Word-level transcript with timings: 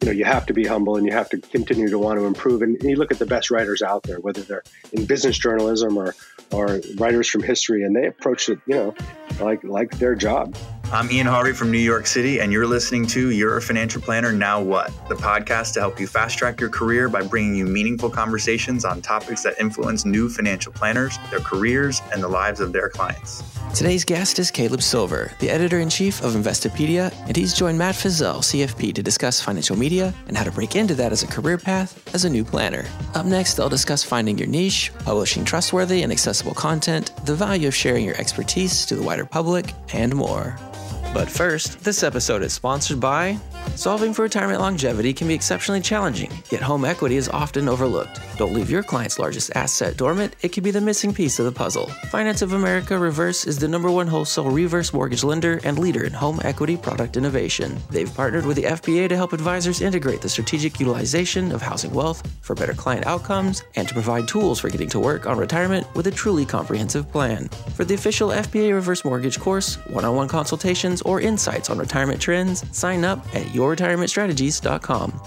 you 0.00 0.06
know 0.06 0.12
you 0.12 0.24
have 0.24 0.46
to 0.46 0.52
be 0.52 0.64
humble 0.64 0.96
and 0.96 1.06
you 1.06 1.12
have 1.12 1.30
to 1.30 1.38
continue 1.38 1.88
to 1.88 1.98
want 1.98 2.18
to 2.18 2.26
improve. 2.26 2.62
And 2.62 2.80
you 2.82 2.96
look 2.96 3.10
at 3.10 3.18
the 3.18 3.26
best 3.26 3.50
writers 3.50 3.82
out 3.82 4.02
there 4.02 4.20
whether 4.20 4.42
they're 4.42 4.62
in 4.92 5.06
business 5.06 5.38
journalism 5.38 5.96
or 5.96 6.14
or 6.52 6.80
writers 6.96 7.28
from 7.28 7.42
history 7.42 7.82
and 7.82 7.96
they 7.96 8.06
approach 8.06 8.48
it 8.48 8.58
you 8.66 8.74
know 8.74 8.94
like 9.40 9.64
like 9.64 9.98
their 9.98 10.14
job 10.14 10.54
I'm 10.92 11.10
Ian 11.10 11.26
Harvey 11.26 11.52
from 11.52 11.72
New 11.72 11.78
York 11.78 12.06
City, 12.06 12.38
and 12.38 12.52
you're 12.52 12.66
listening 12.66 13.08
to 13.08 13.30
You're 13.32 13.56
a 13.56 13.60
Financial 13.60 14.00
Planner 14.00 14.30
Now 14.30 14.62
What, 14.62 14.92
the 15.08 15.16
podcast 15.16 15.72
to 15.74 15.80
help 15.80 15.98
you 15.98 16.06
fast 16.06 16.38
track 16.38 16.60
your 16.60 16.70
career 16.70 17.08
by 17.08 17.22
bringing 17.22 17.56
you 17.56 17.66
meaningful 17.66 18.08
conversations 18.08 18.84
on 18.84 19.02
topics 19.02 19.42
that 19.42 19.58
influence 19.58 20.04
new 20.04 20.28
financial 20.28 20.72
planners, 20.72 21.18
their 21.28 21.40
careers, 21.40 22.00
and 22.12 22.22
the 22.22 22.28
lives 22.28 22.60
of 22.60 22.72
their 22.72 22.88
clients. 22.88 23.42
Today's 23.74 24.04
guest 24.04 24.38
is 24.38 24.52
Caleb 24.52 24.80
Silver, 24.80 25.32
the 25.40 25.50
editor 25.50 25.80
in 25.80 25.90
chief 25.90 26.22
of 26.22 26.34
Investopedia, 26.34 27.12
and 27.26 27.36
he's 27.36 27.52
joined 27.52 27.76
Matt 27.76 27.96
Feazell, 27.96 28.38
CFP, 28.38 28.94
to 28.94 29.02
discuss 29.02 29.40
financial 29.40 29.76
media 29.76 30.14
and 30.28 30.36
how 30.36 30.44
to 30.44 30.52
break 30.52 30.76
into 30.76 30.94
that 30.94 31.10
as 31.10 31.24
a 31.24 31.26
career 31.26 31.58
path 31.58 32.14
as 32.14 32.24
a 32.24 32.30
new 32.30 32.44
planner. 32.44 32.86
Up 33.14 33.26
next, 33.26 33.54
they'll 33.54 33.68
discuss 33.68 34.04
finding 34.04 34.38
your 34.38 34.46
niche, 34.46 34.92
publishing 35.00 35.44
trustworthy 35.44 36.04
and 36.04 36.12
accessible 36.12 36.54
content, 36.54 37.10
the 37.26 37.34
value 37.34 37.66
of 37.66 37.74
sharing 37.74 38.04
your 38.04 38.16
expertise 38.18 38.86
to 38.86 38.94
the 38.94 39.02
wider 39.02 39.26
public, 39.26 39.74
and 39.92 40.14
more. 40.14 40.56
But 41.14 41.30
first, 41.30 41.80
this 41.82 42.02
episode 42.02 42.42
is 42.42 42.52
sponsored 42.52 43.00
by 43.00 43.38
Solving 43.76 44.14
for 44.14 44.22
retirement 44.22 44.60
longevity 44.60 45.12
can 45.12 45.28
be 45.28 45.34
exceptionally 45.34 45.82
challenging, 45.82 46.30
yet 46.50 46.62
home 46.62 46.86
equity 46.86 47.16
is 47.16 47.28
often 47.28 47.68
overlooked. 47.68 48.20
Don't 48.38 48.54
leave 48.54 48.70
your 48.70 48.82
client's 48.82 49.18
largest 49.18 49.54
asset 49.54 49.98
dormant, 49.98 50.34
it 50.40 50.48
could 50.48 50.64
be 50.64 50.70
the 50.70 50.80
missing 50.80 51.12
piece 51.12 51.38
of 51.38 51.44
the 51.44 51.52
puzzle. 51.52 51.86
Finance 52.10 52.40
of 52.40 52.54
America 52.54 52.98
Reverse 52.98 53.46
is 53.46 53.58
the 53.58 53.68
number 53.68 53.90
one 53.90 54.06
wholesale 54.06 54.48
reverse 54.48 54.94
mortgage 54.94 55.22
lender 55.22 55.60
and 55.62 55.78
leader 55.78 56.04
in 56.04 56.12
home 56.14 56.40
equity 56.42 56.74
product 56.74 57.18
innovation. 57.18 57.78
They've 57.90 58.12
partnered 58.14 58.46
with 58.46 58.56
the 58.56 58.62
FPA 58.62 59.10
to 59.10 59.16
help 59.16 59.34
advisors 59.34 59.82
integrate 59.82 60.22
the 60.22 60.28
strategic 60.30 60.80
utilization 60.80 61.52
of 61.52 61.60
housing 61.60 61.92
wealth 61.92 62.26
for 62.40 62.54
better 62.54 62.72
client 62.74 63.06
outcomes 63.06 63.62
and 63.74 63.86
to 63.88 63.94
provide 63.94 64.26
tools 64.26 64.58
for 64.58 64.70
getting 64.70 64.88
to 64.88 65.00
work 65.00 65.26
on 65.26 65.36
retirement 65.36 65.86
with 65.94 66.06
a 66.06 66.10
truly 66.10 66.46
comprehensive 66.46 67.10
plan. 67.12 67.48
For 67.74 67.84
the 67.84 67.94
official 67.94 68.30
FPA 68.30 68.72
Reverse 68.72 69.04
Mortgage 69.04 69.38
course, 69.38 69.76
one 69.88 70.06
on 70.06 70.16
one 70.16 70.28
consultations, 70.28 71.02
or 71.06 71.20
insights 71.20 71.70
on 71.70 71.78
retirement 71.78 72.20
trends, 72.20 72.64
sign 72.76 73.04
up 73.04 73.24
at 73.34 73.46
yourretirementstrategies.com. 73.46 75.20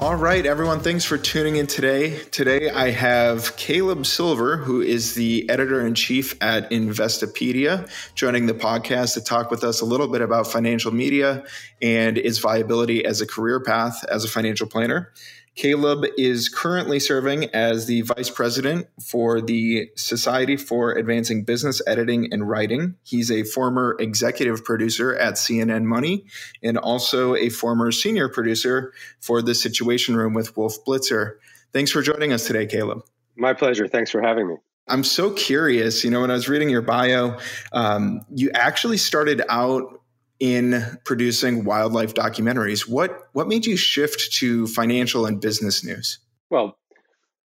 All 0.00 0.14
right, 0.14 0.46
everyone, 0.46 0.78
thanks 0.78 1.04
for 1.04 1.18
tuning 1.18 1.56
in 1.56 1.66
today. 1.66 2.20
Today 2.30 2.70
I 2.70 2.90
have 2.90 3.56
Caleb 3.56 4.06
Silver, 4.06 4.56
who 4.56 4.80
is 4.80 5.14
the 5.14 5.50
editor 5.50 5.84
in 5.84 5.96
chief 5.96 6.40
at 6.40 6.70
Investopedia, 6.70 7.90
joining 8.14 8.46
the 8.46 8.54
podcast 8.54 9.14
to 9.14 9.20
talk 9.20 9.50
with 9.50 9.64
us 9.64 9.80
a 9.80 9.84
little 9.84 10.06
bit 10.06 10.20
about 10.20 10.46
financial 10.46 10.94
media 10.94 11.44
and 11.82 12.16
its 12.16 12.38
viability 12.38 13.04
as 13.04 13.20
a 13.20 13.26
career 13.26 13.58
path 13.58 14.04
as 14.04 14.24
a 14.24 14.28
financial 14.28 14.68
planner. 14.68 15.12
Caleb 15.58 16.04
is 16.16 16.48
currently 16.48 17.00
serving 17.00 17.46
as 17.46 17.86
the 17.86 18.02
vice 18.02 18.30
president 18.30 18.86
for 19.04 19.40
the 19.40 19.90
Society 19.96 20.56
for 20.56 20.92
Advancing 20.92 21.42
Business 21.42 21.82
Editing 21.84 22.32
and 22.32 22.48
Writing. 22.48 22.94
He's 23.02 23.28
a 23.28 23.42
former 23.42 23.96
executive 23.98 24.64
producer 24.64 25.16
at 25.16 25.34
CNN 25.34 25.82
Money 25.82 26.26
and 26.62 26.78
also 26.78 27.34
a 27.34 27.48
former 27.48 27.90
senior 27.90 28.28
producer 28.28 28.92
for 29.18 29.42
The 29.42 29.52
Situation 29.52 30.16
Room 30.16 30.32
with 30.32 30.56
Wolf 30.56 30.76
Blitzer. 30.84 31.38
Thanks 31.72 31.90
for 31.90 32.02
joining 32.02 32.32
us 32.32 32.46
today, 32.46 32.66
Caleb. 32.66 33.02
My 33.36 33.52
pleasure. 33.52 33.88
Thanks 33.88 34.12
for 34.12 34.22
having 34.22 34.46
me. 34.46 34.54
I'm 34.86 35.02
so 35.02 35.32
curious. 35.32 36.04
You 36.04 36.10
know, 36.10 36.20
when 36.20 36.30
I 36.30 36.34
was 36.34 36.48
reading 36.48 36.70
your 36.70 36.82
bio, 36.82 37.36
um, 37.72 38.20
you 38.32 38.52
actually 38.54 38.96
started 38.96 39.42
out 39.48 39.97
in 40.40 40.98
producing 41.04 41.64
wildlife 41.64 42.14
documentaries. 42.14 42.88
What 42.88 43.28
what 43.32 43.48
made 43.48 43.66
you 43.66 43.76
shift 43.76 44.34
to 44.34 44.66
financial 44.66 45.26
and 45.26 45.40
business 45.40 45.84
news? 45.84 46.18
Well, 46.50 46.78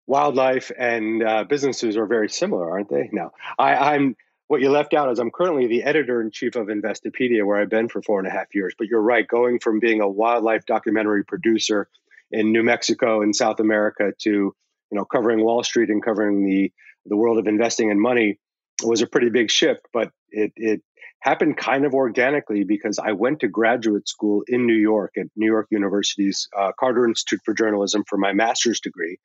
wildlife 0.06 0.72
and 0.76 1.22
uh, 1.22 1.44
business 1.44 1.82
news 1.82 1.96
are 1.96 2.06
very 2.06 2.28
similar, 2.28 2.70
aren't 2.70 2.90
they? 2.90 3.08
No, 3.12 3.30
I, 3.58 3.94
I'm. 3.94 4.16
What 4.48 4.60
you 4.60 4.70
left 4.70 4.94
out 4.94 5.12
is 5.12 5.20
I'm 5.20 5.30
currently 5.30 5.68
the 5.68 5.84
editor 5.84 6.20
in 6.20 6.32
chief 6.32 6.56
of 6.56 6.66
Investopedia, 6.66 7.46
where 7.46 7.58
I've 7.60 7.70
been 7.70 7.88
for 7.88 8.02
four 8.02 8.18
and 8.18 8.26
a 8.26 8.32
half 8.32 8.52
years. 8.52 8.74
But 8.76 8.88
you're 8.88 9.00
right, 9.00 9.26
going 9.26 9.60
from 9.60 9.78
being 9.78 10.00
a 10.00 10.08
wildlife 10.08 10.66
documentary 10.66 11.24
producer 11.24 11.88
in 12.32 12.50
New 12.50 12.64
Mexico 12.64 13.22
and 13.22 13.34
South 13.34 13.60
America 13.60 14.12
to 14.18 14.30
you 14.30 14.54
know 14.90 15.04
covering 15.04 15.44
Wall 15.44 15.62
Street 15.62 15.88
and 15.88 16.02
covering 16.02 16.44
the 16.44 16.72
the 17.06 17.16
world 17.16 17.38
of 17.38 17.46
investing 17.46 17.90
and 17.90 18.00
money 18.00 18.38
was 18.82 19.02
a 19.02 19.06
pretty 19.06 19.30
big 19.30 19.50
shift. 19.50 19.86
But 19.92 20.10
it 20.30 20.52
it 20.56 20.82
happened 21.20 21.56
kind 21.56 21.84
of 21.84 21.94
organically 21.94 22.64
because 22.64 22.98
I 22.98 23.12
went 23.12 23.40
to 23.40 23.48
graduate 23.48 24.08
school 24.08 24.42
in 24.48 24.66
New 24.66 24.76
York 24.76 25.12
at 25.18 25.26
New 25.36 25.46
York 25.46 25.68
University's 25.70 26.48
uh, 26.56 26.72
Carter 26.78 27.06
Institute 27.06 27.40
for 27.44 27.54
Journalism 27.54 28.04
for 28.08 28.16
my 28.18 28.32
master's 28.32 28.80
degree. 28.80 29.18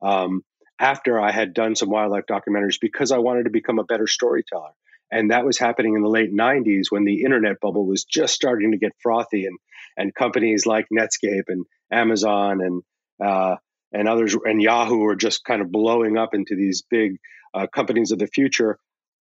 Um, 0.00 0.42
after 0.78 1.20
I 1.20 1.30
had 1.30 1.52
done 1.52 1.76
some 1.76 1.90
wildlife 1.90 2.24
documentaries, 2.30 2.78
because 2.80 3.12
I 3.12 3.18
wanted 3.18 3.44
to 3.44 3.50
become 3.50 3.78
a 3.78 3.84
better 3.84 4.06
storyteller. 4.06 4.70
And 5.12 5.30
that 5.30 5.44
was 5.44 5.58
happening 5.58 5.94
in 5.94 6.02
the 6.02 6.08
late 6.08 6.32
90s 6.32 6.86
when 6.88 7.04
the 7.04 7.22
internet 7.22 7.60
bubble 7.60 7.84
was 7.84 8.04
just 8.04 8.32
starting 8.32 8.70
to 8.72 8.78
get 8.78 8.92
frothy, 9.02 9.46
and, 9.46 9.58
and 9.96 10.14
companies 10.14 10.66
like 10.66 10.86
Netscape 10.92 11.48
and 11.48 11.66
Amazon 11.92 12.60
and 12.62 12.82
uh, 13.22 13.56
and 13.92 14.08
others 14.08 14.36
and 14.44 14.62
Yahoo 14.62 14.98
were 14.98 15.16
just 15.16 15.44
kind 15.44 15.60
of 15.60 15.72
blowing 15.72 16.16
up 16.16 16.32
into 16.32 16.54
these 16.54 16.82
big 16.88 17.16
uh, 17.52 17.66
companies 17.66 18.12
of 18.12 18.18
the 18.18 18.28
future. 18.28 18.78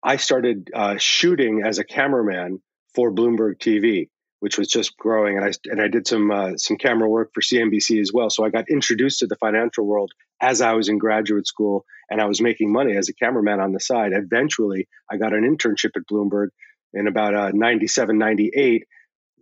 I 0.05 0.17
started 0.17 0.71
uh, 0.75 0.97
shooting 0.99 1.63
as 1.65 1.79
a 1.79 1.85
cameraman 1.85 2.61
for 2.95 3.13
Bloomberg 3.13 3.59
TV, 3.59 4.09
which 4.41 4.59
was 4.59 4.69
just 4.69 4.97
growing, 4.97 5.37
and 5.37 5.45
I 5.45 5.53
and 5.67 5.81
I 5.81 5.89
did 5.89 6.07
some 6.07 6.31
uh, 6.31 6.57
some 6.57 6.77
camera 6.77 7.09
work 7.09 7.31
for 7.33 7.41
CNBC 7.41 8.01
as 8.01 8.13
well. 8.13 8.29
So 8.29 8.45
I 8.45 8.51
got 8.51 8.69
introduced 8.69 9.21
to 9.21 9.27
the 9.27 9.37
financial 9.37 9.87
world 9.87 10.11
as 10.41 10.61
I 10.61 10.73
was 10.73 10.89
in 10.89 10.99
graduate 10.99 11.47
school, 11.47 11.85
and 12.11 12.21
I 12.21 12.27
was 12.27 12.41
making 12.41 12.73
money 12.73 12.97
as 12.97 13.09
a 13.09 13.15
cameraman 13.15 13.61
on 13.61 13.73
the 13.73 13.81
side. 13.81 14.13
Eventually, 14.13 14.89
I 15.11 15.19
got 15.19 15.35
an 15.35 15.45
internship 15.45 15.97
at 15.97 16.07
Bloomberg 16.11 16.49
in 16.93 17.07
about 17.07 17.35
uh, 17.35 17.51
97, 17.55 18.19
98, 18.19 18.85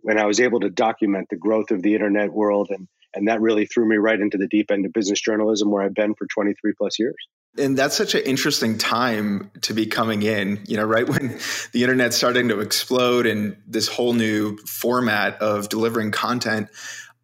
when 0.03 0.17
I 0.17 0.25
was 0.25 0.39
able 0.39 0.61
to 0.61 0.69
document 0.69 1.27
the 1.29 1.37
growth 1.37 1.71
of 1.71 1.81
the 1.81 1.95
internet 1.95 2.31
world, 2.31 2.69
and 2.69 2.87
and 3.15 3.27
that 3.27 3.41
really 3.41 3.65
threw 3.65 3.89
me 3.89 3.97
right 3.97 4.19
into 4.19 4.37
the 4.37 4.47
deep 4.47 4.69
end 4.71 4.85
of 4.85 4.93
business 4.93 5.19
journalism, 5.19 5.71
where 5.71 5.83
I've 5.83 5.95
been 5.95 6.13
for 6.13 6.27
23 6.27 6.73
plus 6.77 6.99
years. 6.99 7.17
And 7.57 7.77
that's 7.77 7.97
such 7.97 8.15
an 8.15 8.21
interesting 8.21 8.77
time 8.77 9.51
to 9.61 9.73
be 9.73 9.85
coming 9.85 10.23
in, 10.23 10.63
you 10.67 10.77
know, 10.77 10.85
right 10.85 11.07
when 11.09 11.39
the 11.73 11.83
internet's 11.83 12.15
starting 12.15 12.47
to 12.49 12.59
explode 12.59 13.25
and 13.25 13.57
this 13.67 13.87
whole 13.87 14.13
new 14.13 14.57
format 14.65 15.41
of 15.41 15.69
delivering 15.69 16.11
content. 16.11 16.69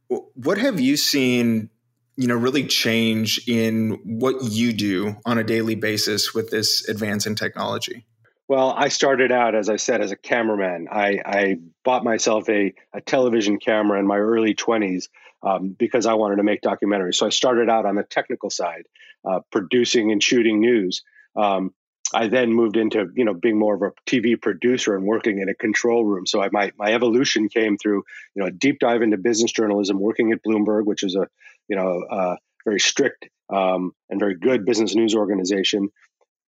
What 0.08 0.58
have 0.58 0.80
you 0.80 0.98
seen, 0.98 1.70
you 2.16 2.28
know, 2.28 2.36
really 2.36 2.66
change 2.66 3.42
in 3.48 4.00
what 4.04 4.44
you 4.44 4.74
do 4.74 5.18
on 5.26 5.38
a 5.38 5.44
daily 5.44 5.76
basis 5.76 6.34
with 6.34 6.50
this 6.50 6.88
advance 6.88 7.26
in 7.26 7.36
technology? 7.36 8.06
Well, 8.50 8.74
I 8.76 8.88
started 8.88 9.32
out, 9.32 9.56
as 9.56 9.68
I 9.68 9.76
said, 9.76 10.00
as 10.00 10.12
a 10.12 10.16
cameraman. 10.16 10.88
I, 10.90 11.20
I 11.26 11.60
bought 11.84 12.06
myself 12.06 12.48
a, 12.48 12.74
a 12.94 13.02
television 13.02 13.60
camera 13.60 14.00
in 14.00 14.08
my 14.08 14.18
early 14.18 14.56
20s 14.56 15.10
um, 15.44 15.76
because 15.78 16.06
I 16.06 16.14
wanted 16.14 16.38
to 16.38 16.44
make 16.44 16.62
documentaries. 16.62 17.16
So 17.16 17.26
I 17.26 17.30
started 17.30 17.70
out 17.70 17.86
on 17.86 17.96
the 17.96 18.04
technical 18.04 18.50
side 18.50 18.86
uh, 19.26 19.40
producing 19.52 20.12
and 20.12 20.22
shooting 20.22 20.60
news. 20.60 21.04
Um, 21.36 21.74
I 22.14 22.28
then 22.28 22.54
moved 22.54 22.78
into 22.78 23.10
you 23.16 23.26
know 23.26 23.34
being 23.34 23.60
more 23.60 23.76
of 23.76 23.82
a 23.82 23.92
TV 24.10 24.42
producer 24.42 24.96
and 24.96 25.06
working 25.06 25.40
in 25.40 25.50
a 25.50 25.56
control 25.56 26.06
room. 26.06 26.26
So 26.26 26.42
I, 26.42 26.50
my 26.52 26.72
my 26.78 26.94
evolution 26.94 27.50
came 27.50 27.78
through 27.78 28.04
you 28.36 28.42
know 28.42 28.46
a 28.46 28.52
deep 28.52 28.80
dive 28.80 29.02
into 29.02 29.18
business 29.18 29.52
journalism, 29.52 30.00
working 30.00 30.32
at 30.32 30.44
Bloomberg, 30.44 30.86
which 30.86 31.04
is 31.04 31.16
a 31.16 31.28
you 31.68 31.76
know 31.76 32.04
a 32.10 32.38
very 32.66 32.80
strict 32.80 33.28
um, 33.54 33.92
and 34.10 34.20
very 34.20 34.36
good 34.36 34.66
business 34.66 34.96
news 34.96 35.16
organization. 35.16 35.90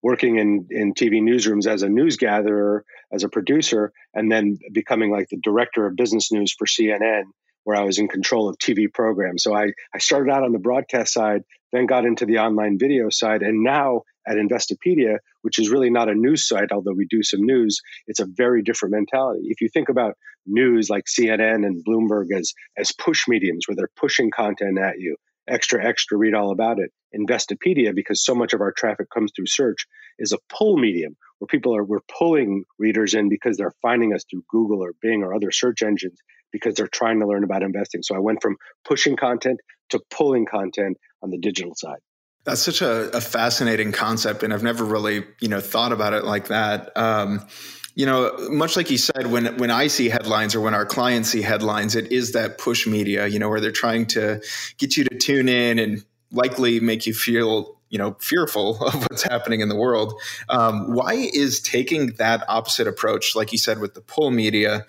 Working 0.02 0.38
in 0.38 0.66
in 0.70 0.94
TV 0.94 1.20
newsrooms 1.20 1.66
as 1.66 1.82
a 1.82 1.88
news 1.90 2.16
gatherer, 2.16 2.86
as 3.12 3.22
a 3.22 3.28
producer, 3.28 3.92
and 4.14 4.32
then 4.32 4.58
becoming 4.72 5.10
like 5.10 5.28
the 5.28 5.36
director 5.42 5.86
of 5.86 5.94
business 5.94 6.32
news 6.32 6.54
for 6.54 6.66
CNN, 6.66 7.24
where 7.64 7.76
I 7.76 7.84
was 7.84 7.98
in 7.98 8.08
control 8.08 8.48
of 8.48 8.56
TV 8.56 8.92
programs. 8.92 9.42
So 9.42 9.54
I, 9.54 9.72
I 9.94 9.98
started 9.98 10.32
out 10.32 10.42
on 10.42 10.52
the 10.52 10.58
broadcast 10.58 11.12
side, 11.12 11.42
then 11.72 11.86
got 11.86 12.04
into 12.04 12.26
the 12.26 12.38
online 12.38 12.78
video 12.78 13.08
side, 13.10 13.42
and 13.42 13.62
now 13.62 14.02
at 14.26 14.36
Investopedia, 14.36 15.18
which 15.42 15.58
is 15.58 15.70
really 15.70 15.90
not 15.90 16.08
a 16.08 16.14
news 16.14 16.46
site, 16.46 16.72
although 16.72 16.94
we 16.94 17.06
do 17.08 17.22
some 17.22 17.42
news, 17.42 17.80
it's 18.06 18.20
a 18.20 18.26
very 18.26 18.62
different 18.62 18.94
mentality. 18.94 19.42
If 19.44 19.60
you 19.60 19.68
think 19.68 19.88
about 19.88 20.14
news 20.46 20.88
like 20.90 21.04
CNN 21.04 21.66
and 21.66 21.84
Bloomberg 21.84 22.26
as 22.36 22.52
as 22.76 22.92
push 22.92 23.28
mediums 23.28 23.66
where 23.66 23.76
they're 23.76 23.90
pushing 23.96 24.30
content 24.30 24.78
at 24.78 24.98
you, 24.98 25.16
extra, 25.48 25.84
extra, 25.84 26.16
read 26.16 26.34
all 26.34 26.52
about 26.52 26.78
it. 26.78 26.90
Investopedia, 27.14 27.94
because 27.94 28.24
so 28.24 28.34
much 28.34 28.52
of 28.52 28.60
our 28.60 28.72
traffic 28.72 29.08
comes 29.12 29.32
through 29.34 29.46
search, 29.46 29.86
is 30.18 30.32
a 30.32 30.38
pull 30.48 30.76
medium 30.76 31.16
where 31.38 31.46
people 31.46 31.74
are 31.74 31.84
we're 31.84 31.98
pulling 32.18 32.64
readers 32.78 33.14
in 33.14 33.28
because 33.28 33.56
they're 33.56 33.74
finding 33.82 34.14
us 34.14 34.24
through 34.30 34.44
Google 34.48 34.82
or 34.82 34.92
Bing 35.02 35.22
or 35.22 35.34
other 35.34 35.50
search 35.50 35.82
engines 35.82 36.18
because 36.52 36.74
they're 36.74 36.88
trying 36.88 37.20
to 37.20 37.26
learn 37.26 37.44
about 37.44 37.62
investing. 37.62 38.02
So 38.02 38.14
I 38.14 38.20
went 38.20 38.42
from 38.42 38.56
pushing 38.84 39.16
content 39.16 39.60
to 39.90 40.00
pulling 40.10 40.46
content 40.46 40.96
on 41.22 41.30
the 41.30 41.38
digital 41.38 41.74
side. 41.74 41.98
That's 42.44 42.62
such 42.62 42.80
a, 42.80 43.14
a 43.16 43.20
fascinating 43.20 43.92
concept, 43.92 44.42
and 44.42 44.52
I've 44.52 44.62
never 44.62 44.84
really, 44.84 45.24
you 45.40 45.48
know, 45.48 45.60
thought 45.60 45.92
about 45.92 46.14
it 46.14 46.24
like 46.24 46.48
that. 46.48 46.96
Um, 46.96 47.46
you 47.94 48.06
know, 48.06 48.34
much 48.50 48.76
like 48.76 48.90
you 48.90 48.96
said, 48.96 49.26
when 49.26 49.58
when 49.58 49.70
I 49.70 49.88
see 49.88 50.08
headlines 50.08 50.54
or 50.54 50.60
when 50.60 50.74
our 50.74 50.86
clients 50.86 51.28
see 51.28 51.42
headlines, 51.42 51.96
it 51.96 52.10
is 52.12 52.32
that 52.32 52.56
push 52.56 52.86
media, 52.86 53.26
you 53.26 53.38
know, 53.38 53.48
where 53.48 53.60
they're 53.60 53.72
trying 53.72 54.06
to 54.06 54.40
get 54.78 54.96
you 54.96 55.04
to 55.04 55.18
tune 55.18 55.48
in 55.48 55.78
and 55.78 56.04
likely 56.32 56.80
make 56.80 57.06
you 57.06 57.12
feel 57.12 57.76
you 57.90 57.98
know 57.98 58.16
fearful 58.20 58.82
of 58.86 58.94
what's 58.94 59.22
happening 59.22 59.60
in 59.60 59.68
the 59.68 59.76
world. 59.76 60.14
Um, 60.48 60.94
why 60.94 61.14
is 61.14 61.60
taking 61.60 62.14
that 62.14 62.44
opposite 62.48 62.86
approach, 62.86 63.36
like 63.36 63.52
you 63.52 63.58
said, 63.58 63.80
with 63.80 63.94
the 63.94 64.00
pull 64.00 64.30
media, 64.30 64.86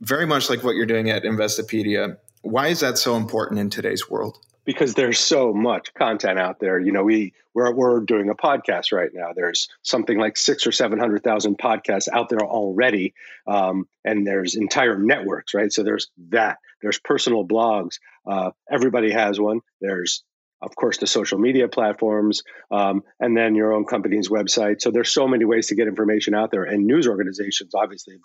very 0.00 0.26
much 0.26 0.50
like 0.50 0.64
what 0.64 0.74
you're 0.74 0.86
doing 0.86 1.10
at 1.10 1.22
Investopedia? 1.22 2.16
Why 2.42 2.68
is 2.68 2.80
that 2.80 2.98
so 2.98 3.16
important 3.16 3.60
in 3.60 3.70
today's 3.70 4.10
world? 4.10 4.38
Because 4.64 4.94
there's 4.94 5.18
so 5.18 5.52
much 5.52 5.92
content 5.94 6.38
out 6.38 6.58
there. 6.60 6.78
You 6.80 6.92
know, 6.92 7.04
we 7.04 7.34
we're 7.54 7.72
we're 7.72 8.00
doing 8.00 8.28
a 8.30 8.34
podcast 8.34 8.92
right 8.92 9.10
now. 9.12 9.32
There's 9.34 9.68
something 9.82 10.18
like 10.18 10.36
six 10.36 10.66
or 10.66 10.72
seven 10.72 10.98
hundred 10.98 11.22
thousand 11.22 11.58
podcasts 11.58 12.08
out 12.12 12.28
there 12.28 12.44
already, 12.44 13.14
um, 13.46 13.88
and 14.04 14.26
there's 14.26 14.56
entire 14.56 14.98
networks, 14.98 15.54
right? 15.54 15.72
So 15.72 15.82
there's 15.82 16.08
that. 16.30 16.58
There's 16.82 16.98
personal 16.98 17.46
blogs. 17.46 17.98
Uh, 18.26 18.50
everybody 18.70 19.12
has 19.12 19.38
one. 19.38 19.60
There's 19.80 20.22
of 20.62 20.74
course 20.76 20.98
the 20.98 21.06
social 21.06 21.38
media 21.38 21.68
platforms 21.68 22.42
um, 22.70 23.02
and 23.20 23.36
then 23.36 23.54
your 23.54 23.72
own 23.72 23.84
company's 23.84 24.28
website 24.28 24.80
so 24.80 24.90
there's 24.90 25.12
so 25.12 25.28
many 25.28 25.44
ways 25.44 25.66
to 25.66 25.74
get 25.74 25.88
information 25.88 26.34
out 26.34 26.50
there 26.50 26.64
and 26.64 26.86
news 26.86 27.06
organizations 27.06 27.74
obviously 27.74 28.16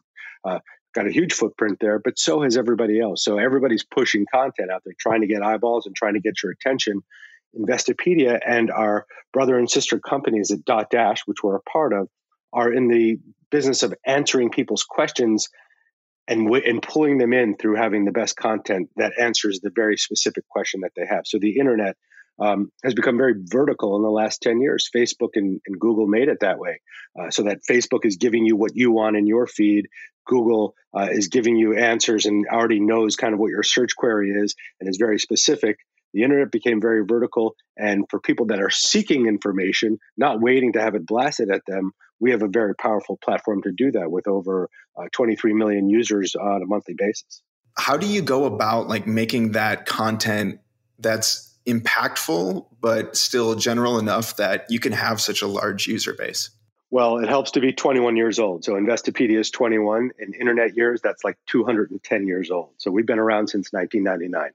uh, 0.45 0.59
got 0.93 1.07
a 1.07 1.11
huge 1.11 1.33
footprint 1.33 1.77
there, 1.79 1.99
but 1.99 2.17
so 2.17 2.41
has 2.41 2.57
everybody 2.57 2.99
else. 2.99 3.23
So 3.23 3.37
everybody's 3.37 3.83
pushing 3.83 4.25
content 4.33 4.71
out 4.71 4.81
there, 4.85 4.93
trying 4.99 5.21
to 5.21 5.27
get 5.27 5.43
eyeballs 5.43 5.85
and 5.85 5.95
trying 5.95 6.15
to 6.15 6.19
get 6.19 6.41
your 6.41 6.51
attention. 6.51 7.01
Investopedia 7.57 8.39
and 8.45 8.69
our 8.71 9.05
brother 9.33 9.57
and 9.57 9.69
sister 9.69 9.99
companies 9.99 10.51
at 10.51 10.59
Dotdash, 10.65 11.21
which 11.25 11.43
we're 11.43 11.55
a 11.55 11.61
part 11.61 11.93
of, 11.93 12.07
are 12.53 12.71
in 12.71 12.87
the 12.87 13.19
business 13.51 13.83
of 13.83 13.93
answering 14.05 14.49
people's 14.49 14.83
questions 14.83 15.49
and, 16.27 16.45
w- 16.45 16.63
and 16.65 16.81
pulling 16.81 17.17
them 17.17 17.33
in 17.33 17.57
through 17.57 17.75
having 17.75 18.05
the 18.05 18.11
best 18.11 18.35
content 18.35 18.89
that 18.97 19.13
answers 19.19 19.59
the 19.61 19.71
very 19.75 19.97
specific 19.97 20.47
question 20.47 20.81
that 20.81 20.91
they 20.95 21.05
have. 21.05 21.23
So 21.25 21.39
the 21.39 21.57
internet 21.57 21.95
um, 22.39 22.71
has 22.83 22.93
become 22.93 23.17
very 23.17 23.35
vertical 23.37 23.95
in 23.95 24.03
the 24.03 24.09
last 24.09 24.41
10 24.41 24.61
years. 24.61 24.89
Facebook 24.95 25.31
and, 25.35 25.61
and 25.65 25.79
Google 25.79 26.07
made 26.07 26.29
it 26.29 26.39
that 26.41 26.59
way. 26.59 26.81
Uh, 27.19 27.29
so 27.29 27.43
that 27.43 27.59
Facebook 27.69 28.05
is 28.05 28.17
giving 28.17 28.45
you 28.45 28.55
what 28.55 28.75
you 28.75 28.91
want 28.91 29.17
in 29.17 29.27
your 29.27 29.47
feed. 29.47 29.87
Google 30.25 30.75
uh, 30.95 31.07
is 31.09 31.27
giving 31.27 31.55
you 31.55 31.75
answers 31.75 32.25
and 32.25 32.45
already 32.51 32.79
knows 32.79 33.15
kind 33.15 33.33
of 33.33 33.39
what 33.39 33.49
your 33.49 33.63
search 33.63 33.95
query 33.95 34.31
is 34.31 34.55
and 34.79 34.89
is 34.89 34.97
very 34.97 35.19
specific. 35.19 35.79
The 36.13 36.23
internet 36.23 36.51
became 36.51 36.81
very 36.81 37.03
vertical. 37.05 37.55
And 37.77 38.05
for 38.09 38.19
people 38.19 38.47
that 38.47 38.61
are 38.61 38.69
seeking 38.69 39.27
information, 39.27 39.99
not 40.17 40.41
waiting 40.41 40.73
to 40.73 40.81
have 40.81 40.95
it 40.95 41.05
blasted 41.05 41.51
at 41.51 41.61
them, 41.67 41.91
we 42.19 42.31
have 42.31 42.41
a 42.41 42.47
very 42.47 42.75
powerful 42.75 43.17
platform 43.17 43.61
to 43.63 43.71
do 43.71 43.91
that 43.91 44.11
with 44.11 44.27
over 44.27 44.69
uh, 44.97 45.05
23 45.13 45.53
million 45.53 45.89
users 45.89 46.35
on 46.35 46.61
a 46.61 46.65
monthly 46.65 46.95
basis. 46.97 47.41
How 47.77 47.95
do 47.95 48.07
you 48.07 48.21
go 48.21 48.45
about 48.45 48.87
like 48.87 49.07
making 49.07 49.53
that 49.53 49.85
content 49.85 50.59
that's 50.99 51.48
impactful, 51.71 52.65
but 52.81 53.15
still 53.15 53.55
general 53.55 53.99
enough 53.99 54.37
that 54.37 54.65
you 54.69 54.79
can 54.79 54.91
have 54.91 55.21
such 55.21 55.41
a 55.41 55.47
large 55.47 55.87
user 55.87 56.13
base? 56.13 56.49
Well, 56.91 57.19
it 57.19 57.29
helps 57.29 57.51
to 57.51 57.59
be 57.59 57.71
21 57.71 58.15
years 58.15 58.39
old. 58.39 58.63
So 58.63 58.73
Investopedia 58.73 59.39
is 59.39 59.51
21. 59.51 60.11
In 60.17 60.33
internet 60.33 60.75
years, 60.75 61.01
that's 61.01 61.23
like 61.23 61.37
210 61.47 62.27
years 62.27 62.49
old. 62.49 62.71
So 62.77 62.89
we've 62.89 63.05
been 63.05 63.19
around 63.19 63.47
since 63.49 63.71
1999. 63.71 64.51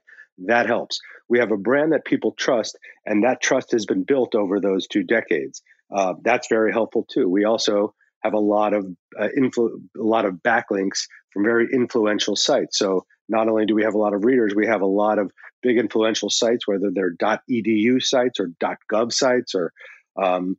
That 0.47 0.65
helps. 0.65 0.99
We 1.29 1.39
have 1.39 1.51
a 1.51 1.57
brand 1.57 1.93
that 1.93 2.03
people 2.03 2.33
trust, 2.33 2.77
and 3.05 3.23
that 3.23 3.41
trust 3.41 3.71
has 3.71 3.85
been 3.85 4.03
built 4.03 4.35
over 4.35 4.59
those 4.59 4.87
two 4.87 5.03
decades. 5.03 5.61
Uh, 5.89 6.15
that's 6.21 6.47
very 6.49 6.73
helpful 6.73 7.05
too. 7.09 7.29
We 7.29 7.45
also 7.45 7.95
have 8.19 8.33
a 8.33 8.39
lot 8.39 8.73
of 8.73 8.85
uh, 9.17 9.29
influ- 9.37 9.81
a 9.97 10.03
lot 10.03 10.25
of 10.25 10.35
backlinks 10.35 11.07
from 11.31 11.43
very 11.43 11.67
influential 11.71 12.35
sites. 12.35 12.77
So 12.77 13.05
not 13.29 13.47
only 13.47 13.65
do 13.65 13.75
we 13.75 13.83
have 13.83 13.93
a 13.93 13.97
lot 13.97 14.13
of 14.13 14.25
readers, 14.25 14.53
we 14.53 14.67
have 14.67 14.81
a 14.81 14.87
lot 14.87 15.19
of 15.19 15.31
big 15.65 15.77
influential 15.79 16.29
sites, 16.29 16.67
whether 16.67 16.91
they're 16.93 17.15
.edu 17.15 18.01
sites 18.01 18.39
or 18.39 18.51
.gov 18.91 19.11
sites 19.11 19.55
or 19.55 19.73
um, 20.15 20.57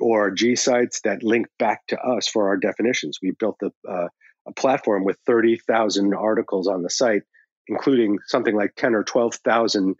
.org 0.00 0.58
sites 0.58 1.00
that 1.02 1.22
link 1.22 1.46
back 1.60 1.86
to 1.86 1.98
us 2.00 2.28
for 2.28 2.48
our 2.48 2.56
definitions. 2.56 3.18
We 3.22 3.30
built 3.30 3.56
the, 3.60 3.70
uh, 3.88 4.08
a 4.46 4.52
platform 4.52 5.04
with 5.04 5.16
30,000 5.26 6.12
articles 6.12 6.66
on 6.66 6.82
the 6.82 6.90
site, 6.90 7.22
including 7.68 8.18
something 8.26 8.56
like 8.56 8.74
10 8.76 8.96
or 8.96 9.04
12,000 9.04 9.94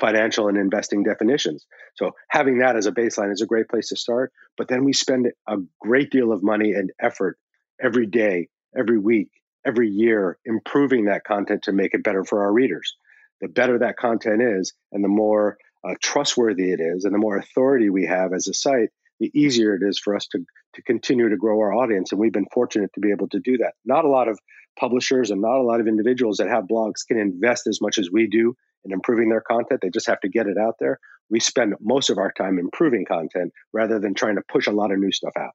financial 0.00 0.48
and 0.48 0.58
investing 0.58 1.04
definitions. 1.04 1.64
So 1.94 2.10
having 2.28 2.58
that 2.58 2.74
as 2.74 2.86
a 2.86 2.92
baseline 2.92 3.32
is 3.32 3.40
a 3.40 3.46
great 3.46 3.68
place 3.68 3.90
to 3.90 3.96
start. 3.96 4.32
But 4.58 4.66
then 4.66 4.84
we 4.84 4.92
spend 4.92 5.28
a 5.46 5.58
great 5.80 6.10
deal 6.10 6.32
of 6.32 6.42
money 6.42 6.72
and 6.72 6.90
effort 7.00 7.38
every 7.80 8.06
day, 8.06 8.48
every 8.76 8.98
week, 8.98 9.30
every 9.64 9.88
year 9.88 10.38
improving 10.44 11.04
that 11.04 11.22
content 11.22 11.62
to 11.62 11.72
make 11.72 11.94
it 11.94 12.02
better 12.02 12.24
for 12.24 12.42
our 12.42 12.52
readers 12.52 12.96
the 13.40 13.48
better 13.48 13.78
that 13.78 13.96
content 13.96 14.42
is 14.42 14.72
and 14.92 15.02
the 15.02 15.08
more 15.08 15.56
uh, 15.82 15.94
trustworthy 16.00 16.72
it 16.72 16.80
is 16.80 17.04
and 17.04 17.14
the 17.14 17.18
more 17.18 17.36
authority 17.36 17.88
we 17.90 18.06
have 18.06 18.32
as 18.32 18.48
a 18.48 18.54
site 18.54 18.90
the 19.20 19.30
easier 19.38 19.74
it 19.74 19.82
is 19.86 19.98
for 19.98 20.16
us 20.16 20.26
to, 20.28 20.38
to 20.74 20.82
continue 20.82 21.28
to 21.28 21.36
grow 21.36 21.58
our 21.60 21.72
audience. 21.72 22.10
And 22.10 22.20
we've 22.20 22.32
been 22.32 22.46
fortunate 22.52 22.90
to 22.94 23.00
be 23.00 23.10
able 23.10 23.28
to 23.28 23.38
do 23.38 23.58
that. 23.58 23.74
Not 23.84 24.04
a 24.04 24.08
lot 24.08 24.28
of 24.28 24.38
publishers 24.78 25.30
and 25.30 25.42
not 25.42 25.58
a 25.58 25.62
lot 25.62 25.80
of 25.80 25.86
individuals 25.86 26.38
that 26.38 26.48
have 26.48 26.64
blogs 26.64 27.06
can 27.06 27.18
invest 27.18 27.66
as 27.66 27.80
much 27.80 27.98
as 27.98 28.10
we 28.10 28.26
do 28.26 28.56
in 28.84 28.92
improving 28.92 29.28
their 29.28 29.42
content. 29.42 29.80
They 29.82 29.90
just 29.90 30.06
have 30.06 30.20
to 30.20 30.28
get 30.28 30.46
it 30.46 30.56
out 30.56 30.76
there. 30.80 30.98
We 31.28 31.38
spend 31.38 31.74
most 31.80 32.10
of 32.10 32.18
our 32.18 32.32
time 32.32 32.58
improving 32.58 33.04
content 33.04 33.52
rather 33.72 34.00
than 34.00 34.14
trying 34.14 34.36
to 34.36 34.42
push 34.50 34.66
a 34.66 34.72
lot 34.72 34.90
of 34.90 34.98
new 34.98 35.12
stuff 35.12 35.34
out. 35.38 35.52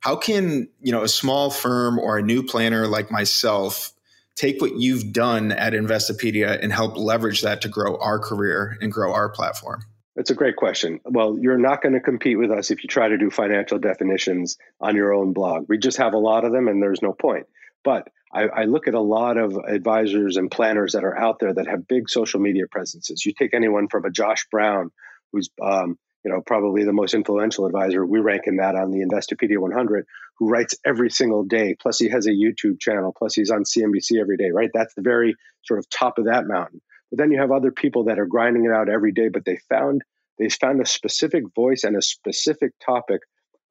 How 0.00 0.16
can 0.16 0.68
you 0.80 0.90
know 0.90 1.02
a 1.02 1.08
small 1.08 1.50
firm 1.50 1.98
or 1.98 2.18
a 2.18 2.22
new 2.22 2.42
planner 2.42 2.88
like 2.88 3.12
myself 3.12 3.92
take 4.36 4.60
what 4.60 4.76
you've 4.76 5.12
done 5.12 5.52
at 5.52 5.72
Investopedia 5.72 6.62
and 6.62 6.72
help 6.72 6.96
leverage 6.96 7.42
that 7.42 7.62
to 7.62 7.68
grow 7.68 7.96
our 7.96 8.18
career 8.18 8.76
and 8.80 8.90
grow 8.92 9.12
our 9.12 9.28
platform? 9.28 9.84
That's 10.16 10.30
a 10.30 10.34
great 10.34 10.56
question. 10.56 11.00
Well, 11.04 11.38
you're 11.38 11.58
not 11.58 11.82
going 11.82 11.94
to 11.94 12.00
compete 12.00 12.38
with 12.38 12.50
us 12.50 12.70
if 12.70 12.82
you 12.82 12.88
try 12.88 13.08
to 13.08 13.16
do 13.16 13.30
financial 13.30 13.78
definitions 13.78 14.58
on 14.80 14.94
your 14.94 15.14
own 15.14 15.32
blog. 15.32 15.66
We 15.68 15.78
just 15.78 15.96
have 15.98 16.12
a 16.12 16.18
lot 16.18 16.44
of 16.44 16.52
them 16.52 16.68
and 16.68 16.82
there's 16.82 17.00
no 17.00 17.12
point. 17.12 17.46
But 17.82 18.08
I, 18.32 18.42
I, 18.44 18.64
look 18.64 18.88
at 18.88 18.94
a 18.94 19.00
lot 19.00 19.36
of 19.36 19.56
advisors 19.56 20.36
and 20.36 20.50
planners 20.50 20.92
that 20.92 21.04
are 21.04 21.16
out 21.16 21.38
there 21.38 21.52
that 21.52 21.66
have 21.66 21.88
big 21.88 22.08
social 22.08 22.40
media 22.40 22.66
presences. 22.70 23.24
You 23.26 23.32
take 23.32 23.54
anyone 23.54 23.88
from 23.88 24.04
a 24.04 24.10
Josh 24.10 24.46
Brown, 24.50 24.90
who's 25.32 25.50
um, 25.60 25.98
you 26.24 26.30
know, 26.30 26.40
probably 26.40 26.84
the 26.84 26.92
most 26.92 27.14
influential 27.14 27.66
advisor. 27.66 28.04
We 28.06 28.20
rank 28.20 28.46
him 28.46 28.58
that 28.58 28.76
on 28.76 28.90
the 28.90 29.00
Investopedia 29.00 29.58
100, 29.58 30.06
writes 30.48 30.74
every 30.84 31.10
single 31.10 31.44
day. 31.44 31.76
Plus, 31.80 31.98
he 31.98 32.08
has 32.08 32.26
a 32.26 32.30
YouTube 32.30 32.80
channel. 32.80 33.14
Plus, 33.16 33.34
he's 33.34 33.50
on 33.50 33.64
CNBC 33.64 34.20
every 34.20 34.36
day. 34.36 34.50
Right? 34.52 34.70
That's 34.72 34.94
the 34.94 35.02
very 35.02 35.34
sort 35.64 35.78
of 35.78 35.88
top 35.90 36.18
of 36.18 36.26
that 36.26 36.46
mountain. 36.46 36.80
But 37.10 37.18
then 37.18 37.30
you 37.30 37.40
have 37.40 37.52
other 37.52 37.70
people 37.70 38.04
that 38.04 38.18
are 38.18 38.26
grinding 38.26 38.64
it 38.64 38.72
out 38.72 38.88
every 38.88 39.12
day, 39.12 39.28
but 39.28 39.44
they 39.44 39.58
found 39.68 40.02
they 40.38 40.48
found 40.48 40.80
a 40.80 40.86
specific 40.86 41.44
voice 41.54 41.84
and 41.84 41.96
a 41.96 42.02
specific 42.02 42.72
topic 42.84 43.20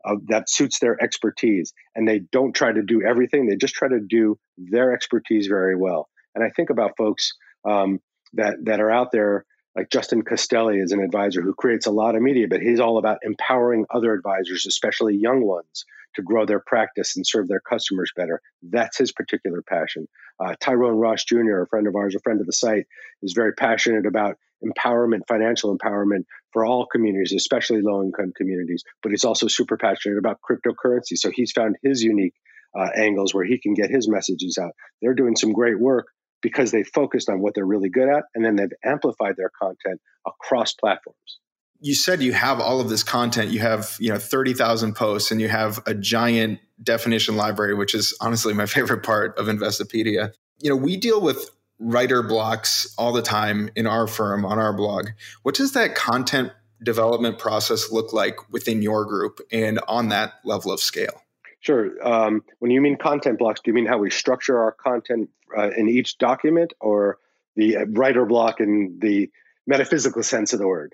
of, 0.06 0.28
that 0.28 0.50
suits 0.50 0.80
their 0.80 1.02
expertise, 1.02 1.74
and 1.96 2.08
they 2.08 2.20
don't 2.20 2.54
try 2.54 2.72
to 2.72 2.84
do 2.84 3.02
everything. 3.04 3.48
They 3.48 3.56
just 3.56 3.74
try 3.74 3.88
to 3.88 4.00
do 4.00 4.38
their 4.58 4.94
expertise 4.94 5.48
very 5.48 5.76
well. 5.76 6.08
And 6.36 6.44
I 6.44 6.50
think 6.50 6.70
about 6.70 6.98
folks 6.98 7.34
um, 7.68 8.00
that 8.34 8.64
that 8.66 8.80
are 8.80 8.92
out 8.92 9.12
there 9.12 9.46
like 9.76 9.90
Justin 9.90 10.24
Castelli 10.24 10.80
is 10.80 10.92
an 10.92 11.02
advisor 11.02 11.42
who 11.42 11.54
creates 11.54 11.86
a 11.86 11.92
lot 11.92 12.16
of 12.16 12.22
media, 12.22 12.48
but 12.50 12.62
he's 12.62 12.80
all 12.80 12.98
about 12.98 13.20
empowering 13.24 13.86
other 13.90 14.14
advisors, 14.14 14.66
especially 14.68 15.16
young 15.16 15.46
ones, 15.46 15.86
to 16.16 16.22
grow 16.22 16.46
their 16.46 16.60
practice 16.60 17.16
and 17.16 17.26
serve 17.26 17.48
their 17.48 17.62
customers 17.62 18.12
better. 18.16 18.42
That's 18.62 18.98
his 18.98 19.14
particular 19.14 19.62
passion. 19.62 20.08
Uh, 20.40 20.56
Tyrone 20.60 20.98
Ross 20.98 21.24
Jr., 21.24 21.62
a 21.62 21.68
friend 21.68 21.88
of 21.88 21.96
ours, 21.96 22.16
a 22.16 22.20
friend 22.20 22.42
of 22.42 22.48
the 22.48 22.54
site, 22.54 22.86
is 23.22 23.34
very 23.34 23.54
passionate 23.54 24.06
about 24.06 24.38
empowerment, 24.64 25.22
financial 25.28 25.76
empowerment 25.76 26.26
for 26.52 26.66
all 26.66 26.86
communities, 26.86 27.34
especially 27.34 27.82
low 27.82 28.04
income 28.04 28.34
communities. 28.36 28.84
But 29.02 29.12
he's 29.12 29.26
also 29.26 29.48
super 29.48 29.78
passionate 29.78 30.18
about 30.18 30.40
cryptocurrency. 30.42 31.16
So 31.16 31.32
he's 31.32 31.54
found 31.54 31.78
his 31.82 32.04
unique 32.04 32.34
uh, 32.78 32.90
angles 32.96 33.34
where 33.34 33.46
he 33.46 33.60
can 33.60 33.74
get 33.74 33.90
his 33.90 34.10
messages 34.10 34.58
out. 34.58 34.72
They're 35.02 35.14
doing 35.14 35.36
some 35.36 35.54
great 35.54 35.80
work 35.80 36.08
because 36.42 36.72
they 36.72 36.84
focused 36.84 37.30
on 37.30 37.40
what 37.40 37.56
they're 37.56 37.66
really 37.66 37.90
good 37.90 38.10
at 38.10 38.24
and 38.36 38.44
then 38.44 38.56
they've 38.56 38.74
amplified 38.84 39.36
their 39.38 39.52
content 39.62 40.02
across 40.26 40.74
platforms. 40.74 41.40
You 41.80 41.96
said 41.96 42.22
you 42.22 42.34
have 42.34 42.60
all 42.60 42.80
of 42.80 42.90
this 42.90 43.04
content. 43.04 43.52
You 43.52 43.60
have 43.60 43.96
you 44.00 44.10
know 44.10 44.20
30,000 44.20 44.96
posts 44.96 45.32
and 45.32 45.42
you 45.42 45.48
have 45.48 45.80
a 45.86 45.94
giant 45.94 46.60
definition 46.82 47.36
library 47.36 47.74
which 47.74 47.96
is 47.96 48.16
honestly 48.22 48.54
my 48.54 48.66
favorite 48.68 49.04
part 49.04 49.38
of 49.38 49.48
investopedia. 49.48 50.34
You 50.60 50.70
know 50.70 50.76
we 50.76 50.98
deal 50.98 51.22
with 51.22 51.50
writer 51.80 52.22
blocks 52.22 52.94
all 52.98 53.12
the 53.12 53.24
time 53.24 53.70
in 53.76 53.88
our 53.88 54.08
firm 54.08 54.46
on 54.46 54.60
our 54.60 54.74
blog. 54.74 55.10
What 55.44 55.56
does 55.56 55.74
that 55.74 55.96
content 55.96 56.52
development 56.84 57.40
process 57.40 57.92
look 57.92 58.14
like 58.14 58.52
within 58.52 58.82
your 58.82 59.06
group 59.06 59.40
and 59.52 59.80
on 59.88 60.10
that 60.10 60.34
level 60.44 60.72
of 60.72 60.80
scale? 60.80 61.22
Sure. 61.60 61.92
Um, 62.04 62.44
when 62.60 62.72
you 62.72 62.82
mean 62.82 62.98
content 62.98 63.38
blocks, 63.38 63.62
do 63.62 63.70
you 63.70 63.76
mean 63.76 63.86
how 63.86 64.00
we 64.00 64.10
structure 64.10 64.60
our 64.60 64.72
content 64.72 65.30
uh, 65.58 65.70
in 65.76 65.90
each 65.90 66.18
document 66.18 66.74
or 66.80 67.18
the 67.56 67.78
uh, 67.78 67.86
writer 67.90 68.26
block 68.26 68.60
in 68.60 68.98
the 69.00 69.30
metaphysical 69.68 70.24
sense 70.24 70.54
of 70.54 70.60
the 70.60 70.68
word? 70.68 70.94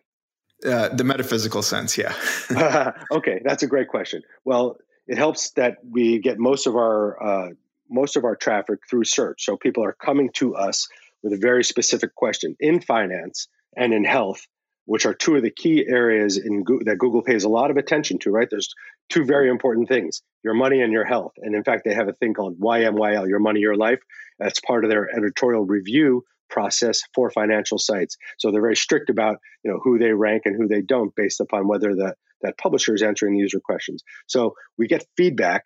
Uh, 0.65 0.89
the 0.89 1.03
metaphysical 1.03 1.61
sense, 1.61 1.97
yeah. 1.97 2.13
okay, 3.11 3.41
that's 3.43 3.63
a 3.63 3.67
great 3.67 3.87
question. 3.87 4.23
Well, 4.43 4.77
it 5.07 5.17
helps 5.17 5.51
that 5.51 5.77
we 5.89 6.19
get 6.19 6.39
most 6.39 6.67
of 6.67 6.75
our 6.75 7.23
uh, 7.23 7.49
most 7.89 8.17
of 8.17 8.25
our 8.25 8.35
traffic 8.35 8.79
through 8.89 9.05
search. 9.05 9.45
So 9.45 9.55
people 9.55 9.83
are 9.83 9.93
coming 9.93 10.29
to 10.33 10.55
us 10.55 10.87
with 11.23 11.33
a 11.33 11.37
very 11.37 11.63
specific 11.63 12.15
question 12.15 12.55
in 12.59 12.81
finance 12.81 13.47
and 13.75 13.93
in 13.93 14.03
health, 14.03 14.45
which 14.87 15.05
are 15.05 15.13
two 15.13 15.35
of 15.35 15.43
the 15.43 15.51
key 15.51 15.85
areas 15.87 16.37
in 16.37 16.63
Go- 16.63 16.79
that 16.85 16.97
Google 16.97 17.21
pays 17.21 17.43
a 17.43 17.49
lot 17.49 17.69
of 17.69 17.77
attention 17.77 18.17
to. 18.19 18.31
Right? 18.31 18.47
There's 18.49 18.73
two 19.09 19.23
very 19.23 19.49
important 19.49 19.87
things: 19.87 20.23
your 20.43 20.55
money 20.55 20.81
and 20.81 20.91
your 20.91 21.05
health. 21.05 21.33
And 21.37 21.53
in 21.53 21.63
fact, 21.63 21.83
they 21.85 21.93
have 21.93 22.07
a 22.07 22.13
thing 22.13 22.33
called 22.33 22.59
YMYL, 22.59 23.27
your 23.27 23.39
money, 23.39 23.59
your 23.59 23.75
life. 23.75 23.99
That's 24.39 24.59
part 24.59 24.83
of 24.83 24.89
their 24.89 25.07
editorial 25.15 25.65
review 25.65 26.23
process 26.49 27.01
for 27.13 27.29
financial 27.29 27.77
sites. 27.77 28.17
So 28.37 28.51
they're 28.51 28.61
very 28.61 28.75
strict 28.75 29.09
about 29.09 29.37
you 29.63 29.71
know 29.71 29.79
who 29.83 29.99
they 29.99 30.11
rank 30.11 30.43
and 30.45 30.55
who 30.55 30.67
they 30.67 30.81
don't 30.81 31.13
based 31.15 31.41
upon 31.41 31.67
whether 31.67 31.93
the 31.93 32.15
that 32.41 32.57
publisher 32.57 32.93
is 32.93 33.01
answering 33.01 33.33
the 33.33 33.39
user 33.39 33.59
questions. 33.59 34.03
So 34.27 34.55
we 34.77 34.87
get 34.87 35.05
feedback 35.15 35.63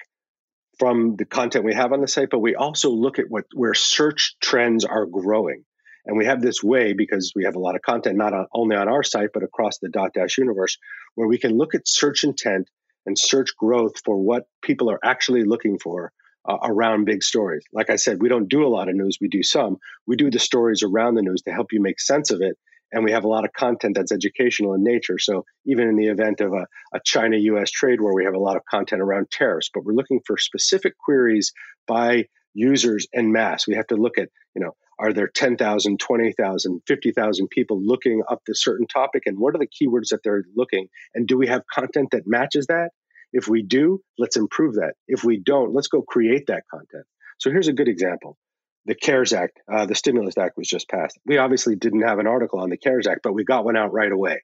from 0.80 1.16
the 1.16 1.26
content 1.26 1.66
we 1.66 1.74
have 1.74 1.94
on 1.94 2.02
the 2.02 2.08
site, 2.08 2.30
but 2.32 2.40
we 2.40 2.56
also 2.56 2.90
look 2.90 3.20
at 3.20 3.26
what 3.30 3.46
where 3.54 3.74
search 3.74 4.36
trends 4.42 4.86
are 4.86 5.06
growing. 5.06 5.64
And 6.06 6.18
we 6.18 6.26
have 6.26 6.42
this 6.42 6.64
way 6.64 6.94
because 6.94 7.34
we 7.36 7.46
have 7.46 7.56
a 7.56 7.60
lot 7.60 7.76
of 7.76 7.82
content, 7.82 8.18
not 8.18 8.34
on, 8.34 8.48
only 8.54 8.76
on 8.76 8.88
our 8.88 9.04
site, 9.04 9.30
but 9.34 9.44
across 9.44 9.78
the 9.80 9.90
Dotdash 9.90 10.38
universe, 10.38 10.78
where 11.16 11.28
we 11.28 11.38
can 11.38 11.58
look 11.58 11.76
at 11.76 11.88
search 11.88 12.24
intent 12.24 12.70
and 13.06 13.18
search 13.18 13.56
growth 13.58 13.94
for 14.04 14.18
what 14.18 14.46
people 14.62 14.90
are 14.90 15.00
actually 15.04 15.44
looking 15.44 15.80
for 15.80 16.12
uh, 16.48 16.58
around 16.64 17.06
big 17.06 17.24
stories. 17.24 17.64
Like 17.72 17.90
I 17.90 17.96
said, 17.96 18.22
we 18.22 18.30
don't 18.30 18.50
do 18.50 18.66
a 18.66 18.70
lot 18.70 18.90
of 18.90 18.96
news, 18.96 19.18
we 19.22 19.28
do 19.28 19.44
some. 19.44 19.78
We 20.08 20.16
do 20.16 20.32
the 20.32 20.40
stories 20.40 20.84
around 20.84 21.16
the 21.16 21.22
news 21.22 21.42
to 21.44 21.52
help 21.52 21.72
you 21.72 21.82
make 21.82 22.00
sense 22.00 22.32
of 22.32 22.42
it. 22.42 22.58
And 22.92 23.06
we 23.06 23.12
have 23.12 23.24
a 23.24 23.30
lot 23.30 23.46
of 23.46 23.54
content 23.54 23.96
that's 23.96 24.12
educational 24.12 24.74
in 24.74 24.84
nature. 24.84 25.18
So 25.18 25.46
even 25.66 25.88
in 25.88 25.96
the 25.96 26.08
event 26.08 26.42
of 26.42 26.52
a, 26.52 26.68
a 26.94 27.00
China 27.06 27.38
US 27.38 27.72
trade 27.72 28.02
war, 28.02 28.14
we 28.14 28.26
have 28.26 28.34
a 28.34 28.40
lot 28.40 28.58
of 28.58 28.66
content 28.70 29.02
around 29.02 29.32
tariffs, 29.32 29.70
but 29.74 29.86
we're 29.86 29.94
looking 29.94 30.20
for 30.26 30.38
specific 30.38 30.98
queries 30.98 31.54
by 31.88 32.26
users 32.54 33.08
en 33.14 33.32
masse. 33.32 33.66
We 33.66 33.76
have 33.76 33.88
to 33.88 33.96
look 33.96 34.18
at, 34.18 34.30
you 34.56 34.62
know, 34.62 34.76
are 35.02 35.14
there 35.14 35.28
10,000, 35.28 36.00
20,000, 36.00 36.82
50,000 36.88 37.48
people 37.50 37.82
looking 37.84 38.22
up 38.30 38.42
this 38.46 38.64
certain 38.64 38.86
topic? 38.86 39.24
And 39.26 39.40
what 39.40 39.56
are 39.56 39.58
the 39.58 39.68
keywords 39.68 40.10
that 40.12 40.20
they're 40.24 40.44
looking? 40.56 40.88
And 41.16 41.28
do 41.28 41.38
we 41.38 41.48
have 41.48 41.64
content 41.74 42.10
that 42.12 42.28
matches 42.28 42.68
that? 42.68 42.92
If 43.34 43.48
we 43.48 43.64
do, 43.64 44.02
let's 44.20 44.38
improve 44.38 44.76
that. 44.76 44.94
If 45.08 45.24
we 45.24 45.40
don't, 45.40 45.74
let's 45.74 45.88
go 45.88 46.04
create 46.04 46.48
that 46.48 46.64
content. 46.70 47.06
So 47.40 47.50
here's 47.50 47.68
a 47.68 47.74
good 47.74 47.88
example. 47.88 48.38
The 48.86 48.94
CARES 48.94 49.34
Act, 49.34 49.60
uh, 49.72 49.88
the 49.88 49.96
Stimulus 49.96 50.38
Act 50.38 50.56
was 50.58 50.68
just 50.68 50.88
passed. 50.88 51.18
We 51.26 51.40
obviously 51.40 51.76
didn't 51.76 52.02
have 52.02 52.20
an 52.20 52.28
article 52.28 52.60
on 52.60 52.70
the 52.70 52.78
CARES 52.78 53.08
Act, 53.08 53.22
but 53.24 53.34
we 53.34 53.44
got 53.44 53.66
one 53.66 53.78
out 53.78 53.94
right 53.94 54.12
away. 54.12 54.42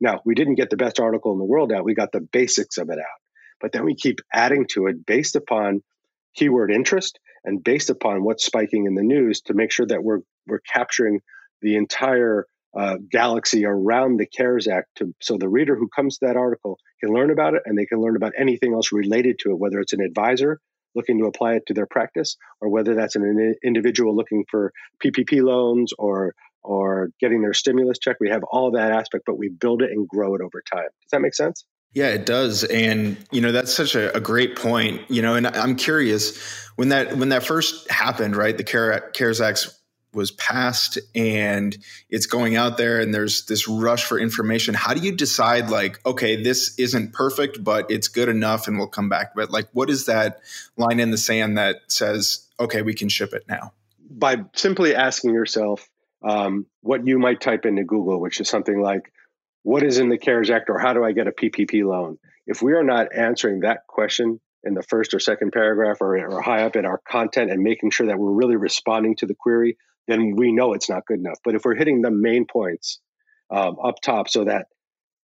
Now, 0.00 0.20
we 0.24 0.34
didn't 0.34 0.54
get 0.54 0.70
the 0.70 0.76
best 0.76 1.00
article 1.00 1.32
in 1.32 1.38
the 1.38 1.44
world 1.44 1.72
out, 1.72 1.84
we 1.84 1.94
got 1.94 2.12
the 2.12 2.20
basics 2.20 2.78
of 2.78 2.90
it 2.90 2.98
out. 2.98 3.20
But 3.60 3.72
then 3.72 3.84
we 3.84 3.96
keep 3.96 4.20
adding 4.32 4.66
to 4.72 4.86
it 4.86 5.04
based 5.04 5.34
upon 5.34 5.82
keyword 6.36 6.70
interest 6.70 7.18
and 7.46 7.64
based 7.64 7.88
upon 7.88 8.24
what's 8.24 8.44
spiking 8.44 8.86
in 8.86 8.94
the 8.94 9.02
news 9.02 9.40
to 9.42 9.54
make 9.54 9.72
sure 9.72 9.86
that 9.86 10.02
we're 10.02 10.20
we're 10.46 10.60
capturing 10.60 11.20
the 11.62 11.76
entire 11.76 12.46
uh, 12.76 12.96
galaxy 13.10 13.64
around 13.64 14.18
the 14.18 14.26
CARES 14.26 14.68
Act 14.68 14.88
to, 14.96 15.14
so 15.22 15.38
the 15.38 15.48
reader 15.48 15.76
who 15.76 15.88
comes 15.88 16.18
to 16.18 16.26
that 16.26 16.36
article 16.36 16.78
can 17.00 17.10
learn 17.10 17.30
about 17.30 17.54
it 17.54 17.62
and 17.64 17.78
they 17.78 17.86
can 17.86 18.00
learn 18.00 18.16
about 18.16 18.32
anything 18.38 18.74
else 18.74 18.92
related 18.92 19.38
to 19.40 19.50
it, 19.50 19.58
whether 19.58 19.80
it's 19.80 19.94
an 19.94 20.02
advisor 20.02 20.60
looking 20.94 21.18
to 21.18 21.26
apply 21.26 21.54
it 21.54 21.62
to 21.66 21.74
their 21.74 21.86
practice 21.86 22.36
or 22.60 22.68
whether 22.68 22.94
that's 22.94 23.16
an 23.16 23.54
individual 23.64 24.14
looking 24.14 24.44
for 24.50 24.72
PPP 25.02 25.42
loans 25.42 25.92
or 25.98 26.34
or 26.62 27.10
getting 27.20 27.42
their 27.42 27.54
stimulus 27.54 27.98
check. 27.98 28.16
We 28.18 28.30
have 28.30 28.42
all 28.42 28.72
that 28.72 28.90
aspect, 28.90 29.24
but 29.24 29.38
we 29.38 29.48
build 29.48 29.82
it 29.82 29.92
and 29.92 30.08
grow 30.08 30.34
it 30.34 30.40
over 30.40 30.62
time. 30.70 30.88
Does 31.02 31.10
that 31.12 31.20
make 31.20 31.34
sense? 31.34 31.64
Yeah, 31.92 32.08
it 32.08 32.26
does. 32.26 32.64
And, 32.64 33.16
you 33.30 33.40
know, 33.40 33.52
that's 33.52 33.74
such 33.74 33.94
a, 33.94 34.14
a, 34.14 34.20
great 34.20 34.54
point, 34.54 35.00
you 35.08 35.22
know, 35.22 35.34
and 35.34 35.46
I'm 35.46 35.76
curious 35.76 36.38
when 36.76 36.90
that, 36.90 37.16
when 37.16 37.30
that 37.30 37.42
first 37.42 37.90
happened, 37.90 38.36
right, 38.36 38.54
the 38.54 38.64
CARES 38.64 39.40
Act 39.40 39.66
was 40.16 40.30
passed 40.32 40.98
and 41.14 41.76
it's 42.08 42.26
going 42.26 42.56
out 42.56 42.78
there 42.78 43.00
and 43.00 43.14
there's 43.14 43.44
this 43.44 43.68
rush 43.68 44.04
for 44.04 44.18
information 44.18 44.72
how 44.72 44.94
do 44.94 45.00
you 45.00 45.14
decide 45.14 45.68
like 45.68 46.04
okay 46.06 46.42
this 46.42 46.76
isn't 46.78 47.12
perfect 47.12 47.62
but 47.62 47.88
it's 47.90 48.08
good 48.08 48.30
enough 48.30 48.66
and 48.66 48.78
we'll 48.78 48.88
come 48.88 49.10
back 49.10 49.34
but 49.36 49.50
like 49.50 49.68
what 49.72 49.90
is 49.90 50.06
that 50.06 50.40
line 50.78 50.98
in 50.98 51.10
the 51.10 51.18
sand 51.18 51.58
that 51.58 51.76
says 51.88 52.48
okay 52.58 52.80
we 52.80 52.94
can 52.94 53.10
ship 53.10 53.34
it 53.34 53.44
now 53.46 53.72
by 54.10 54.42
simply 54.54 54.94
asking 54.94 55.34
yourself 55.34 55.86
um, 56.22 56.64
what 56.80 57.06
you 57.06 57.18
might 57.18 57.40
type 57.40 57.66
into 57.66 57.84
google 57.84 58.18
which 58.18 58.40
is 58.40 58.48
something 58.48 58.80
like 58.80 59.12
what 59.66 59.82
is 59.82 59.98
in 59.98 60.08
the 60.08 60.18
cares 60.18 60.50
act 60.50 60.70
or 60.70 60.78
how 60.78 60.92
do 60.92 61.04
i 61.04 61.12
get 61.12 61.26
a 61.26 61.32
ppp 61.32 61.84
loan 61.84 62.18
if 62.46 62.62
we 62.62 62.72
are 62.72 62.84
not 62.84 63.08
answering 63.14 63.60
that 63.60 63.80
question 63.88 64.40
in 64.64 64.74
the 64.74 64.82
first 64.82 65.14
or 65.14 65.20
second 65.20 65.52
paragraph 65.52 65.98
or, 66.00 66.16
or 66.16 66.42
high 66.42 66.64
up 66.64 66.76
in 66.76 66.84
our 66.84 67.00
content 67.08 67.50
and 67.50 67.62
making 67.62 67.90
sure 67.90 68.06
that 68.06 68.18
we're 68.18 68.32
really 68.32 68.56
responding 68.56 69.14
to 69.16 69.26
the 69.26 69.34
query 69.34 69.76
then 70.06 70.36
we 70.36 70.52
know 70.52 70.72
it's 70.72 70.88
not 70.88 71.06
good 71.06 71.18
enough. 71.18 71.38
But 71.44 71.54
if 71.54 71.64
we're 71.64 71.74
hitting 71.74 72.02
the 72.02 72.10
main 72.10 72.46
points 72.46 73.00
um, 73.50 73.76
up 73.82 73.96
top 74.02 74.28
so 74.28 74.44
that 74.44 74.66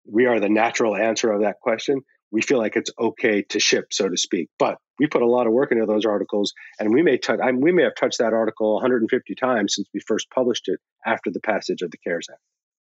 we 0.07 0.26
are 0.26 0.40
the 0.40 0.49
natural 0.49 0.97
answer 0.97 1.33
of 1.33 1.43
that 1.43 1.61
question, 1.61 2.02
we 2.31 2.43
feel 2.43 2.59
like 2.59 2.76
it's 2.76 2.90
okay 2.99 3.43
to 3.43 3.61
ship, 3.61 3.93
so 3.93 4.09
to 4.09 4.16
speak. 4.16 4.49
But 4.59 4.78
we 4.99 5.07
put 5.07 5.23
a 5.23 5.26
lot 5.26 5.47
of 5.47 5.52
work 5.52 5.73
into 5.73 5.87
those 5.87 6.05
articles, 6.05 6.52
and 6.78 6.93
we 6.93 7.02
may 7.02 7.19
touch. 7.19 7.40
I 7.43 7.52
we 7.52 7.73
may 7.73 7.85
have 7.85 7.95
touched 7.95 8.19
that 8.19 8.33
article 8.33 8.75
150 8.75 9.35
times 9.35 9.75
since 9.75 9.88
we 9.95 10.00
first 10.00 10.28
published 10.31 10.69
it 10.69 10.81
after 11.05 11.31
the 11.31 11.40
passage 11.40 11.83
of 11.83 11.90
the 11.90 11.99
CARES 11.99 12.28
Act. 12.31 12.40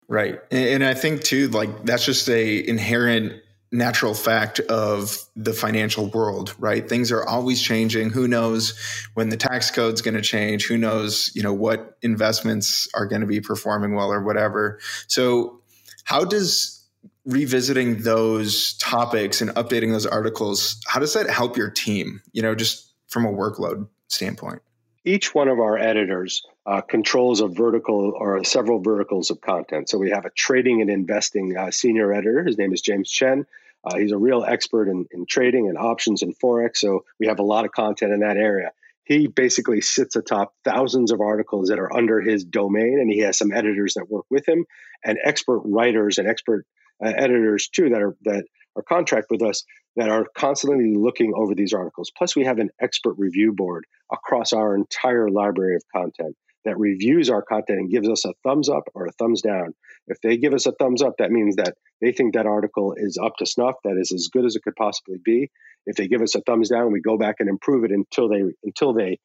Right, 0.08 0.40
and 0.52 0.86
I 0.86 0.94
think 0.94 1.24
too, 1.24 1.50
like 1.50 1.84
that's 1.86 2.06
just 2.06 2.30
a 2.30 2.68
inherent 2.68 3.42
natural 3.72 4.14
fact 4.14 4.60
of 4.62 5.18
the 5.36 5.52
financial 5.52 6.10
world, 6.10 6.56
right? 6.58 6.88
Things 6.88 7.12
are 7.12 7.26
always 7.26 7.62
changing. 7.62 8.12
Who 8.12 8.28
knows 8.28 8.78
when 9.14 9.30
the 9.30 9.36
tax 9.36 9.72
code's 9.72 10.02
going 10.02 10.16
to 10.16 10.22
change? 10.22 10.66
Who 10.68 10.78
knows, 10.78 11.32
you 11.36 11.44
know, 11.44 11.54
what 11.54 11.98
investments 12.02 12.88
are 12.94 13.06
going 13.06 13.22
to 13.22 13.28
be 13.28 13.42
performing 13.42 13.94
well 13.94 14.12
or 14.12 14.24
whatever. 14.24 14.80
So, 15.08 15.60
how 16.06 16.24
does 16.24 16.78
revisiting 17.26 18.04
those 18.04 18.74
topics 18.78 19.42
and 19.42 19.52
updating 19.52 19.92
those 19.92 20.06
articles, 20.06 20.82
how 20.88 21.00
does 21.00 21.14
that 21.14 21.30
help 21.30 21.58
your 21.58 21.70
team, 21.70 22.22
you 22.32 22.42
know, 22.42 22.56
just 22.56 22.94
from 23.08 23.26
a 23.26 23.32
workload 23.32 23.88
standpoint? 24.08 24.62
Each 25.08 25.34
one 25.34 25.48
of 25.48 25.62
our 25.62 25.78
editors 25.78 26.46
uh, 26.66 26.82
controls 26.82 27.40
a 27.40 27.48
vertical 27.48 28.12
or 28.14 28.44
several 28.44 28.82
verticals 28.82 29.32
of 29.32 29.40
content. 29.40 29.88
So 29.88 29.98
we 29.98 30.10
have 30.10 30.26
a 30.26 30.30
trading 30.32 30.82
and 30.82 30.90
investing 30.90 31.56
uh, 31.56 31.72
senior 31.72 32.12
editor. 32.12 32.44
His 32.44 32.58
name 32.58 32.74
is 32.74 32.82
James 32.82 33.10
Chen. 33.10 33.46
Uh, 33.86 33.98
he's 33.98 34.12
a 34.12 34.18
real 34.18 34.44
expert 34.44 34.90
in, 34.90 35.08
in 35.12 35.26
trading 35.26 35.70
and 35.70 35.78
options 35.78 36.24
and 36.24 36.38
forex. 36.38 36.76
So 36.76 37.06
we 37.22 37.28
have 37.28 37.40
a 37.40 37.44
lot 37.44 37.64
of 37.64 37.72
content 37.72 38.12
in 38.12 38.20
that 38.20 38.36
area. 38.36 38.72
He 39.06 39.28
basically 39.28 39.80
sits 39.80 40.18
atop 40.18 40.54
thousands 40.66 41.14
of 41.14 41.22
articles 41.22 41.70
that 41.70 41.80
are 41.80 41.96
under 41.96 42.20
his 42.20 42.44
domain, 42.44 43.00
and 43.00 43.10
he 43.10 43.20
has 43.20 43.38
some 43.38 43.54
editors 43.54 43.94
that 43.94 44.12
work 44.12 44.26
with 44.30 44.46
him 44.46 44.66
and 45.06 45.18
expert 45.24 45.62
writers 45.64 46.18
and 46.18 46.28
expert 46.28 46.66
uh, 47.02 47.14
editors 47.16 47.70
too 47.70 47.92
that 47.92 48.02
are 48.02 48.18
that 48.24 48.44
are 48.78 48.84
contract 48.84 49.28
with 49.30 49.42
us 49.42 49.64
that 49.96 50.10
are 50.10 50.26
constantly 50.36 50.94
looking 50.96 51.34
over 51.36 51.56
these 51.56 51.74
articles. 51.74 52.12
Plus, 52.18 52.36
we 52.36 52.46
have 52.46 52.60
an 52.60 52.70
expert 52.82 53.16
review 53.18 53.54
board 53.54 53.86
across 54.12 54.54
our 54.54 54.76
entire 54.76 55.30
library 55.30 55.76
of 55.76 55.84
content 55.94 56.36
that 56.66 56.78
reviews 56.78 57.30
our 57.30 57.42
content 57.42 57.80
and 57.80 57.90
gives 57.90 58.10
us 58.10 58.26
a 58.26 58.34
thumbs 58.44 58.70
up 58.70 58.84
or 58.94 59.06
a 59.06 59.12
thumbs 59.14 59.42
down. 59.42 59.74
If 60.08 60.20
they 60.22 60.38
give 60.38 60.54
us 60.54 60.66
a 60.66 60.74
thumbs 60.74 61.02
up, 61.02 61.14
that 61.18 61.32
means 61.32 61.56
that 61.56 61.76
they 62.02 62.12
think 62.12 62.34
that 62.34 62.46
article 62.46 62.94
is 62.96 63.18
up 63.22 63.34
to 63.38 63.46
snuff, 63.46 63.76
that 63.84 63.98
is 63.98 64.12
as 64.12 64.30
good 64.32 64.46
as 64.46 64.56
it 64.56 64.64
could 64.64 64.76
possibly 64.76 65.18
be. 65.24 65.50
If 65.86 65.96
they 65.96 66.08
give 66.08 66.22
us 66.22 66.36
a 66.36 66.42
thumbs 66.42 66.70
down, 66.70 66.92
we 66.92 67.00
go 67.00 67.18
back 67.18 67.36
and 67.40 67.50
improve 67.50 67.86
it 67.86 67.92
until 67.92 68.28
they 68.28 68.44
until 68.64 68.94
they 68.94 69.18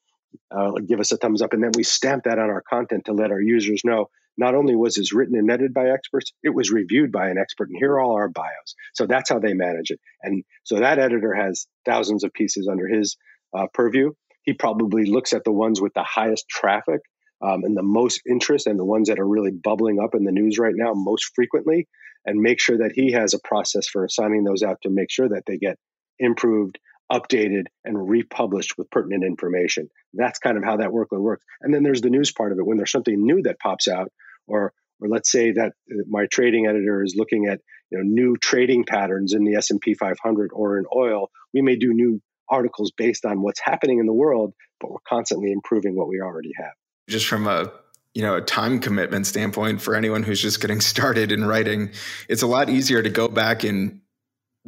uh, 0.51 0.73
give 0.87 1.01
us 1.01 1.13
a 1.13 1.17
thumbs 1.17 1.43
up, 1.43 1.53
and 1.53 1.63
then 1.63 1.73
we 1.77 1.83
stamp 1.83 2.25
that 2.25 2.39
on 2.39 2.49
our 2.49 2.63
content 2.63 3.05
to 3.07 3.13
let 3.13 3.31
our 3.31 3.41
users 3.41 3.83
know 3.85 4.09
not 4.37 4.55
only 4.55 4.75
was 4.75 4.95
this 4.95 5.12
written 5.12 5.37
and 5.37 5.51
edited 5.51 5.75
by 5.75 5.89
experts, 5.91 6.33
it 6.43 6.55
was 6.55 6.71
reviewed 6.71 7.12
by 7.12 7.29
an 7.29 7.39
expert, 7.39 7.69
and 7.69 7.79
here 7.79 7.93
are 7.93 8.01
all 8.01 8.15
our 8.15 8.29
bios. 8.29 8.75
So 8.95 9.07
that's 9.07 9.31
how 9.31 9.39
they 9.39 9.55
manage 9.55 9.91
it. 9.91 10.01
And 10.23 10.45
so 10.65 10.77
that 10.81 10.99
editor 10.99 11.35
has 11.35 11.67
thousands 11.85 12.25
of 12.25 12.33
pieces 12.33 12.69
under 12.71 12.89
his 12.89 13.17
uh, 13.57 13.67
purview. 13.73 14.12
He 14.43 14.55
probably 14.55 15.05
looks 15.05 15.33
at 15.33 15.45
the 15.45 15.53
ones 15.53 15.81
with 15.81 15.95
the 15.95 16.03
highest 16.03 16.49
traffic 16.49 17.01
um, 17.43 17.65
and 17.65 17.77
the 17.77 17.83
most 17.83 18.23
interest 18.29 18.67
and 18.67 18.79
the 18.79 18.85
ones 18.85 19.09
that 19.09 19.19
are 19.19 19.29
really 19.29 19.53
bubbling 19.53 19.99
up 20.01 20.15
in 20.15 20.25
the 20.25 20.33
news 20.33 20.59
right 20.59 20.75
now 20.75 20.93
most 20.95 21.33
frequently 21.35 21.89
and 22.25 22.41
make 22.41 22.61
sure 22.61 22.79
that 22.79 22.93
he 22.95 23.12
has 23.12 23.35
a 23.35 23.41
process 23.43 23.89
for 23.89 24.05
assigning 24.05 24.45
those 24.45 24.62
out 24.62 24.79
to 24.83 24.91
make 24.91 25.11
sure 25.11 25.29
that 25.29 25.43
they 25.47 25.59
get 25.59 25.77
improved 26.19 26.79
updated 27.12 27.66
and 27.85 28.09
republished 28.09 28.78
with 28.78 28.90
pertinent 28.90 29.23
information. 29.25 29.88
That's 30.14 30.38
kind 30.38 30.57
of 30.57 30.64
how 30.64 30.78
that 30.78 30.88
workload 30.88 31.21
works. 31.21 31.45
And 31.61 31.73
then 31.73 31.83
there's 31.83 32.00
the 32.00 32.11
news 32.11 32.33
part 32.33 32.52
of 32.52 32.59
it. 32.59 32.66
When 32.66 32.78
there's 32.78 32.90
something 32.90 33.14
new 33.23 33.42
that 33.42 33.61
pops 33.61 33.87
out 33.87 34.11
or 34.47 34.73
or 35.00 35.09
let's 35.09 35.31
say 35.31 35.50
that 35.52 35.73
uh, 35.90 36.02
my 36.09 36.26
trading 36.26 36.66
editor 36.66 37.02
is 37.02 37.14
looking 37.16 37.47
at 37.47 37.61
you 37.90 37.99
know 37.99 38.04
new 38.04 38.37
trading 38.37 38.85
patterns 38.85 39.35
in 39.35 39.45
the 39.45 39.57
S&P 39.57 39.95
500 39.95 40.50
or 40.52 40.78
in 40.78 40.85
oil 40.95 41.31
we 41.52 41.61
may 41.61 41.76
do 41.76 41.92
new 41.92 42.21
articles 42.49 42.92
based 42.97 43.25
on 43.25 43.42
what's 43.42 43.61
happening 43.61 43.99
in 43.99 44.07
the 44.07 44.12
world 44.12 44.54
but 44.81 44.90
we're 44.90 44.99
constantly 45.09 45.52
improving 45.52 45.97
what 45.97 46.09
we 46.09 46.21
already 46.21 46.52
have. 46.57 46.73
Just 47.09 47.26
from 47.26 47.49
a 47.49 47.73
you 48.14 48.23
know 48.23 48.37
a 48.37 48.42
time 48.42 48.78
commitment 48.78 49.26
standpoint 49.26 49.81
for 49.81 49.95
anyone 49.97 50.23
who's 50.23 50.40
just 50.40 50.61
getting 50.61 50.81
started 50.92 51.33
in 51.33 51.45
writing 51.45 51.90
it's 52.28 52.42
a 52.42 52.47
lot 52.47 52.69
easier 52.69 53.02
to 53.02 53.11
go 53.11 53.26
back 53.26 53.64
and 53.64 54.02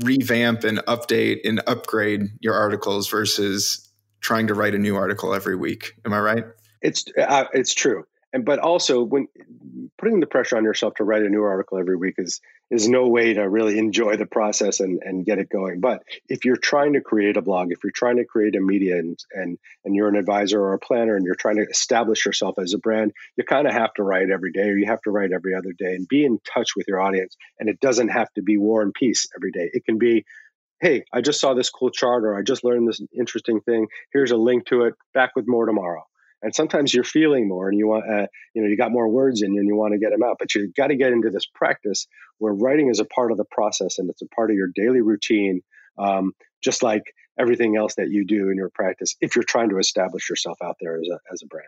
revamp 0.02 0.64
and 0.64 0.78
update 0.86 1.40
and 1.44 1.62
upgrade 1.66 2.22
your 2.40 2.54
articles 2.54 3.08
versus 3.08 3.88
trying 4.20 4.46
to 4.46 4.54
write 4.54 4.74
a 4.74 4.78
new 4.78 4.96
article 4.96 5.34
every 5.34 5.56
week. 5.56 5.94
Am 6.04 6.12
I 6.12 6.20
right? 6.20 6.44
It's 6.82 7.04
uh, 7.18 7.44
it's 7.52 7.74
true, 7.74 8.04
and 8.32 8.44
but 8.44 8.58
also 8.58 9.02
when 9.02 9.28
putting 10.04 10.20
the 10.20 10.26
pressure 10.26 10.58
on 10.58 10.64
yourself 10.64 10.94
to 10.96 11.04
write 11.04 11.22
a 11.22 11.30
new 11.30 11.42
article 11.42 11.78
every 11.78 11.96
week 11.96 12.16
is 12.18 12.42
is 12.70 12.86
no 12.90 13.08
way 13.08 13.32
to 13.32 13.48
really 13.48 13.78
enjoy 13.78 14.16
the 14.16 14.26
process 14.26 14.80
and, 14.80 15.00
and 15.02 15.24
get 15.24 15.38
it 15.38 15.48
going. 15.48 15.80
But 15.80 16.02
if 16.28 16.44
you're 16.44 16.58
trying 16.58 16.92
to 16.92 17.00
create 17.00 17.38
a 17.38 17.42
blog, 17.42 17.72
if 17.72 17.78
you're 17.82 17.90
trying 17.90 18.18
to 18.18 18.26
create 18.26 18.54
a 18.54 18.60
media 18.60 18.98
and 18.98 19.18
and 19.32 19.58
and 19.82 19.94
you're 19.94 20.08
an 20.08 20.16
advisor 20.16 20.60
or 20.60 20.74
a 20.74 20.78
planner 20.78 21.16
and 21.16 21.24
you're 21.24 21.34
trying 21.34 21.56
to 21.56 21.66
establish 21.70 22.26
yourself 22.26 22.58
as 22.58 22.74
a 22.74 22.78
brand, 22.78 23.12
you 23.38 23.44
kind 23.44 23.66
of 23.66 23.72
have 23.72 23.94
to 23.94 24.02
write 24.02 24.30
every 24.30 24.52
day 24.52 24.68
or 24.68 24.76
you 24.76 24.86
have 24.86 25.00
to 25.02 25.10
write 25.10 25.32
every 25.32 25.54
other 25.54 25.72
day 25.72 25.94
and 25.94 26.06
be 26.06 26.22
in 26.22 26.38
touch 26.52 26.76
with 26.76 26.86
your 26.86 27.00
audience. 27.00 27.34
And 27.58 27.70
it 27.70 27.80
doesn't 27.80 28.08
have 28.08 28.30
to 28.34 28.42
be 28.42 28.58
war 28.58 28.82
and 28.82 28.92
peace 28.92 29.26
every 29.34 29.52
day. 29.52 29.70
It 29.72 29.86
can 29.86 29.96
be 29.96 30.26
hey, 30.80 31.04
I 31.14 31.22
just 31.22 31.40
saw 31.40 31.54
this 31.54 31.70
cool 31.70 31.88
chart 31.88 32.24
or 32.24 32.36
I 32.36 32.42
just 32.42 32.62
learned 32.62 32.86
this 32.86 33.00
interesting 33.18 33.62
thing. 33.62 33.86
Here's 34.12 34.32
a 34.32 34.36
link 34.36 34.66
to 34.66 34.82
it. 34.82 34.94
Back 35.14 35.30
with 35.34 35.46
more 35.48 35.64
tomorrow. 35.64 36.04
And 36.44 36.54
sometimes 36.54 36.92
you're 36.92 37.04
feeling 37.04 37.48
more 37.48 37.70
and 37.70 37.78
you 37.78 37.88
want, 37.88 38.04
uh, 38.08 38.26
you 38.52 38.60
know, 38.60 38.68
you 38.68 38.76
got 38.76 38.92
more 38.92 39.08
words 39.08 39.40
in 39.40 39.54
you 39.54 39.60
and 39.60 39.66
you 39.66 39.74
want 39.74 39.92
to 39.92 39.98
get 39.98 40.10
them 40.10 40.22
out, 40.22 40.36
but 40.38 40.54
you've 40.54 40.74
got 40.74 40.88
to 40.88 40.94
get 40.94 41.10
into 41.10 41.30
this 41.30 41.46
practice 41.46 42.06
where 42.36 42.52
writing 42.52 42.90
is 42.90 43.00
a 43.00 43.06
part 43.06 43.32
of 43.32 43.38
the 43.38 43.46
process 43.50 43.98
and 43.98 44.10
it's 44.10 44.20
a 44.20 44.28
part 44.28 44.50
of 44.50 44.56
your 44.56 44.68
daily 44.74 45.00
routine, 45.00 45.62
um, 45.98 46.32
just 46.62 46.82
like 46.82 47.02
everything 47.40 47.78
else 47.78 47.94
that 47.94 48.10
you 48.10 48.26
do 48.26 48.50
in 48.50 48.58
your 48.58 48.68
practice 48.68 49.16
if 49.22 49.34
you're 49.34 49.42
trying 49.42 49.70
to 49.70 49.78
establish 49.78 50.28
yourself 50.28 50.58
out 50.62 50.76
there 50.82 50.96
as 50.96 51.08
a, 51.10 51.18
as 51.32 51.42
a 51.42 51.46
brand. 51.46 51.66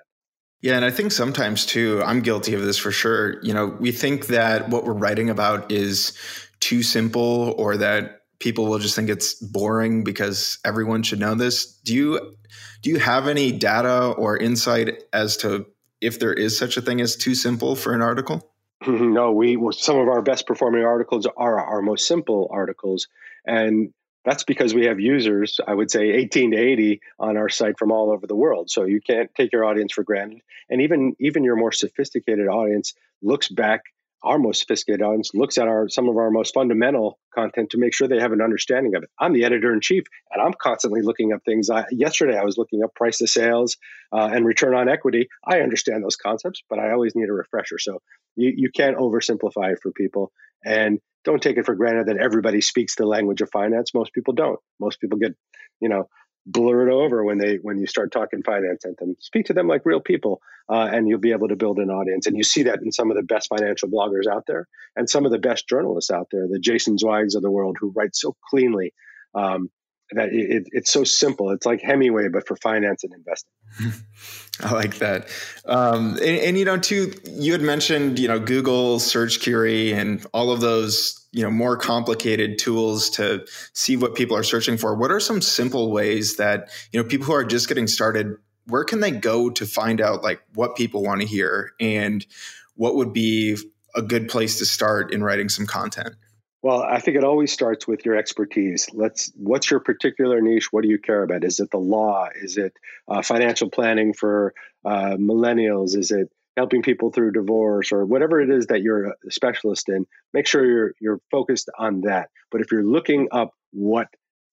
Yeah, 0.61 0.77
and 0.77 0.85
I 0.85 0.91
think 0.91 1.11
sometimes 1.11 1.65
too, 1.65 2.03
I'm 2.05 2.21
guilty 2.21 2.53
of 2.53 2.61
this 2.61 2.77
for 2.77 2.93
sure. 2.93 3.43
You 3.43 3.55
know, 3.55 3.69
we 3.81 3.93
think 3.93 4.27
that 4.27 4.69
what 4.69 4.85
we're 4.85 4.93
writing 4.93 5.31
about 5.31 5.73
is 5.73 6.13
too 6.61 6.83
simple 6.83 7.55
or 7.57 7.79
that 7.79 8.26
people 8.39 8.67
will 8.67 8.79
just 8.79 8.95
think 8.95 9.09
it's 9.09 9.35
boring 9.35 10.05
because 10.05 10.59
everyone 10.65 11.03
should 11.03 11.21
know 11.21 11.35
this. 11.35 11.67
Do 11.85 11.95
you 11.95 12.37
do 12.83 12.91
you 12.91 12.99
have 12.99 13.29
any 13.29 13.53
data 13.53 14.09
or 14.13 14.37
insight 14.37 15.05
as 15.13 15.37
to 15.39 15.67
if 16.01 16.19
there 16.19 16.33
is 16.33 16.59
such 16.59 16.77
a 16.77 16.83
thing 16.83 17.01
as 17.01 17.17
too 17.17 17.35
simple 17.35 17.77
for 17.77 17.93
an 17.93 18.03
article? 18.03 18.53
No, 18.87 19.33
we 19.33 19.59
some 19.73 19.99
of 19.99 20.09
our 20.09 20.23
best 20.23 20.47
performing 20.47 20.85
articles 20.85 21.27
are 21.37 21.59
our 21.59 21.81
most 21.81 22.07
simple 22.07 22.49
articles, 22.53 23.09
and 23.47 23.93
that's 24.25 24.45
because 24.45 24.75
we 24.75 24.85
have 24.85 25.01
users. 25.01 25.59
I 25.67 25.73
would 25.73 25.91
say 25.91 26.11
18 26.11 26.51
to 26.51 26.57
80 26.57 27.01
on 27.19 27.37
our 27.37 27.49
site 27.49 27.79
from 27.79 27.91
all 27.91 28.11
over 28.13 28.27
the 28.27 28.37
world. 28.37 28.71
So 28.71 28.85
you 28.85 29.01
can't 29.01 29.35
take 29.35 29.53
your 29.53 29.65
audience 29.65 29.93
for 29.95 30.05
granted, 30.05 30.41
and 30.69 30.83
even 30.83 31.17
even 31.19 31.43
your 31.43 31.57
more 31.57 31.73
sophisticated 31.73 32.49
audience 32.49 32.93
looks 33.23 33.49
back 33.49 33.83
our 34.27 34.39
most 34.39 34.61
sophisticated 34.61 35.03
audience 35.03 35.31
looks 35.35 35.57
at 35.57 35.69
our 35.69 35.89
some 35.89 36.09
of 36.09 36.17
our 36.17 36.31
most 36.31 36.53
fundamental 36.53 37.19
content 37.35 37.71
to 37.71 37.79
make 37.79 37.95
sure 37.95 38.09
they 38.09 38.21
have 38.21 38.33
an 38.33 38.43
understanding 38.43 38.95
of 38.97 39.03
it. 39.05 39.11
I'm 39.19 39.33
the 39.33 39.45
editor 39.45 39.73
in 39.73 39.81
chief, 39.81 40.05
and 40.31 40.43
I'm 40.43 40.53
constantly 40.61 41.03
looking 41.03 41.33
up 41.33 41.43
things. 41.45 41.71
I, 41.71 41.85
yesterday, 41.91 42.37
I 42.37 42.45
was 42.45 42.59
looking 42.59 42.83
up 42.83 42.95
price 42.95 43.19
to 43.19 43.27
sales 43.27 43.77
uh, 44.13 44.29
and 44.33 44.45
return 44.45 44.75
on 44.75 44.89
equity. 44.89 45.29
I 45.47 45.61
understand 45.61 46.03
those 46.03 46.17
concepts, 46.17 46.63
but 46.69 46.79
I 46.79 46.93
always 46.93 47.15
need 47.15 47.29
a 47.29 47.33
refresher. 47.33 47.79
So 47.79 48.03
you, 48.35 48.53
you 48.57 48.71
can't 48.71 48.97
oversimplify 48.97 49.73
it 49.73 49.79
for 49.83 49.93
people, 49.93 50.33
and 50.65 50.99
don't 51.25 51.43
take 51.43 51.57
it 51.57 51.67
for 51.67 51.75
granted 51.75 52.07
that 52.07 52.19
everybody 52.19 52.61
speaks 52.61 52.95
the 52.95 53.07
language 53.07 53.41
of 53.41 53.51
finance. 53.51 53.95
Most 53.95 54.13
people 54.13 54.35
don't. 54.35 54.61
Most 54.81 55.01
people 55.01 55.19
get, 55.19 55.35
you 55.81 55.89
know, 55.89 56.09
blur 56.47 56.89
it 56.89 56.93
over 56.93 57.25
when 57.25 57.39
they 57.39 57.57
when 57.57 57.79
you 57.79 57.87
start 57.87 58.13
talking 58.13 58.43
finance 58.43 58.85
at 58.85 58.97
them. 58.99 59.17
Speak 59.21 59.47
to 59.47 59.53
them 59.53 59.67
like 59.67 59.83
real 59.85 60.01
people, 60.01 60.41
uh, 60.69 60.89
and 60.93 61.09
you'll 61.09 61.19
be 61.19 61.33
able 61.33 61.49
to 61.49 61.57
build 61.57 61.79
an 61.79 61.91
audience. 61.91 62.27
And 62.27 62.37
you 62.37 62.45
see 62.45 62.65
that 62.65 62.81
in 62.83 62.93
some 62.93 63.11
of 63.11 63.17
the 63.17 63.23
best 63.23 63.49
financial 63.49 63.89
bloggers 63.89 64.27
out 64.31 64.45
there, 64.47 64.69
and 64.95 65.11
some 65.11 65.27
of 65.27 65.33
the 65.33 65.39
best 65.39 65.69
journalists 65.69 66.11
out 66.11 66.29
there, 66.31 66.47
the 66.49 66.61
Jason 66.61 66.97
Zweigs 66.97 67.35
of 67.35 67.43
the 67.43 67.51
world, 67.51 67.77
who 67.81 67.93
write 67.95 68.15
so 68.15 68.37
cleanly. 68.49 68.95
Um, 69.35 69.71
that 70.13 70.29
it, 70.33 70.69
it's 70.71 70.91
so 70.91 71.03
simple. 71.03 71.51
It's 71.51 71.67
like 71.67 71.81
Hemingway, 71.83 72.29
but 72.29 72.47
for 72.47 72.57
finance 72.57 73.03
and 73.03 73.13
investing. 73.13 73.51
I 74.63 74.73
like 74.73 74.99
that. 74.99 75.29
Um, 75.65 76.11
and, 76.13 76.39
and, 76.39 76.59
you 76.59 76.65
know, 76.65 76.79
too, 76.79 77.13
you 77.25 77.51
had 77.53 77.61
mentioned, 77.61 78.19
you 78.19 78.29
know, 78.29 78.39
Google 78.39 79.01
search 79.01 79.43
query 79.43 79.93
and 79.93 80.25
all 80.33 80.53
of 80.53 80.61
those 80.61 81.26
you 81.37 81.43
know 81.43 81.51
more 81.51 81.77
complicated 81.77 82.59
tools 82.59 83.11
to 83.11 83.47
see 83.75 83.95
what 83.95 84.15
people 84.15 84.35
are 84.35 84.43
searching 84.43 84.79
for. 84.79 84.95
What 84.95 85.11
are 85.11 85.21
some 85.21 85.43
simple 85.43 85.93
ways 85.93 86.37
that 86.37 86.71
you 86.93 87.01
know 87.01 87.07
people 87.07 87.27
who 87.27 87.35
are 87.35 87.45
just 87.45 87.69
getting 87.69 87.87
started 87.87 88.37
where 88.69 88.85
can 88.85 89.01
they 89.01 89.11
go 89.11 89.51
to 89.51 89.67
find 89.67 90.01
out 90.01 90.25
like 90.25 90.43
what 90.55 90.77
people 90.77 91.03
want 91.03 91.21
to 91.21 91.27
hear 91.27 91.73
and 91.79 92.27
what 92.75 92.97
would 92.97 93.13
be 93.13 93.57
a 93.95 94.03
good 94.03 94.29
place 94.29 94.59
to 94.59 94.67
start 94.67 95.13
in 95.13 95.23
writing 95.23 95.51
some 95.51 95.67
content? 95.67 96.15
Well 96.63 96.81
i 96.83 97.01
think 97.01 97.19
it 97.19 97.23
always 97.23 97.53
starts 97.53 97.87
with 97.87 98.07
your 98.07 98.17
expertise. 98.17 98.89
Let's 98.95 99.31
what's 99.37 99.71
your 99.71 99.81
particular 99.81 100.41
niche? 100.41 100.73
What 100.73 100.85
do 100.85 100.89
you 100.89 100.99
care 100.99 101.23
about? 101.23 101.45
Is 101.45 101.61
it 101.61 101.71
the 101.71 101.77
law? 101.77 102.31
Is 102.35 102.57
it 102.57 102.73
uh, 103.09 103.21
financial 103.21 103.69
planning 103.69 104.15
for 104.15 104.55
uh, 104.87 105.17
millennials? 105.19 105.99
Is 105.99 106.13
it 106.13 106.31
helping 106.57 106.83
people 106.83 107.11
through 107.11 107.33
divorce 107.33 107.93
or 107.93 108.05
whatever 108.05 108.41
it 108.41 108.51
is 108.51 108.67
that 108.67 108.83
you're 108.83 109.09
a 109.09 109.31
specialist 109.31 109.89
in 109.89 110.07
make 110.33 110.47
sure 110.47 110.65
you're 110.65 110.93
you're 111.01 111.21
focused 111.31 111.71
on 111.79 112.03
that. 112.03 112.31
But 112.51 112.61
if 112.61 112.73
you're 112.73 112.85
looking 112.85 113.29
up 113.33 113.53
what 113.73 114.09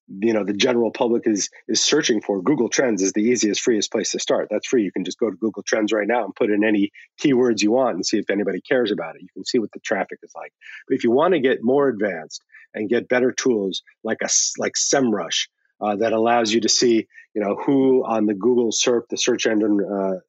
you 0.09 0.33
know 0.33 0.43
the 0.43 0.53
general 0.53 0.91
public 0.91 1.23
is 1.25 1.49
is 1.69 1.81
searching 1.81 2.21
for 2.21 2.41
google 2.41 2.67
trends 2.67 3.01
is 3.01 3.13
the 3.13 3.21
easiest 3.21 3.61
freest 3.61 3.91
place 3.91 4.11
to 4.11 4.19
start. 4.19 4.49
That's 4.51 4.67
free. 4.67 4.83
You 4.83 4.91
can 4.91 5.05
just 5.05 5.19
go 5.19 5.29
to 5.29 5.35
google 5.35 5.63
trends 5.63 5.93
right 5.93 6.07
now 6.07 6.25
and 6.25 6.35
put 6.35 6.51
in 6.51 6.63
any 6.63 6.91
keywords 7.21 7.61
you 7.61 7.71
want 7.71 7.95
and 7.95 8.05
see 8.05 8.17
if 8.17 8.29
anybody 8.29 8.59
cares 8.61 8.91
about 8.91 9.15
it. 9.15 9.21
You 9.21 9.29
can 9.33 9.45
see 9.45 9.59
what 9.59 9.71
the 9.71 9.79
traffic 9.79 10.19
is 10.23 10.31
like. 10.35 10.53
But 10.87 10.95
if 10.95 11.03
you 11.03 11.11
want 11.11 11.33
to 11.33 11.39
get 11.39 11.63
more 11.63 11.87
advanced 11.87 12.43
and 12.73 12.89
get 12.89 13.07
better 13.07 13.31
tools 13.31 13.81
like 14.03 14.17
a 14.21 14.29
like 14.57 14.73
semrush 14.73 15.47
uh, 15.79 15.95
that 15.97 16.13
allows 16.13 16.51
you 16.51 16.61
to 16.61 16.69
see 16.69 17.07
you 17.33 17.41
know 17.41 17.55
who 17.55 18.05
on 18.05 18.25
the 18.25 18.33
google 18.33 18.71
serp 18.71 19.07
the 19.09 19.17
search 19.17 19.45
engine 19.45 19.79
uh, 19.81 20.19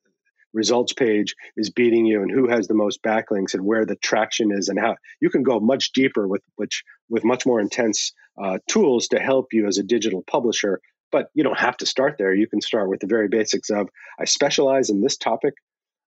results 0.55 0.93
page 0.93 1.35
is 1.57 1.71
beating 1.71 2.07
you 2.07 2.23
and 2.23 2.31
who 2.31 2.49
has 2.49 2.67
the 2.67 2.75
most 2.75 3.03
backlinks 3.03 3.55
and 3.55 3.65
where 3.65 3.85
the 3.85 3.97
traction 3.97 4.51
is 4.53 4.69
and 4.69 4.79
how 4.79 4.97
you 5.21 5.29
can 5.29 5.43
go 5.43 5.61
much 5.61 5.93
deeper 5.93 6.27
with 6.27 6.43
which 6.57 6.83
with 7.09 7.25
much 7.25 7.45
more 7.45 7.61
intense 7.61 8.13
uh, 8.43 8.59
tools 8.69 9.09
to 9.09 9.19
help 9.19 9.49
you 9.53 9.67
as 9.67 9.79
a 9.79 9.83
digital 9.83 10.23
publisher 10.27 10.81
but 11.15 11.29
you 11.33 11.45
don't 11.45 11.61
have 11.61 11.77
to 11.77 11.87
start 11.87 12.17
there. 12.19 12.35
You 12.35 12.49
can 12.49 12.61
start 12.61 12.89
with 12.89 12.99
the 12.99 13.07
very 13.07 13.29
basics 13.29 13.71
of 13.71 13.89
i 14.19 14.25
specialize 14.25 14.91
in 14.91 15.01
this 15.01 15.17
topic. 15.17 15.55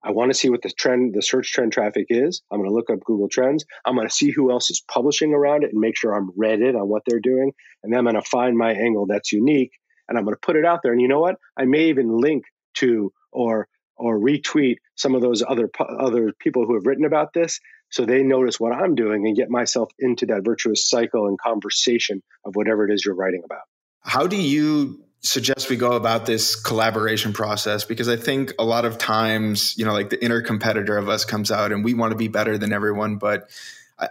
I 0.04 0.12
want 0.12 0.32
to 0.32 0.38
see 0.38 0.50
what 0.50 0.62
the 0.62 0.70
trend 0.70 1.14
the 1.16 1.22
search 1.22 1.52
trend 1.54 1.72
traffic 1.72 2.08
is. 2.10 2.42
I'm 2.52 2.60
going 2.60 2.70
to 2.70 2.76
look 2.76 2.90
up 2.90 3.00
google 3.06 3.30
trends. 3.30 3.66
I'm 3.86 3.96
going 3.96 4.08
to 4.08 4.14
see 4.14 4.32
who 4.32 4.52
else 4.52 4.70
is 4.70 4.84
publishing 4.92 5.34
around 5.34 5.64
it 5.64 5.72
and 5.72 5.80
make 5.80 5.98
sure 5.98 6.14
i'm 6.14 6.32
read 6.36 6.62
in 6.62 6.76
on 6.76 6.90
what 6.90 7.04
they're 7.06 7.22
doing 7.22 7.54
and 7.84 7.92
then 7.92 8.00
i'm 8.00 8.06
going 8.06 8.22
to 8.22 8.30
find 8.30 8.58
my 8.58 8.74
angle 8.74 9.06
that's 9.08 9.32
unique 9.32 9.72
and 10.10 10.18
i'm 10.18 10.26
going 10.26 10.36
to 10.36 10.46
put 10.46 10.58
it 10.58 10.66
out 10.66 10.82
there. 10.84 10.92
And 10.92 11.02
you 11.02 11.08
know 11.08 11.22
what? 11.22 11.36
I 11.58 11.64
may 11.64 11.86
even 11.86 12.20
link 12.20 12.44
to 12.80 13.12
or 13.32 13.68
or 13.98 14.20
retweet 14.20 14.78
some 14.96 15.16
of 15.16 15.22
those 15.22 15.44
other 15.48 15.70
other 15.80 16.34
people 16.40 16.66
who 16.66 16.76
have 16.76 16.86
written 16.86 17.06
about 17.06 17.34
this 17.34 17.60
so 17.90 18.06
they 18.06 18.24
notice 18.24 18.60
what 18.60 18.74
I'm 18.74 18.96
doing 18.96 19.26
and 19.28 19.36
get 19.36 19.50
myself 19.50 19.92
into 20.00 20.26
that 20.28 20.44
virtuous 20.44 20.88
cycle 20.88 21.28
and 21.28 21.40
conversation 21.40 22.22
of 22.46 22.56
whatever 22.56 22.88
it 22.88 22.94
is 22.94 23.06
you're 23.06 23.16
writing 23.16 23.44
about. 23.46 23.62
How 24.02 24.28
do 24.28 24.36
you 24.36 25.04
suggest 25.22 25.70
we 25.70 25.76
go 25.76 25.94
about 25.94 26.26
this 26.26 26.56
collaboration 26.56 27.34
process 27.34 27.84
because 27.84 28.08
I 28.08 28.18
think 28.18 28.54
a 28.60 28.64
lot 28.64 28.86
of 28.86 28.98
times, 28.98 29.78
you 29.78 29.86
know, 29.86 29.94
like 29.94 30.10
the 30.10 30.24
inner 30.24 30.42
competitor 30.42 30.98
of 30.98 31.10
us 31.10 31.26
comes 31.26 31.52
out 31.52 31.72
and 31.72 31.84
we 31.84 31.94
want 31.94 32.12
to 32.12 32.18
be 32.18 32.28
better 32.28 32.58
than 32.58 32.72
everyone, 32.72 33.18
but 33.18 33.50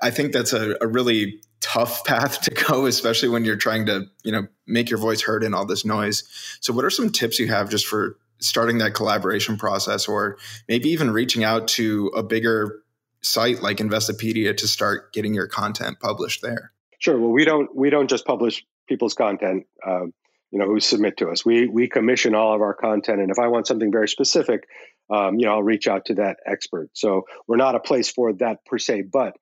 I 0.03 0.11
think 0.11 0.33
that's 0.33 0.53
a, 0.53 0.77
a 0.81 0.87
really 0.87 1.41
tough 1.61 2.05
path 2.07 2.41
to 2.43 2.51
go, 2.51 2.87
especially 2.87 3.29
when 3.29 3.45
you're 3.45 3.57
trying 3.57 3.87
to, 3.87 4.07
you 4.25 4.33
know, 4.33 4.47
make 4.67 4.91
your 4.91 4.99
voice 4.99 5.23
heard 5.23 5.45
in 5.45 5.55
all 5.55 5.67
this 5.67 5.85
noise. 5.85 6.25
So 6.61 6.73
what 6.73 6.85
are 6.85 6.91
some 6.91 7.11
tips 7.11 7.39
you 7.39 7.49
have 7.49 7.71
just 7.71 7.87
for 7.87 8.19
starting 8.39 8.79
that 8.79 8.95
collaboration 8.95 9.57
process 9.57 10.09
or 10.09 10.39
maybe 10.69 10.89
even 10.91 11.11
reaching 11.11 11.45
out 11.45 11.69
to 11.69 12.09
a 12.09 12.23
bigger 12.23 12.83
site 13.23 13.63
like 13.63 13.79
Investopedia 13.79 14.57
to 14.57 14.69
start 14.69 15.13
getting 15.13 15.35
your 15.35 15.47
content 15.47 15.99
published 16.01 16.43
there? 16.43 16.73
Sure. 16.99 17.19
Well, 17.19 17.31
we 17.31 17.45
don't 17.45 17.75
we 17.75 17.91
don't 17.91 18.09
just 18.09 18.25
publish 18.25 18.65
people's 18.89 19.15
content, 19.15 19.67
uh, 19.87 20.05
you 20.51 20.59
know, 20.59 20.67
who 20.67 20.81
submit 20.81 21.19
to 21.19 21.29
us. 21.29 21.45
We 21.45 21.67
we 21.67 21.89
commission 21.89 22.35
all 22.35 22.55
of 22.55 22.61
our 22.61 22.75
content, 22.75 23.21
and 23.21 23.31
if 23.31 23.39
I 23.39 23.49
want 23.49 23.67
something 23.67 23.93
very 23.93 24.09
specific, 24.09 24.67
um, 25.11 25.39
you 25.39 25.47
know, 25.47 25.53
I'll 25.53 25.63
reach 25.63 25.89
out 25.89 26.07
to 26.07 26.15
that 26.15 26.39
expert. 26.47 26.91
So 26.95 27.27
we're 27.47 27.57
not 27.57 27.75
a 27.75 27.81
place 27.81 28.11
for 28.11 28.33
that 28.35 28.65
per 28.65 28.79
se, 28.79 29.03
but 29.13 29.37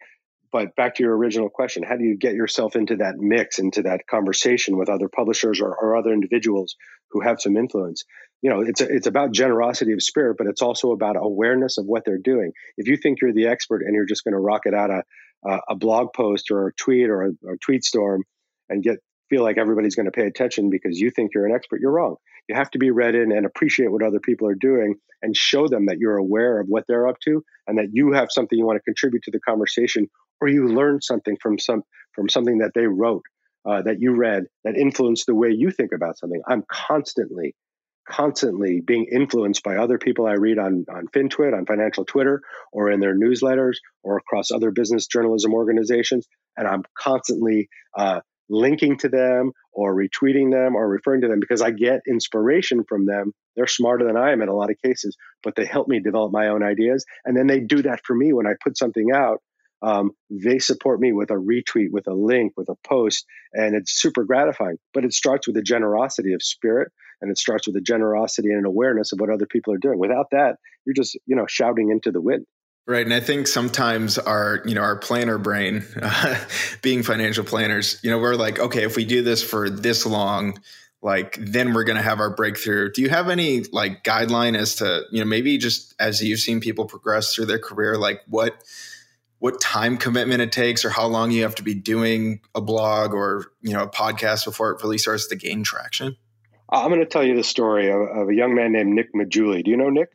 but 0.55 0.77
back 0.77 0.95
to 0.95 1.03
your 1.03 1.17
original 1.17 1.49
question, 1.49 1.83
how 1.83 1.97
do 1.97 2.05
you 2.05 2.17
get 2.17 2.35
yourself 2.35 2.77
into 2.77 2.97
that 2.97 3.17
mix, 3.19 3.59
into 3.59 3.83
that 3.83 4.07
conversation 4.07 4.77
with 4.77 4.89
other 4.89 5.09
publishers 5.09 5.61
or, 5.61 5.75
or 5.75 5.97
other 5.97 6.13
individuals 6.13 6.77
who 7.11 7.21
have 7.23 7.41
some 7.41 7.57
influence? 7.57 8.05
You 8.45 8.51
know 8.51 8.61
it's 8.61 8.83
it's 8.83 9.07
about 9.07 9.33
generosity 9.33 9.93
of 9.93 10.03
spirit 10.03 10.37
but 10.37 10.47
it's 10.47 10.63
also 10.63 10.93
about 10.93 11.17
awareness 11.19 11.79
of 11.79 11.87
what 11.87 12.05
they're 12.05 12.19
doing 12.19 12.53
if 12.77 12.87
you 12.87 12.97
think 12.97 13.21
you're 13.21 13.33
the 13.33 13.47
expert 13.47 13.83
and 13.83 13.95
you're 13.95 14.05
just 14.05 14.23
going 14.23 14.35
to 14.35 14.39
rocket 14.39 14.75
out 14.75 14.91
a, 14.91 15.59
a 15.71 15.75
blog 15.75 16.09
post 16.15 16.51
or 16.51 16.69
a 16.69 16.73
tweet 16.75 17.09
or 17.09 17.25
a, 17.25 17.59
tweet 17.65 17.83
storm 17.83 18.23
and 18.69 18.83
get 18.83 18.99
feel 19.31 19.43
like 19.43 19.57
everybody's 19.57 19.95
going 19.97 20.05
to 20.05 20.13
pay 20.13 20.27
attention 20.27 20.69
because 20.69 21.01
you 21.01 21.11
think 21.11 21.31
you're 21.35 21.47
an 21.47 21.55
expert 21.55 21.81
you're 21.81 21.91
wrong 21.91 22.17
you 22.49 22.55
have 22.55 22.71
to 22.71 22.79
be 22.79 22.91
read 22.91 23.15
in 23.15 23.33
and 23.33 23.47
appreciate 23.47 23.91
what 23.91 24.03
other 24.03 24.21
people 24.21 24.47
are 24.47 24.55
doing 24.55 24.95
and 25.23 25.35
show 25.35 25.67
them 25.67 25.87
that 25.87 25.97
you're 25.99 26.19
aware 26.19 26.61
of 26.61 26.67
what 26.69 26.85
they're 26.87 27.09
up 27.09 27.17
to 27.25 27.43
and 27.67 27.79
that 27.79 27.89
you 27.93 28.13
have 28.13 28.29
something 28.31 28.59
you 28.59 28.67
want 28.67 28.77
to 28.77 28.83
contribute 28.83 29.23
to 29.23 29.31
the 29.31 29.41
conversation 29.41 30.07
or 30.43 30.49
you 30.49 30.69
learned 30.69 31.03
something 31.03 31.37
from 31.41 31.59
some 31.59 31.83
from 32.13 32.29
something 32.29 32.59
that 32.59 32.73
they 32.75 32.87
wrote 32.87 33.23
uh, 33.67 33.83
that 33.83 34.01
you 34.01 34.15
read 34.15 34.45
that 34.65 34.77
influenced 34.77 35.27
the 35.27 35.35
way 35.35 35.49
you 35.51 35.71
think 35.71 35.93
about 35.95 36.19
something. 36.19 36.43
I'm 36.47 36.65
constantly, 36.71 37.55
constantly 38.09 38.81
being 38.81 39.07
influenced 39.11 39.63
by 39.63 39.77
other 39.77 39.99
people 39.99 40.27
I 40.27 40.35
read 40.35 40.59
on, 40.59 40.85
on 40.89 41.07
FinTwit, 41.09 41.57
on 41.57 41.67
financial 41.67 42.05
Twitter, 42.05 42.43
or 42.73 42.91
in 42.91 43.01
their 43.01 43.15
newsletters, 43.15 43.77
or 44.03 44.17
across 44.17 44.51
other 44.51 44.71
business 44.71 45.07
journalism 45.07 45.55
organizations. 45.55 46.27
And 46.57 46.69
I'm 46.69 46.85
constantly 46.97 47.69
uh, 47.97 48.21
linking 48.49 48.99
to 48.99 49.09
them 49.09 49.53
or 49.73 49.95
retweeting 49.95 50.53
them 50.53 50.77
or 50.77 50.89
referring 50.89 51.23
to 51.23 51.29
them 51.29 51.41
because 51.41 51.63
I 51.63 51.71
get 51.71 52.01
inspiration 52.09 52.85
from 52.89 53.07
them. 53.07 53.33
They're 53.57 53.67
smarter 53.67 54.07
than 54.07 54.17
I 54.17 54.33
am 54.33 54.43
in 54.43 54.49
a 54.49 54.55
lot 54.55 54.71
of 54.71 54.77
cases, 54.85 55.17
but 55.43 55.57
they 55.57 55.65
help 55.65 55.89
me 55.89 56.01
develop 56.01 56.33
my 56.33 56.49
own 56.49 56.63
ideas. 56.63 57.05
And 57.25 57.37
then 57.37 57.47
they 57.47 57.61
do 57.61 57.83
that 57.83 58.01
for 58.05 58.15
me 58.15 58.33
when 58.33 58.47
I 58.47 58.53
put 58.63 58.77
something 58.77 59.11
out. 59.15 59.41
Um, 59.85 60.13
they 60.31 60.59
support 60.59 60.99
me 60.99 61.13
with 61.13 61.31
a 61.31 61.35
retweet, 61.35 61.91
with 61.91 62.07
a 62.07 62.15
link, 62.15 62.55
with 62.57 62.71
a 62.71 62.77
post, 62.87 63.27
and 63.53 63.75
it's 63.75 63.93
super 63.93 64.25
gratifying. 64.25 64.79
But 64.95 65.05
it 65.05 65.13
starts 65.13 65.47
with 65.47 65.57
a 65.59 65.63
generosity 65.63 66.33
of 66.33 66.43
spirit, 66.43 66.91
and 67.21 67.31
it 67.31 67.39
starts 67.39 67.67
with 67.67 67.77
a 67.77 67.83
generosity 67.83 68.49
and 68.49 68.61
an 68.61 68.65
awareness 68.65 69.13
of 69.13 69.21
what 69.21 69.31
other 69.31 69.47
people 69.47 69.75
are 69.75 69.79
doing. 69.79 69.99
Without 69.99 70.31
that, 70.31 70.57
you're 70.87 70.95
just 70.95 71.19
you 71.27 71.37
know 71.37 71.47
shouting 71.47 71.91
into 71.91 72.11
the 72.11 72.21
wind. 72.21 72.47
Right, 72.87 73.05
and 73.05 73.15
I 73.15 73.21
think 73.21 73.47
sometimes 73.47 74.19
our, 74.19 74.61
you 74.67 74.75
know, 74.75 74.83
our 74.83 74.97
planner 74.97 75.39
brain, 75.39 75.85
uh, 76.03 76.39
being 76.83 77.03
financial 77.03 77.43
planners, 77.43 77.99
you 78.03 78.11
know, 78.11 78.19
we're 78.19 78.35
like, 78.35 78.59
okay, 78.59 78.85
if 78.85 78.95
we 78.95 79.07
do 79.07 79.23
this 79.23 79.43
for 79.43 79.71
this 79.71 80.05
long, 80.05 80.59
like 81.01 81.39
then 81.41 81.73
we're 81.73 81.85
going 81.85 81.97
to 81.97 82.03
have 82.03 82.21
our 82.21 82.29
breakthrough. 82.29 82.91
Do 82.91 83.01
you 83.01 83.09
have 83.09 83.31
any 83.31 83.63
like 83.65 84.05
guideline 84.05 84.55
as 84.55 84.77
to, 84.77 85.05
you 85.11 85.21
know, 85.21 85.25
maybe 85.25 85.57
just 85.57 85.95
as 85.99 86.23
you've 86.23 86.41
seen 86.41 86.61
people 86.61 86.85
progress 86.85 87.35
through 87.35 87.47
their 87.47 87.59
career, 87.59 87.97
like 87.97 88.21
what 88.27 88.63
what 89.45 89.61
time 89.61 89.99
commitment 89.99 90.41
it 90.41 90.51
takes 90.51 90.87
or 90.87 90.89
how 90.89 91.07
long 91.07 91.31
you 91.31 91.43
have 91.43 91.55
to 91.55 91.63
be 91.63 91.75
doing 91.75 92.41
a 92.55 92.63
blog 92.63 93.13
or, 93.13 93.53
you 93.61 93.75
know, 93.75 93.83
a 93.83 93.91
podcast 93.91 94.47
before 94.47 94.71
it 94.71 94.83
really 94.83 94.97
starts 94.97 95.27
to 95.27 95.37
gain 95.37 95.63
traction? 95.63 96.17
I'm 96.71 96.89
going 96.89 97.01
to 97.01 97.07
tell 97.07 97.23
you 97.23 97.37
the 97.37 97.45
story 97.45 97.91
of, 97.91 98.01
of 98.01 98.31
a 98.31 98.35
young 98.35 98.55
man 98.55 98.73
named 98.73 98.95
Nick 98.95 99.13
Maggiulli. 99.15 99.63
Do 99.63 99.71
you 99.71 99.77
know 99.77 99.91
Nick? 99.91 100.09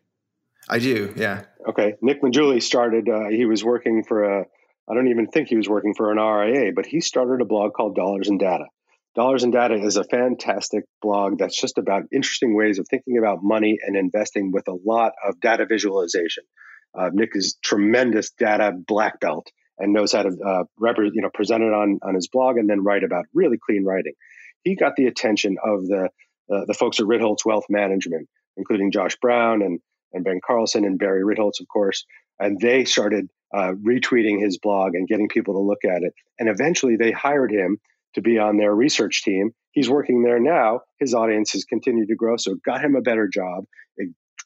I 0.68 0.80
do, 0.80 1.14
yeah. 1.16 1.44
Okay. 1.68 1.94
Nick 2.02 2.24
Maggiulli 2.24 2.60
started, 2.60 3.08
uh, 3.08 3.30
he 3.30 3.46
was 3.46 3.64
working 3.64 4.04
for 4.04 4.24
a, 4.24 4.46
I 4.90 4.94
don't 4.96 5.10
even 5.10 5.28
think 5.28 5.48
he 5.48 5.58
was 5.58 5.70
working 5.70 5.94
for 5.94 6.12
an 6.12 6.18
RIA, 6.18 6.72
but 6.76 6.88
he 6.88 7.00
started 7.00 7.40
a 7.40 7.46
blog 7.46 7.74
called 7.74 7.94
Dollars 7.94 8.30
and 8.30 8.40
Data. 8.40 8.66
Dollars 9.14 9.44
and 9.44 9.54
Data 9.54 9.76
is 9.76 9.96
a 9.96 10.04
fantastic 10.06 10.86
blog 11.04 11.38
that's 11.38 11.62
just 11.62 11.78
about 11.78 12.06
interesting 12.12 12.56
ways 12.56 12.80
of 12.80 12.88
thinking 12.90 13.20
about 13.20 13.44
money 13.44 13.78
and 13.86 13.96
investing 13.96 14.52
with 14.52 14.68
a 14.68 14.76
lot 14.84 15.12
of 15.24 15.40
data 15.40 15.68
visualization. 15.68 16.46
Uh, 16.98 17.10
Nick 17.14 17.32
is 17.34 17.58
tremendous 17.64 18.32
data 18.32 18.72
black 18.72 19.20
belt 19.20 19.48
and 19.78 19.94
knows 19.94 20.12
how 20.12 20.24
to 20.24 20.30
uh, 20.30 20.64
you 20.82 21.22
know 21.22 21.30
present 21.34 21.64
it 21.64 21.74
on 21.74 22.00
on 22.04 22.16
his 22.16 22.28
blog 22.28 22.58
and 22.58 22.70
then 22.70 22.84
write 22.84 23.04
about 23.04 23.26
really 23.34 23.58
clean 23.58 23.86
writing. 23.86 24.14
He 24.64 24.76
got 24.76 24.96
the 24.96 25.08
attention 25.08 25.58
of 25.64 25.88
the 25.88 26.10
uh, 26.54 26.66
the 26.66 26.74
folks 26.74 27.00
at 27.00 27.06
Ritholtz 27.06 27.46
Wealth 27.46 27.66
Management, 27.70 28.28
including 28.58 28.92
Josh 28.92 29.16
Brown 29.22 29.62
and 29.62 29.80
and 30.14 30.24
Ben 30.24 30.40
Carlson 30.46 30.86
and 30.86 30.98
Barry 30.98 31.24
Ritholtz, 31.24 31.60
of 31.60 31.68
course. 31.68 32.06
And 32.40 32.60
they 32.60 32.86
started 32.86 33.30
uh, 33.54 33.74
retweeting 33.74 34.42
his 34.42 34.58
blog 34.58 34.96
and 34.96 35.08
getting 35.08 35.28
people 35.28 35.54
to 35.54 35.60
look 35.60 35.86
at 35.86 36.04
it. 36.04 36.14
And 36.40 36.50
eventually 36.50 36.96
they 36.96 37.12
hired 37.12 37.52
him 37.52 37.80
to 38.16 38.22
be 38.22 38.40
on 38.40 38.58
their 38.58 38.74
research 38.74 39.24
team. 39.24 39.52
He's 39.72 39.90
working 39.90 40.24
there 40.24 40.40
now. 40.40 40.82
His 41.00 41.14
audience 41.14 41.52
has 41.54 41.64
continued 41.64 42.08
to 42.08 42.16
grow, 42.16 42.38
so 42.38 42.56
got 42.66 42.84
him 42.84 42.96
a 42.96 43.02
better 43.02 43.28
job. 43.28 43.66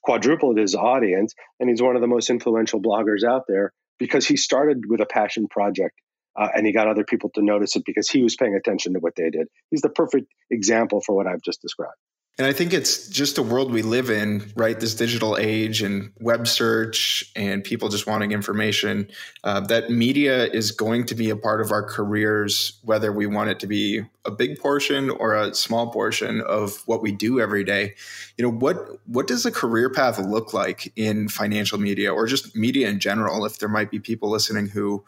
Quadrupled 0.04 0.58
his 0.58 0.76
audience, 0.76 1.34
and 1.60 1.70
he's 1.70 1.82
one 1.82 1.96
of 1.96 2.02
the 2.02 2.08
most 2.08 2.30
influential 2.30 2.82
bloggers 2.82 3.24
out 3.24 3.44
there 3.48 3.72
because 4.00 4.28
he 4.28 4.38
started 4.38 4.84
with 4.88 5.02
a 5.02 5.06
passion 5.06 5.48
project 5.48 5.96
uh, 6.36 6.48
and 6.56 6.66
he 6.66 6.74
got 6.74 6.88
other 6.88 7.04
people 7.04 7.30
to 7.36 7.44
notice 7.44 7.76
it 7.76 7.84
because 7.86 8.10
he 8.10 8.24
was 8.24 8.36
paying 8.36 8.56
attention 8.56 8.94
to 8.94 9.00
what 9.00 9.14
they 9.16 9.30
did. 9.30 9.48
He's 9.70 9.82
the 9.82 9.90
perfect 9.90 10.28
example 10.50 11.02
for 11.02 11.16
what 11.16 11.28
I've 11.28 11.42
just 11.42 11.62
described. 11.62 11.96
And 12.40 12.48
I 12.48 12.54
think 12.54 12.74
it's 12.74 13.08
just 13.10 13.38
a 13.38 13.44
world 13.44 13.72
we 13.72 13.84
live 13.84 14.10
in, 14.10 14.52
right? 14.56 14.80
This 14.80 14.96
digital 14.96 15.38
age 15.38 15.84
and 15.84 16.12
web 16.20 16.48
search 16.48 17.32
and 17.36 17.64
people 17.64 17.90
just 17.90 18.08
wanting 18.08 18.32
information. 18.32 19.08
Uh, 19.44 19.60
that 19.60 19.92
media 19.92 20.46
is 20.48 20.72
going 20.72 21.06
to 21.06 21.16
be 21.16 21.30
a 21.30 21.36
part 21.36 21.62
of 21.62 21.72
our 21.72 21.84
careers, 21.84 22.80
whether 22.82 23.12
we 23.12 23.28
want 23.28 23.52
it 23.52 23.60
to 23.60 23.68
be 23.68 24.02
a 24.26 24.32
big 24.32 24.58
portion 24.58 25.12
or 25.12 25.36
a 25.36 25.54
small 25.54 25.92
portion 25.92 26.42
of 26.42 26.82
what 26.88 27.04
we 27.04 27.12
do 27.12 27.40
every 27.40 27.64
day. 27.64 27.94
You 28.40 28.46
know, 28.46 28.52
what 28.52 28.78
what 29.06 29.28
does 29.28 29.46
a 29.46 29.52
career 29.52 29.92
path 29.92 30.18
look 30.18 30.54
like 30.54 30.92
in 30.96 31.28
financial 31.30 31.80
media 31.80 32.12
or 32.12 32.26
just 32.26 32.56
media 32.56 32.90
in 32.90 33.00
general? 33.00 33.46
If 33.46 33.60
there 33.60 33.70
might 33.70 33.92
be 33.92 34.00
people 34.00 34.32
listening 34.32 34.70
who, 34.70 35.06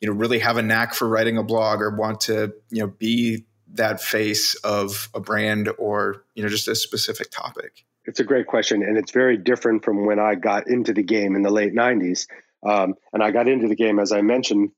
you 0.00 0.08
know, 0.08 0.14
really 0.14 0.38
have 0.38 0.56
a 0.56 0.62
knack 0.62 0.94
for 0.94 1.08
writing 1.08 1.38
a 1.38 1.42
blog 1.42 1.80
or 1.80 1.90
want 1.90 2.20
to, 2.22 2.52
you 2.70 2.82
know, 2.82 2.86
be 2.86 3.46
that 3.74 4.00
face 4.00 4.54
of 4.56 5.08
a 5.14 5.20
brand 5.20 5.70
or 5.78 6.24
you 6.34 6.42
know 6.42 6.48
just 6.48 6.68
a 6.68 6.74
specific 6.74 7.30
topic? 7.30 7.84
It's 8.04 8.20
a 8.20 8.24
great 8.24 8.46
question, 8.46 8.82
and 8.82 8.96
it's 8.96 9.12
very 9.12 9.36
different 9.36 9.84
from 9.84 10.06
when 10.06 10.18
I 10.18 10.34
got 10.34 10.68
into 10.68 10.94
the 10.94 11.02
game 11.02 11.36
in 11.36 11.42
the 11.42 11.50
late 11.50 11.74
'90s. 11.74 12.26
Um, 12.66 12.94
and 13.12 13.22
I 13.22 13.30
got 13.30 13.48
into 13.48 13.68
the 13.68 13.76
game, 13.76 13.98
as 13.98 14.12
I 14.12 14.22
mentioned, 14.22 14.70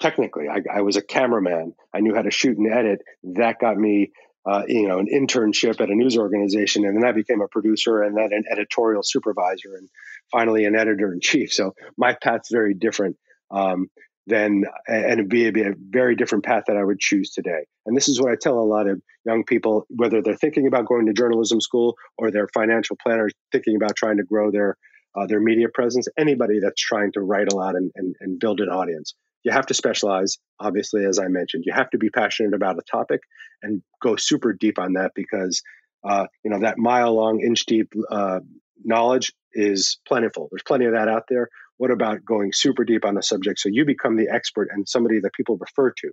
technically. 0.00 0.48
I, 0.48 0.62
I, 0.72 0.80
was 0.80 0.96
a 0.96 1.02
cameraman. 1.02 1.74
I 1.92 2.00
knew 2.00 2.14
how 2.14 2.22
to 2.22 2.30
shoot 2.30 2.56
and 2.56 2.72
edit. 2.72 3.00
That 3.22 3.58
got 3.58 3.76
me, 3.76 4.12
uh, 4.46 4.62
you 4.66 4.88
know, 4.88 4.98
an 4.98 5.08
internship 5.12 5.80
at 5.80 5.90
a 5.90 5.94
news 5.94 6.16
organization, 6.16 6.86
and 6.86 6.96
then 6.96 7.06
I 7.06 7.12
became 7.12 7.42
a 7.42 7.48
producer, 7.48 8.02
and 8.02 8.16
then 8.16 8.30
an 8.32 8.44
editorial 8.50 9.02
supervisor, 9.02 9.74
and 9.76 9.88
finally 10.32 10.64
an 10.64 10.76
editor 10.76 11.12
in 11.12 11.20
chief. 11.20 11.52
So 11.52 11.74
my 11.96 12.14
path's 12.14 12.50
very 12.50 12.74
different. 12.74 13.16
Um, 13.50 13.88
then 14.28 14.64
and 14.86 15.12
it'd 15.12 15.28
be, 15.28 15.42
it'd 15.42 15.54
be 15.54 15.62
a 15.62 15.74
very 15.78 16.14
different 16.14 16.44
path 16.44 16.64
that 16.66 16.76
I 16.76 16.84
would 16.84 17.00
choose 17.00 17.30
today. 17.30 17.66
And 17.86 17.96
this 17.96 18.08
is 18.08 18.20
what 18.20 18.30
I 18.30 18.36
tell 18.36 18.58
a 18.58 18.60
lot 18.60 18.88
of 18.88 19.00
young 19.24 19.44
people, 19.44 19.86
whether 19.88 20.22
they're 20.22 20.36
thinking 20.36 20.66
about 20.66 20.86
going 20.86 21.06
to 21.06 21.12
journalism 21.12 21.60
school 21.60 21.96
or 22.16 22.30
they're 22.30 22.48
financial 22.54 22.96
planners 23.02 23.32
thinking 23.52 23.76
about 23.76 23.96
trying 23.96 24.18
to 24.18 24.24
grow 24.24 24.50
their 24.50 24.76
uh, 25.16 25.26
their 25.26 25.40
media 25.40 25.68
presence. 25.72 26.06
Anybody 26.18 26.60
that's 26.60 26.80
trying 26.80 27.12
to 27.12 27.20
write 27.20 27.50
a 27.52 27.56
lot 27.56 27.74
and, 27.74 27.90
and, 27.96 28.14
and 28.20 28.38
build 28.38 28.60
an 28.60 28.68
audience, 28.68 29.14
you 29.42 29.52
have 29.52 29.66
to 29.66 29.74
specialize. 29.74 30.38
Obviously, 30.60 31.04
as 31.04 31.18
I 31.18 31.28
mentioned, 31.28 31.64
you 31.66 31.72
have 31.72 31.90
to 31.90 31.98
be 31.98 32.10
passionate 32.10 32.54
about 32.54 32.78
a 32.78 32.82
topic 32.90 33.20
and 33.62 33.82
go 34.02 34.16
super 34.16 34.52
deep 34.52 34.78
on 34.78 34.92
that 34.94 35.12
because 35.14 35.62
uh, 36.04 36.26
you 36.44 36.50
know 36.50 36.60
that 36.60 36.78
mile 36.78 37.14
long, 37.14 37.40
inch 37.40 37.66
deep 37.66 37.92
uh, 38.10 38.40
knowledge 38.84 39.32
is 39.52 39.98
plentiful. 40.06 40.48
There's 40.50 40.62
plenty 40.62 40.84
of 40.84 40.92
that 40.92 41.08
out 41.08 41.24
there. 41.28 41.48
What 41.78 41.90
about 41.90 42.24
going 42.24 42.52
super 42.52 42.84
deep 42.84 43.04
on 43.04 43.14
the 43.14 43.22
subject 43.22 43.60
so 43.60 43.68
you 43.68 43.84
become 43.84 44.16
the 44.16 44.28
expert 44.32 44.68
and 44.70 44.88
somebody 44.88 45.20
that 45.20 45.32
people 45.32 45.56
refer 45.56 45.90
to? 45.90 46.10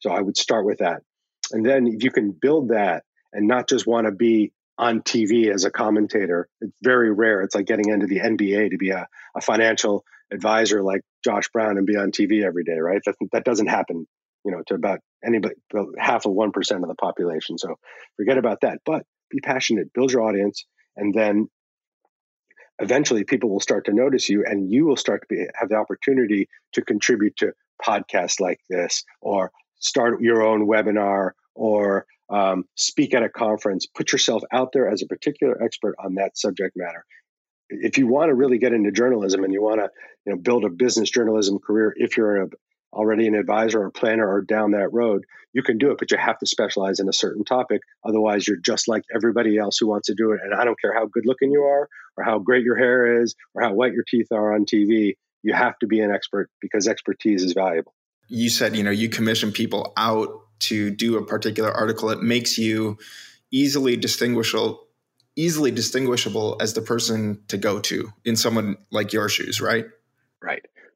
So 0.00 0.10
I 0.10 0.20
would 0.20 0.36
start 0.36 0.64
with 0.64 0.78
that. 0.78 1.02
And 1.50 1.64
then 1.64 1.86
if 1.86 2.04
you 2.04 2.10
can 2.10 2.30
build 2.30 2.68
that 2.68 3.04
and 3.32 3.48
not 3.48 3.68
just 3.68 3.86
want 3.86 4.06
to 4.06 4.12
be 4.12 4.52
on 4.76 5.00
TV 5.00 5.52
as 5.52 5.64
a 5.64 5.70
commentator, 5.70 6.48
it's 6.60 6.76
very 6.82 7.12
rare. 7.12 7.42
It's 7.42 7.54
like 7.54 7.66
getting 7.66 7.88
into 7.88 8.06
the 8.06 8.20
NBA 8.20 8.70
to 8.70 8.76
be 8.76 8.90
a, 8.90 9.08
a 9.34 9.40
financial 9.40 10.04
advisor 10.32 10.82
like 10.82 11.02
Josh 11.24 11.48
Brown 11.48 11.78
and 11.78 11.86
be 11.86 11.96
on 11.96 12.12
TV 12.12 12.44
every 12.44 12.64
day, 12.64 12.78
right? 12.78 13.00
That, 13.04 13.16
that 13.32 13.44
doesn't 13.44 13.66
happen, 13.66 14.06
you 14.44 14.52
know, 14.52 14.62
to 14.68 14.74
about 14.74 15.00
anybody, 15.24 15.54
about 15.72 15.88
half 15.98 16.26
of 16.26 16.32
1% 16.32 16.56
of 16.56 16.88
the 16.88 16.94
population. 16.94 17.58
So 17.58 17.76
forget 18.16 18.38
about 18.38 18.60
that. 18.60 18.78
But 18.84 19.04
be 19.30 19.40
passionate, 19.40 19.92
build 19.92 20.12
your 20.12 20.22
audience, 20.22 20.64
and 20.96 21.14
then 21.14 21.48
eventually 22.80 23.24
people 23.24 23.50
will 23.50 23.60
start 23.60 23.84
to 23.86 23.92
notice 23.92 24.28
you 24.28 24.44
and 24.44 24.70
you 24.70 24.86
will 24.86 24.96
start 24.96 25.22
to 25.22 25.26
be, 25.28 25.46
have 25.54 25.68
the 25.68 25.76
opportunity 25.76 26.48
to 26.72 26.82
contribute 26.82 27.36
to 27.36 27.52
podcasts 27.84 28.40
like 28.40 28.60
this 28.68 29.04
or 29.20 29.50
start 29.78 30.20
your 30.20 30.42
own 30.42 30.66
webinar 30.66 31.32
or 31.54 32.06
um, 32.30 32.64
speak 32.76 33.14
at 33.14 33.22
a 33.22 33.28
conference. 33.28 33.86
Put 33.86 34.12
yourself 34.12 34.42
out 34.52 34.70
there 34.72 34.88
as 34.88 35.02
a 35.02 35.06
particular 35.06 35.60
expert 35.62 35.96
on 36.02 36.14
that 36.14 36.36
subject 36.36 36.76
matter. 36.76 37.04
If 37.70 37.98
you 37.98 38.06
want 38.06 38.30
to 38.30 38.34
really 38.34 38.58
get 38.58 38.72
into 38.72 38.90
journalism 38.92 39.44
and 39.44 39.52
you 39.52 39.62
want 39.62 39.80
to 39.80 39.90
you 40.24 40.32
know 40.32 40.38
build 40.38 40.64
a 40.64 40.70
business 40.70 41.10
journalism 41.10 41.58
career 41.58 41.94
if 41.96 42.16
you're 42.16 42.36
in 42.36 42.42
a, 42.44 42.46
already 42.92 43.26
an 43.26 43.34
advisor 43.34 43.82
or 43.82 43.90
planner 43.90 44.28
or 44.28 44.42
down 44.42 44.72
that 44.72 44.92
road, 44.92 45.24
you 45.52 45.62
can 45.62 45.78
do 45.78 45.90
it, 45.90 45.98
but 45.98 46.10
you 46.10 46.16
have 46.16 46.38
to 46.38 46.46
specialize 46.46 47.00
in 47.00 47.08
a 47.08 47.12
certain 47.12 47.44
topic. 47.44 47.82
Otherwise, 48.04 48.46
you're 48.46 48.56
just 48.56 48.88
like 48.88 49.04
everybody 49.14 49.58
else 49.58 49.78
who 49.78 49.86
wants 49.86 50.06
to 50.08 50.14
do 50.14 50.32
it. 50.32 50.40
And 50.42 50.54
I 50.54 50.64
don't 50.64 50.80
care 50.80 50.94
how 50.94 51.06
good 51.06 51.26
looking 51.26 51.50
you 51.50 51.62
are, 51.62 51.88
or 52.16 52.24
how 52.24 52.38
great 52.38 52.64
your 52.64 52.76
hair 52.76 53.22
is, 53.22 53.34
or 53.54 53.62
how 53.62 53.72
white 53.72 53.92
your 53.92 54.04
teeth 54.08 54.32
are 54.32 54.54
on 54.54 54.64
TV. 54.64 55.14
You 55.42 55.54
have 55.54 55.78
to 55.78 55.86
be 55.86 56.00
an 56.00 56.10
expert 56.10 56.50
because 56.60 56.88
expertise 56.88 57.42
is 57.42 57.52
valuable. 57.52 57.94
You 58.28 58.50
said, 58.50 58.76
you 58.76 58.82
know, 58.82 58.90
you 58.90 59.08
commission 59.08 59.52
people 59.52 59.92
out 59.96 60.40
to 60.60 60.90
do 60.90 61.16
a 61.16 61.24
particular 61.24 61.70
article. 61.70 62.10
It 62.10 62.22
makes 62.22 62.58
you 62.58 62.98
easily 63.50 63.96
distinguishable 63.96 64.84
easily 65.38 65.70
distinguishable 65.70 66.56
as 66.60 66.74
the 66.74 66.82
person 66.82 67.40
to 67.46 67.56
go 67.56 67.78
to 67.78 68.12
in 68.24 68.34
someone 68.34 68.76
like 68.90 69.12
your 69.12 69.28
shoes, 69.28 69.60
right? 69.60 69.86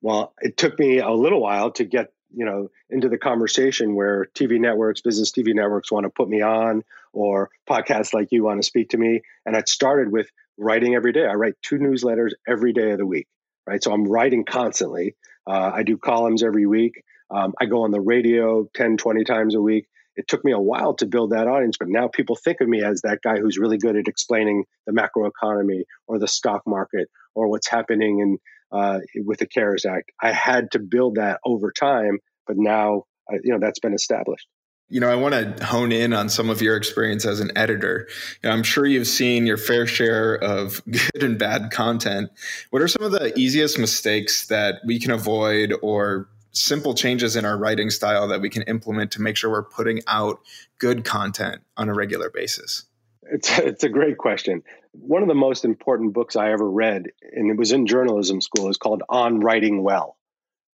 Well, 0.03 0.35
it 0.41 0.57
took 0.57 0.79
me 0.79 0.99
a 0.99 1.11
little 1.11 1.41
while 1.41 1.71
to 1.73 1.85
get 1.85 2.13
you 2.35 2.45
know 2.45 2.71
into 2.91 3.09
the 3.09 3.19
conversation 3.19 3.95
where 3.95 4.27
TV 4.35 4.61
networks, 4.61 5.01
business 5.01 5.31
TV 5.33 5.55
networks 5.55 5.91
want 5.91 6.05
to 6.05 6.11
put 6.11 6.29
me 6.29 6.43
on, 6.43 6.83
or 7.13 7.51
podcasts 7.69 8.13
like 8.13 8.29
you 8.33 8.45
want 8.45 8.61
to 8.61 8.67
speak 8.67 8.91
to 8.91 8.99
me. 8.99 9.23
And 9.47 9.57
it 9.57 9.69
started 9.69 10.13
with 10.13 10.29
writing 10.59 10.95
every 10.95 11.13
day. 11.13 11.27
I 11.27 11.35
write 11.35 11.55
two 11.63 11.77
newsletters 11.77 12.33
every 12.47 12.73
day 12.73 12.91
of 12.91 12.99
the 12.99 13.07
week, 13.07 13.29
right? 13.67 13.83
So 13.83 13.93
I'm 13.93 14.05
writing 14.05 14.45
constantly. 14.45 15.17
Uh, 15.47 15.71
I 15.75 15.83
do 15.83 15.97
columns 15.97 16.43
every 16.43 16.67
week. 16.67 17.03
Um, 17.31 17.55
I 17.61 17.67
go 17.67 17.85
on 17.85 17.91
the 17.91 18.01
radio 18.01 18.69
10, 18.75 18.97
20 18.99 19.25
times 19.25 19.55
a 19.55 19.61
week. 19.61 19.87
it 20.15 20.29
took 20.29 20.45
me 20.45 20.53
a 20.53 20.59
while 20.59 20.95
to 20.95 21.07
build 21.07 21.31
that 21.31 21.49
audience, 21.49 21.77
but 21.79 21.89
now 21.89 22.07
people 22.07 22.37
think 22.37 22.61
of 22.61 22.69
me 22.69 22.83
as 22.83 23.01
that 23.01 23.21
guy 23.25 23.39
who's 23.39 23.59
really 23.59 23.79
good 23.79 23.97
at 23.97 24.09
explaining 24.09 24.65
the 24.87 24.93
macroeconomy 24.93 25.85
or 26.07 26.19
the 26.19 26.29
stock 26.29 26.63
market 26.67 27.09
or 27.35 27.49
what's 27.49 27.69
happening 27.69 28.21
in 28.21 28.39
uh, 28.73 29.01
with 29.17 29.39
the 29.39 29.47
CARES 29.47 29.85
Act. 29.85 30.11
I 30.21 30.33
had 30.33 30.73
to 30.73 30.79
build 30.79 31.17
that 31.17 31.41
over 31.45 31.71
time, 31.71 32.19
but 32.47 32.57
now 32.57 33.05
uh, 33.33 33.37
you 33.43 33.53
know 33.53 33.59
that's 33.61 33.81
been 33.81 33.95
established. 33.95 34.47
You 34.89 35.01
know, 35.01 35.09
I 35.09 35.15
want 35.15 35.35
to 35.35 35.65
hone 35.65 35.91
in 35.91 36.13
on 36.13 36.29
some 36.29 36.51
of 36.51 36.61
your 36.61 36.77
experience 36.77 37.25
as 37.25 37.41
an 37.41 37.51
editor. 37.57 38.09
You 38.43 38.49
know, 38.49 38.55
I'm 38.55 38.63
sure 38.63 38.85
you've 38.85 39.07
seen 39.07 39.47
your 39.47 39.57
fair 39.57 39.87
share 39.87 40.35
of 40.35 40.83
good 40.91 41.23
and 41.23 41.39
bad 41.39 41.71
content. 41.71 42.31
What 42.71 42.83
are 42.83 42.89
some 42.89 43.03
of 43.03 43.13
the 43.13 43.39
easiest 43.39 43.79
mistakes 43.79 44.47
that 44.49 44.81
we 44.85 44.99
can 44.99 45.11
avoid 45.11 45.73
or 45.81 46.29
simple 46.51 46.95
changes 46.95 47.37
in 47.37 47.47
our 47.47 47.57
writing 47.57 47.89
style 47.89 48.29
that 48.29 48.43
we 48.43 48.51
can 48.51 48.63
implement 48.63 49.11
to 49.13 49.23
make 49.23 49.37
sure 49.37 49.51
we're 49.51 49.63
putting 49.63 50.01
out 50.07 50.41
good 50.79 51.05
content 51.05 51.63
on 51.79 51.89
a 51.89 51.95
regular 51.95 52.29
basis? 52.29 52.85
It's, 53.23 53.59
it's 53.59 53.85
a 53.85 53.89
great 53.89 54.19
question. 54.19 54.63
One 54.93 55.23
of 55.23 55.29
the 55.29 55.35
most 55.35 55.65
important 55.65 56.13
books 56.13 56.37
I 56.37 56.53
ever 56.53 56.69
read, 56.69 57.05
and 57.33 57.51
it 57.51 57.57
was 57.57 57.73
in 57.73 57.87
journalism 57.87 58.41
school, 58.41 58.69
is 58.69 58.77
called 58.77 59.03
On 59.09 59.41
Writing 59.41 59.83
Well. 59.83 60.17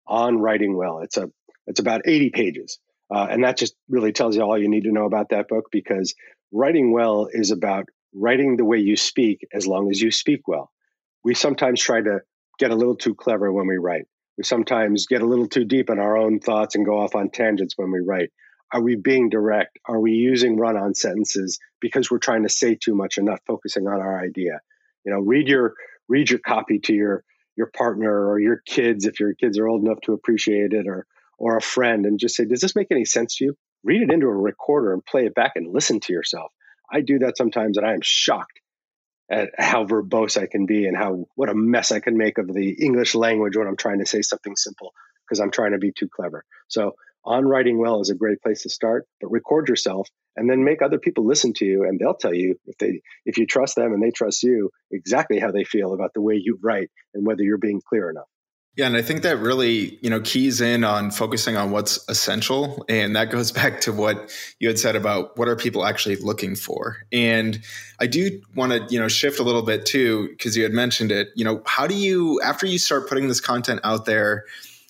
On 0.07 0.39
Writing 0.39 0.75
Well. 0.75 0.99
It's 0.99 1.17
a 1.17 1.31
it's 1.67 1.79
about 1.79 2.01
80 2.05 2.29
pages. 2.29 2.79
Uh, 3.13 3.27
and 3.29 3.43
that 3.43 3.57
just 3.57 3.75
really 3.89 4.11
tells 4.11 4.35
you 4.35 4.41
all 4.41 4.57
you 4.57 4.69
need 4.69 4.83
to 4.83 4.91
know 4.91 5.05
about 5.05 5.29
that 5.29 5.47
book 5.47 5.65
because 5.71 6.15
writing 6.51 6.91
well 6.91 7.27
is 7.31 7.51
about 7.51 7.85
writing 8.13 8.55
the 8.57 8.65
way 8.65 8.77
you 8.77 8.95
speak 8.95 9.47
as 9.53 9.67
long 9.67 9.89
as 9.89 10.01
you 10.01 10.11
speak 10.11 10.47
well. 10.47 10.71
We 11.23 11.35
sometimes 11.35 11.81
try 11.81 12.01
to 12.01 12.21
get 12.57 12.71
a 12.71 12.75
little 12.75 12.95
too 12.95 13.13
clever 13.13 13.51
when 13.51 13.67
we 13.67 13.77
write 13.77 14.05
we 14.37 14.43
sometimes 14.43 15.07
get 15.07 15.21
a 15.21 15.25
little 15.25 15.47
too 15.47 15.65
deep 15.65 15.89
in 15.89 15.99
our 15.99 16.17
own 16.17 16.39
thoughts 16.39 16.75
and 16.75 16.85
go 16.85 16.99
off 16.99 17.15
on 17.15 17.29
tangents 17.29 17.77
when 17.77 17.91
we 17.91 17.99
write. 17.99 18.31
Are 18.75 18.81
we 18.81 18.97
being 18.97 19.29
direct? 19.29 19.79
Are 19.85 20.01
we 20.01 20.11
using 20.11 20.57
run 20.57 20.75
on 20.75 20.93
sentences 20.95 21.59
because 21.79 22.11
we're 22.11 22.17
trying 22.17 22.43
to 22.43 22.49
say 22.49 22.75
too 22.75 22.93
much 22.93 23.17
and 23.17 23.25
not 23.25 23.39
focusing 23.47 23.87
on 23.87 24.01
our 24.01 24.21
idea? 24.21 24.59
You 25.05 25.13
know, 25.13 25.19
read 25.21 25.47
your 25.47 25.75
read 26.09 26.29
your 26.29 26.39
copy 26.39 26.79
to 26.79 26.93
your 26.93 27.23
your 27.55 27.67
partner 27.67 28.27
or 28.29 28.37
your 28.37 28.61
kids 28.67 29.05
if 29.05 29.21
your 29.21 29.33
kids 29.33 29.57
are 29.57 29.69
old 29.69 29.85
enough 29.85 30.01
to 30.01 30.11
appreciate 30.11 30.73
it 30.73 30.89
or 30.89 31.07
or 31.37 31.55
a 31.55 31.61
friend 31.61 32.05
and 32.05 32.19
just 32.19 32.35
say, 32.35 32.43
does 32.43 32.59
this 32.59 32.75
make 32.75 32.89
any 32.91 33.05
sense 33.05 33.37
to 33.37 33.45
you? 33.45 33.57
Read 33.85 34.01
it 34.01 34.11
into 34.11 34.25
a 34.27 34.35
recorder 34.35 34.91
and 34.91 35.05
play 35.05 35.25
it 35.25 35.35
back 35.35 35.53
and 35.55 35.73
listen 35.73 36.01
to 36.01 36.11
yourself. 36.11 36.51
I 36.91 36.99
do 36.99 37.19
that 37.19 37.37
sometimes 37.37 37.77
and 37.77 37.87
I 37.87 37.93
am 37.93 38.01
shocked 38.03 38.59
at 39.31 39.51
how 39.57 39.85
verbose 39.85 40.35
I 40.37 40.47
can 40.47 40.65
be 40.65 40.85
and 40.85 40.97
how 40.97 41.27
what 41.35 41.47
a 41.47 41.55
mess 41.55 41.93
I 41.93 42.01
can 42.01 42.17
make 42.17 42.39
of 42.39 42.53
the 42.53 42.71
English 42.71 43.15
language 43.15 43.55
when 43.55 43.67
I'm 43.67 43.77
trying 43.77 43.99
to 43.99 44.05
say 44.05 44.21
something 44.21 44.57
simple 44.57 44.91
because 45.25 45.39
I'm 45.39 45.51
trying 45.51 45.71
to 45.71 45.77
be 45.77 45.93
too 45.93 46.09
clever. 46.09 46.43
So 46.67 46.95
on 47.25 47.45
writing 47.45 47.77
well 47.77 48.01
is 48.01 48.09
a 48.09 48.15
great 48.15 48.41
place 48.41 48.63
to 48.63 48.69
start, 48.69 49.07
but 49.21 49.31
record 49.31 49.69
yourself 49.69 50.09
and 50.35 50.49
then 50.49 50.63
make 50.63 50.81
other 50.81 50.99
people 50.99 51.25
listen 51.25 51.53
to 51.53 51.65
you 51.65 51.83
and 51.83 51.99
they'll 51.99 52.15
tell 52.15 52.33
you 52.33 52.59
if 52.65 52.77
they 52.77 53.01
if 53.25 53.37
you 53.37 53.45
trust 53.45 53.75
them 53.75 53.93
and 53.93 54.03
they 54.03 54.11
trust 54.11 54.43
you 54.43 54.69
exactly 54.91 55.39
how 55.39 55.51
they 55.51 55.63
feel 55.63 55.93
about 55.93 56.13
the 56.13 56.21
way 56.21 56.35
you 56.35 56.59
write 56.61 56.89
and 57.13 57.25
whether 57.25 57.43
you're 57.43 57.57
being 57.57 57.81
clear 57.89 58.09
enough. 58.09 58.27
Yeah, 58.75 58.87
and 58.87 58.97
I 58.97 59.01
think 59.01 59.21
that 59.21 59.37
really, 59.37 59.97
you 60.01 60.09
know, 60.09 60.19
keys 60.19 60.59
in 60.59 60.83
on 60.83 61.09
focusing 61.09 61.55
on 61.55 61.71
what's 61.71 62.03
essential. 62.09 62.85
And 62.89 63.15
that 63.15 63.29
goes 63.29 63.51
back 63.53 63.79
to 63.81 63.93
what 63.93 64.33
you 64.59 64.67
had 64.67 64.77
said 64.77 64.97
about 64.97 65.37
what 65.37 65.47
are 65.47 65.55
people 65.55 65.85
actually 65.85 66.17
looking 66.17 66.55
for. 66.55 66.97
And 67.11 67.61
I 68.01 68.07
do 68.07 68.41
want 68.53 68.73
to, 68.73 68.85
you 68.93 68.99
know, 68.99 69.07
shift 69.07 69.39
a 69.39 69.43
little 69.43 69.61
bit 69.61 69.85
too, 69.85 70.27
because 70.29 70.57
you 70.57 70.63
had 70.63 70.73
mentioned 70.73 71.11
it. 71.11 71.29
You 71.35 71.45
know, 71.45 71.61
how 71.65 71.87
do 71.87 71.95
you, 71.95 72.41
after 72.41 72.65
you 72.65 72.77
start 72.77 73.07
putting 73.07 73.29
this 73.29 73.39
content 73.39 73.79
out 73.85 74.03
there, 74.03 74.43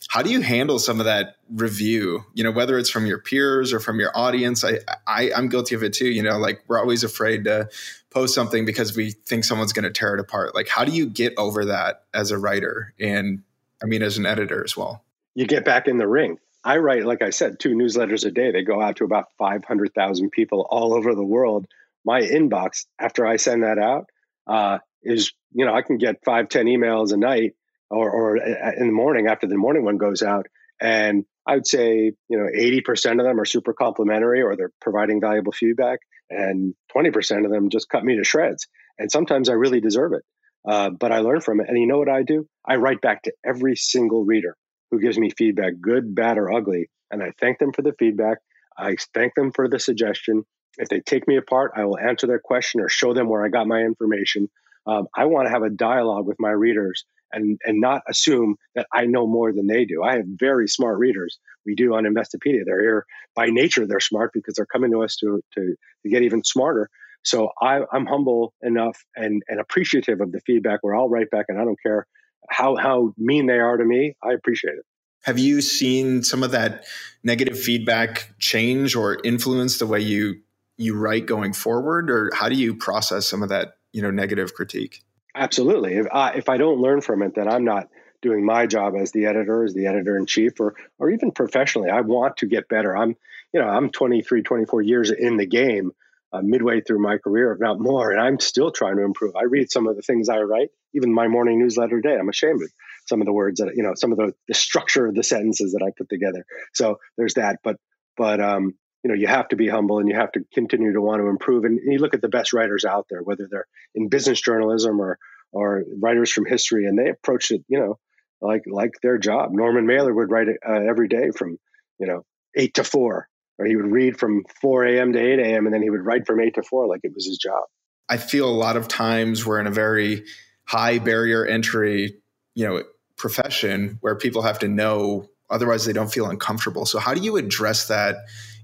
how 0.10 0.22
do 0.22 0.30
you 0.30 0.42
handle 0.42 0.80
some 0.80 1.00
of 1.00 1.06
that 1.06 1.36
review 1.50 2.24
you 2.34 2.44
know 2.44 2.52
whether 2.52 2.78
it's 2.78 2.90
from 2.90 3.06
your 3.06 3.20
peers 3.20 3.74
or 3.74 3.80
from 3.80 4.00
your 4.00 4.12
audience 4.16 4.64
i, 4.64 4.80
I 5.08 5.32
i'm 5.36 5.50
guilty 5.50 5.76
of 5.76 5.84
it 5.84 5.94
too 5.94 6.08
you 6.08 6.24
know 6.24 6.38
like 6.38 6.64
we're 6.68 6.80
always 6.80 7.04
afraid 7.04 7.46
to 7.46 7.70
post 8.12 8.34
something 8.34 8.66
because 8.66 8.96
we 8.96 9.12
think 9.12 9.44
someone's 9.44 9.74
going 9.74 9.84
to 9.84 9.92
tear 9.92 10.14
it 10.14 10.20
apart 10.20 10.56
like 10.56 10.68
how 10.68 10.86
do 10.86 10.92
you 10.92 11.06
get 11.06 11.34
over 11.38 11.66
that 11.66 12.04
as 12.14 12.32
a 12.32 12.38
writer 12.38 12.94
and 13.00 13.44
I 13.82 13.88
mean, 13.88 14.02
as 14.02 14.18
an 14.18 14.26
editor 14.26 14.64
as 14.64 14.76
well. 14.76 15.04
You 15.34 15.46
get 15.46 15.66
back 15.66 15.88
in 15.88 15.98
the 15.98 16.08
ring. 16.08 16.40
I 16.64 16.78
write, 16.78 17.06
like 17.06 17.22
I 17.22 17.30
said, 17.30 17.60
two 17.60 17.76
newsletters 17.76 18.26
a 18.26 18.32
day. 18.32 18.52
They 18.52 18.64
go 18.64 18.82
out 18.82 18.96
to 18.98 19.04
about 19.04 19.28
500,000 19.38 20.32
people 20.32 20.66
all 20.70 20.94
over 20.94 21.14
the 21.14 21.24
world. 21.24 21.68
My 22.04 22.22
inbox, 22.22 22.86
after 22.98 23.26
I 23.26 23.36
send 23.36 23.64
that 23.64 23.78
out, 23.78 24.10
uh, 24.48 24.80
is, 25.04 25.34
you 25.54 25.66
know, 25.66 25.74
I 25.74 25.84
can 25.84 25.98
get 25.98 26.24
five 26.26 26.50
ten 26.50 26.66
emails 26.66 27.12
a 27.12 27.18
night 27.18 27.54
or, 27.96 28.10
or 28.10 28.38
uh, 28.38 28.72
in 28.78 28.88
the 28.88 28.94
morning 28.94 29.28
after 29.28 29.48
the 29.48 29.58
morning 29.58 29.84
one 29.84 29.98
goes 29.98 30.22
out. 30.22 30.48
And 30.82 31.26
I 31.48 31.56
would 31.56 31.68
say, 31.68 32.12
you 32.28 32.38
know, 32.38 32.48
80% 32.56 33.20
of 33.20 33.26
them 33.26 33.40
are 33.40 33.46
super 33.46 33.74
complimentary 33.74 34.42
or 34.42 34.56
they're 34.56 34.72
providing 34.82 35.22
valuable 35.22 35.52
feedback. 35.52 36.00
And 36.30 36.74
20% 36.96 37.46
of 37.46 37.52
them 37.52 37.70
just 37.70 37.90
cut 37.90 38.04
me 38.04 38.18
to 38.18 38.24
shreds. 38.24 38.68
And 38.98 39.12
sometimes 39.12 39.50
I 39.50 39.54
really 39.54 39.80
deserve 39.80 40.14
it. 40.14 40.24
Uh, 40.68 40.90
but 40.90 41.12
I 41.12 41.20
learn 41.20 41.42
from 41.42 41.60
it. 41.62 41.68
And 41.70 41.78
you 41.78 41.88
know 41.88 42.00
what 42.00 42.10
I 42.10 42.24
do? 42.24 42.48
I 42.68 42.76
write 42.78 43.02
back 43.02 43.24
to 43.24 43.34
every 43.46 43.76
single 43.76 44.26
reader 44.26 44.58
who 44.90 45.00
gives 45.00 45.18
me 45.18 45.30
feedback, 45.38 45.74
good, 45.80 46.16
bad, 46.16 46.38
or 46.38 46.52
ugly. 46.52 46.90
And 47.12 47.22
I 47.22 47.32
thank 47.40 47.60
them 47.60 47.72
for 47.72 47.84
the 47.84 47.94
feedback. 48.00 48.40
I 48.78 48.96
thank 49.14 49.36
them 49.36 49.52
for 49.52 49.70
the 49.70 49.80
suggestion. 49.80 50.44
If 50.78 50.90
they 50.90 51.00
take 51.02 51.28
me 51.28 51.38
apart, 51.38 51.74
I 51.76 51.86
will 51.86 52.00
answer 52.00 52.26
their 52.28 52.42
question 52.44 52.82
or 52.82 52.90
show 52.90 53.14
them 53.14 53.30
where 53.30 53.46
I 53.46 53.50
got 53.50 53.68
my 53.68 53.82
information. 53.82 54.50
Um, 54.88 55.08
I 55.16 55.26
want 55.26 55.48
to 55.48 55.52
have 55.52 55.64
a 55.64 55.70
dialogue 55.70 56.26
with 56.26 56.38
my 56.40 56.52
readers 56.52 57.06
and, 57.36 57.60
and 57.64 57.80
not 57.80 58.02
assume 58.08 58.56
that 58.74 58.88
I 58.92 59.06
know 59.06 59.28
more 59.28 59.54
than 59.54 59.68
they 59.68 59.86
do. 59.86 60.04
I 60.04 60.16
have 60.16 60.26
very 60.28 60.68
smart 60.68 60.98
readers. 60.98 61.38
We 61.66 61.76
do 61.76 61.94
on 61.94 62.06
Investopedia. 62.06 62.62
They're 62.66 62.82
here 62.82 63.06
by 63.36 63.48
nature, 63.48 63.86
they're 63.86 64.00
smart 64.00 64.32
because 64.34 64.56
they're 64.56 64.66
coming 64.66 64.92
to 64.92 65.04
us 65.04 65.18
to, 65.18 65.44
to, 65.56 65.76
to 66.04 66.10
get 66.10 66.24
even 66.24 66.44
smarter. 66.44 66.90
So 67.24 67.50
I, 67.62 67.82
am 67.94 68.06
humble 68.06 68.54
enough 68.62 69.04
and, 69.16 69.44
and 69.48 69.60
appreciative 69.60 70.22
of 70.22 70.32
the 70.32 70.40
feedback 70.42 70.80
where 70.82 70.96
I'll 70.96 71.10
write 71.10 71.30
back 71.32 71.48
and 71.50 71.60
I 71.60 71.66
don't 71.66 71.82
care 71.82 72.08
how, 72.50 72.76
how 72.76 73.14
mean 73.18 73.48
they 73.48 73.60
are 73.60 73.78
to 73.78 73.84
me. 73.84 74.16
I 74.24 74.34
appreciate 74.34 74.76
it. 74.76 74.86
Have 75.24 75.40
you 75.40 75.62
seen 75.62 76.22
some 76.22 76.44
of 76.44 76.52
that 76.52 76.86
negative 77.24 77.60
feedback 77.60 78.36
change 78.38 78.96
or 78.96 79.18
influence 79.24 79.80
the 79.80 79.88
way 79.88 80.00
you 80.00 80.42
you 80.78 80.96
write 80.96 81.26
going 81.26 81.54
forward, 81.54 82.12
or 82.12 82.30
how 82.34 82.50
do 82.50 82.56
you 82.56 82.76
process 82.76 83.26
some 83.26 83.42
of 83.42 83.50
that 83.50 83.78
you 83.92 84.02
know 84.02 84.12
negative 84.12 84.54
critique? 84.54 85.04
Absolutely. 85.36 85.96
If 85.96 86.08
I, 86.12 86.32
if 86.32 86.50
I 86.50 86.58
don't 86.58 86.80
learn 86.80 87.02
from 87.02 87.22
it, 87.22 87.36
then 87.36 87.48
I'm 87.48 87.66
not 87.66 87.90
doing 88.22 88.46
my 88.46 88.66
job 88.66 88.94
as 88.96 89.12
the 89.12 89.26
editor, 89.26 89.64
as 89.64 89.74
the 89.74 89.88
editor 89.88 90.18
in 90.18 90.26
chief, 90.26 90.60
or 90.60 90.76
or 90.98 91.12
even 91.12 91.32
professionally. 91.32 91.90
I 91.90 92.02
want 92.02 92.38
to 92.38 92.48
get 92.48 92.70
better. 92.70 92.96
I'm 92.96 93.16
you 93.54 93.60
know 93.60 93.68
I'm 93.68 93.90
23, 93.90 94.42
24 94.44 94.82
years 94.82 95.12
in 95.12 95.38
the 95.38 95.46
game 95.46 95.92
uh, 96.32 96.42
midway 96.42 96.82
through 96.82 97.02
my 97.02 97.18
career, 97.18 97.52
if 97.52 97.60
not 97.60 97.80
more, 97.80 98.12
and 98.12 98.20
I'm 98.20 98.40
still 98.40 98.72
trying 98.72 98.96
to 98.98 99.04
improve. 99.04 99.36
I 99.36 99.44
read 99.44 99.72
some 99.72 99.88
of 99.88 99.96
the 99.96 100.02
things 100.02 100.30
I 100.30 100.40
write, 100.40 100.70
even 100.94 101.14
my 101.14 101.28
morning 101.28 101.60
newsletter 101.60 102.02
today. 102.02 102.18
I'm 102.18 102.30
ashamed 102.30 102.64
of 102.64 102.72
some 103.08 103.22
of 103.22 103.26
the 103.26 103.34
words 103.34 103.60
that 103.60 103.74
you 103.76 103.84
know, 103.84 103.94
some 103.96 104.12
of 104.12 104.18
the, 104.18 104.34
the 104.48 104.54
structure 104.54 105.06
of 105.06 105.16
the 105.16 105.24
sentences 105.24 105.74
that 105.74 105.84
I 105.86 105.92
put 105.98 106.10
together. 106.10 106.46
So 106.74 107.00
there's 107.18 107.36
that, 107.36 107.60
but 107.64 107.76
but 108.18 108.40
um, 108.40 108.76
you 109.06 109.10
know, 109.10 109.16
you 109.16 109.28
have 109.28 109.48
to 109.50 109.56
be 109.56 109.68
humble 109.68 110.00
and 110.00 110.10
you 110.10 110.16
have 110.16 110.32
to 110.32 110.44
continue 110.52 110.92
to 110.92 111.00
want 111.00 111.22
to 111.22 111.28
improve. 111.28 111.64
And, 111.64 111.80
you 111.86 112.00
look 112.00 112.16
at 112.16 112.24
the 112.24 112.28
best 112.28 112.54
writers 112.54 112.86
out 112.86 113.06
there, 113.08 113.22
whether 113.22 113.48
they're 113.48 113.68
in 113.94 114.10
business 114.10 114.42
journalism 114.42 115.00
or 115.00 115.20
or 115.52 115.84
writers 116.02 116.32
from 116.32 116.48
history, 116.48 116.88
and 116.88 116.98
they 116.98 117.12
approach 117.12 117.52
it, 117.52 117.64
you 117.68 117.80
know, 117.80 118.00
like 118.42 118.64
like 118.66 118.94
their 119.04 119.20
job. 119.20 119.52
Norman 119.52 119.86
Mailer 119.86 120.12
would 120.12 120.32
write 120.32 120.48
uh, 120.68 120.82
every 120.90 121.08
day 121.08 121.30
from 121.30 121.60
you 122.00 122.08
know 122.08 122.26
eight 122.58 122.74
to 122.74 122.84
four 122.84 123.30
or 123.60 123.68
he 123.68 123.76
would 123.76 123.92
read 123.92 124.18
from 124.18 124.44
4 124.60 124.86
a.m. 124.86 125.14
to 125.14 125.20
8 125.20 125.40
a.m. 125.40 125.66
and 125.66 125.74
then 125.74 125.84
he 125.84 125.90
would 125.92 126.04
write 126.04 126.26
from 126.26 126.40
8 126.40 126.56
to 126.56 126.64
4 126.64 126.88
like 126.88 127.02
it 127.04 127.14
was 127.14 127.28
his 127.28 127.38
job. 127.38 127.64
I 128.10 128.18
feel 128.18 128.50
a 128.50 128.52
lot 128.52 128.76
of 128.76 128.88
times 128.88 129.46
we're 129.46 129.60
in 129.60 129.68
a 129.68 129.72
very 129.72 130.26
high 130.66 130.98
barrier 130.98 131.46
entry, 131.46 132.18
you 132.56 132.68
know, 132.68 132.84
profession 133.18 133.98
where 134.02 134.16
people 134.16 134.42
have 134.42 134.60
to 134.60 134.68
know 134.68 135.30
otherwise 135.50 135.86
they 135.86 135.94
don't 135.94 136.12
feel 136.12 136.30
uncomfortable. 136.30 136.86
So 136.86 137.00
how 137.00 137.14
do 137.14 137.22
you 137.22 137.38
address 137.38 137.88
that 137.88 138.18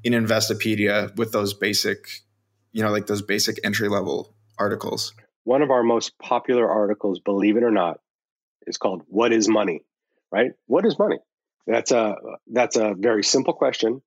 in 0.04 0.14
Investopedia 0.14 1.16
with 1.16 1.32
those 1.32 1.54
basic, 1.54 2.08
you 2.72 2.84
know, 2.84 2.92
like 2.92 3.08
those 3.08 3.22
basic 3.22 3.60
entry 3.64 3.90
level 3.90 4.34
articles? 4.58 5.14
One 5.44 5.62
of 5.62 5.72
our 5.72 5.84
most 5.84 6.18
popular 6.20 6.70
articles, 6.70 7.20
believe 7.20 7.58
it 7.58 7.64
or 7.64 7.72
not, 7.72 8.00
is 8.68 8.78
called 8.78 9.04
"What 9.08 9.34
is 9.34 9.48
Money?" 9.48 9.82
Right? 10.32 10.52
What 10.68 10.86
is 10.86 10.98
money? 10.98 11.18
That's 11.68 11.92
a 11.92 12.16
that's 12.48 12.78
a 12.78 12.94
very 12.98 13.24
simple 13.24 13.54
question 13.54 14.02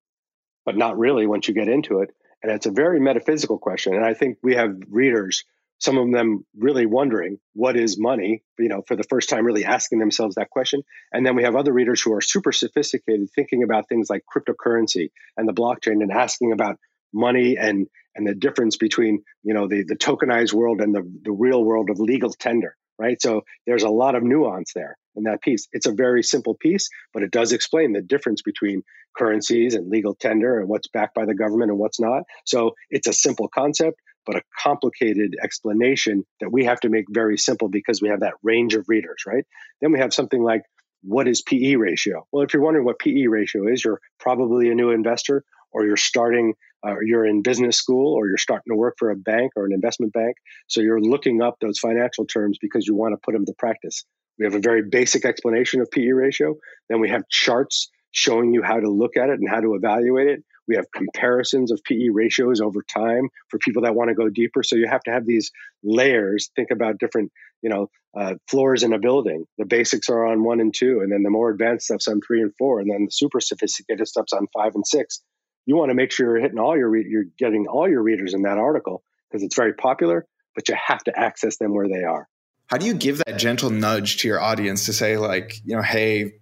but 0.65 0.75
not 0.75 0.97
really 0.97 1.27
once 1.27 1.47
you 1.47 1.53
get 1.53 1.69
into 1.69 1.99
it. 1.99 2.09
And 2.43 2.51
it's 2.51 2.65
a 2.65 2.71
very 2.71 2.99
metaphysical 2.99 3.57
question. 3.57 3.93
And 3.93 4.03
I 4.03 4.13
think 4.13 4.39
we 4.41 4.55
have 4.55 4.75
readers, 4.89 5.45
some 5.79 5.97
of 5.97 6.11
them 6.11 6.45
really 6.57 6.85
wondering 6.85 7.37
what 7.53 7.75
is 7.75 7.99
money, 7.99 8.43
you 8.57 8.69
know, 8.69 8.83
for 8.87 8.95
the 8.95 9.03
first 9.03 9.29
time, 9.29 9.45
really 9.45 9.65
asking 9.65 9.99
themselves 9.99 10.35
that 10.35 10.49
question. 10.49 10.81
And 11.11 11.25
then 11.25 11.35
we 11.35 11.43
have 11.43 11.55
other 11.55 11.73
readers 11.73 12.01
who 12.01 12.13
are 12.13 12.21
super 12.21 12.51
sophisticated, 12.51 13.29
thinking 13.35 13.63
about 13.63 13.89
things 13.89 14.09
like 14.09 14.23
cryptocurrency 14.33 15.09
and 15.37 15.47
the 15.47 15.53
blockchain 15.53 16.01
and 16.01 16.11
asking 16.11 16.51
about 16.51 16.77
money 17.13 17.57
and 17.57 17.87
and 18.15 18.27
the 18.27 18.35
difference 18.35 18.77
between 18.77 19.23
you 19.43 19.53
know 19.53 19.67
the 19.67 19.83
the 19.83 19.95
tokenized 19.95 20.53
world 20.53 20.81
and 20.81 20.93
the, 20.93 21.03
the 21.23 21.31
real 21.31 21.63
world 21.63 21.89
of 21.89 21.99
legal 21.99 22.31
tender 22.31 22.75
right? 22.97 23.21
So 23.21 23.41
there's 23.65 23.83
a 23.83 23.89
lot 23.89 24.15
of 24.15 24.23
nuance 24.23 24.71
there 24.73 24.97
in 25.15 25.23
that 25.23 25.41
piece. 25.41 25.67
It's 25.71 25.85
a 25.85 25.91
very 25.91 26.23
simple 26.23 26.55
piece, 26.55 26.89
but 27.13 27.23
it 27.23 27.31
does 27.31 27.51
explain 27.51 27.93
the 27.93 28.01
difference 28.01 28.41
between 28.41 28.83
currencies 29.17 29.75
and 29.75 29.89
legal 29.89 30.15
tender 30.15 30.59
and 30.59 30.67
what's 30.67 30.87
backed 30.87 31.15
by 31.15 31.25
the 31.25 31.35
government 31.35 31.71
and 31.71 31.79
what's 31.79 31.99
not. 31.99 32.23
So 32.45 32.75
it's 32.89 33.07
a 33.07 33.13
simple 33.13 33.47
concept, 33.47 33.99
but 34.25 34.35
a 34.35 34.41
complicated 34.61 35.35
explanation 35.43 36.25
that 36.39 36.51
we 36.51 36.65
have 36.65 36.79
to 36.81 36.89
make 36.89 37.05
very 37.09 37.37
simple 37.37 37.69
because 37.69 38.01
we 38.01 38.09
have 38.09 38.21
that 38.21 38.33
range 38.43 38.73
of 38.73 38.85
readers, 38.87 39.23
right? 39.25 39.43
Then 39.81 39.91
we 39.91 39.99
have 39.99 40.13
something 40.13 40.41
like 40.41 40.61
what 41.01 41.27
is 41.27 41.43
PE 41.43 41.75
ratio? 41.75 42.25
Well, 42.31 42.43
if 42.43 42.53
you're 42.53 42.63
wondering 42.63 42.85
what 42.85 42.99
PE 42.99 43.27
ratio 43.27 43.67
is, 43.67 43.85
you're 43.85 44.01
probably 44.19 44.69
a 44.69 44.75
new 44.75 44.89
investor 44.89 45.43
or 45.71 45.85
you're 45.85 45.97
starting 45.97 46.53
uh, 46.85 46.99
you're 47.03 47.25
in 47.25 47.41
business 47.41 47.77
school 47.77 48.13
or 48.13 48.27
you're 48.27 48.37
starting 48.37 48.71
to 48.71 48.75
work 48.75 48.95
for 48.99 49.09
a 49.09 49.15
bank 49.15 49.51
or 49.55 49.65
an 49.65 49.73
investment 49.73 50.13
bank. 50.13 50.35
So 50.67 50.81
you're 50.81 51.01
looking 51.01 51.41
up 51.41 51.55
those 51.59 51.79
financial 51.79 52.25
terms 52.25 52.57
because 52.61 52.85
you 52.85 52.95
want 52.95 53.13
to 53.13 53.17
put 53.23 53.33
them 53.33 53.45
to 53.45 53.53
practice. 53.57 54.05
We 54.37 54.45
have 54.45 54.53
a 54.53 54.59
very 54.59 54.83
basic 54.83 55.25
explanation 55.25 55.81
of 55.81 55.89
PE 55.89 56.09
ratio. 56.09 56.55
Then 56.89 56.99
we 56.99 57.09
have 57.09 57.23
charts 57.29 57.89
showing 58.11 58.53
you 58.53 58.61
how 58.61 58.79
to 58.79 58.89
look 58.89 59.17
at 59.17 59.29
it 59.29 59.39
and 59.39 59.49
how 59.49 59.61
to 59.61 59.73
evaluate 59.73 60.27
it. 60.27 60.43
We 60.67 60.75
have 60.75 60.91
comparisons 60.91 61.71
of 61.71 61.83
PE 61.83 62.09
ratios 62.11 62.61
over 62.61 62.81
time 62.81 63.29
for 63.49 63.59
people 63.59 63.83
that 63.83 63.95
want 63.95 64.09
to 64.09 64.15
go 64.15 64.29
deeper. 64.29 64.63
So 64.63 64.75
you 64.75 64.87
have 64.89 65.03
to 65.03 65.11
have 65.11 65.25
these 65.25 65.51
layers. 65.83 66.49
Think 66.55 66.71
about 66.71 66.97
different, 66.97 67.31
you 67.61 67.69
know, 67.69 67.89
uh, 68.17 68.35
floors 68.47 68.83
in 68.83 68.93
a 68.93 68.99
building. 68.99 69.45
The 69.57 69.65
basics 69.65 70.09
are 70.09 70.25
on 70.25 70.43
one 70.43 70.59
and 70.59 70.73
two, 70.73 71.01
and 71.01 71.11
then 71.11 71.23
the 71.23 71.29
more 71.29 71.49
advanced 71.49 71.85
stuff's 71.85 72.07
on 72.07 72.21
three 72.21 72.41
and 72.41 72.53
four, 72.57 72.79
and 72.79 72.89
then 72.89 73.05
the 73.05 73.11
super 73.11 73.39
sophisticated 73.39 74.07
stuff's 74.07 74.33
on 74.33 74.47
five 74.53 74.73
and 74.75 74.85
six. 74.87 75.21
You 75.65 75.75
want 75.75 75.89
to 75.89 75.95
make 75.95 76.11
sure 76.11 76.27
you're 76.27 76.41
hitting 76.41 76.59
all 76.59 76.77
your 76.77 76.89
re- 76.89 77.07
you're 77.07 77.25
getting 77.37 77.67
all 77.67 77.89
your 77.89 78.01
readers 78.01 78.33
in 78.33 78.43
that 78.43 78.57
article 78.57 79.03
because 79.29 79.43
it's 79.43 79.55
very 79.55 79.73
popular, 79.73 80.25
but 80.55 80.69
you 80.69 80.75
have 80.75 81.03
to 81.05 81.19
access 81.19 81.57
them 81.57 81.73
where 81.73 81.87
they 81.87 82.03
are. 82.03 82.27
How 82.67 82.77
do 82.77 82.85
you 82.85 82.93
give 82.93 83.19
that 83.19 83.37
gentle 83.37 83.69
nudge 83.69 84.17
to 84.17 84.27
your 84.27 84.39
audience 84.39 84.85
to 84.85 84.93
say 84.93 85.17
like, 85.17 85.61
you 85.65 85.75
know, 85.75 85.81
hey, 85.81 86.33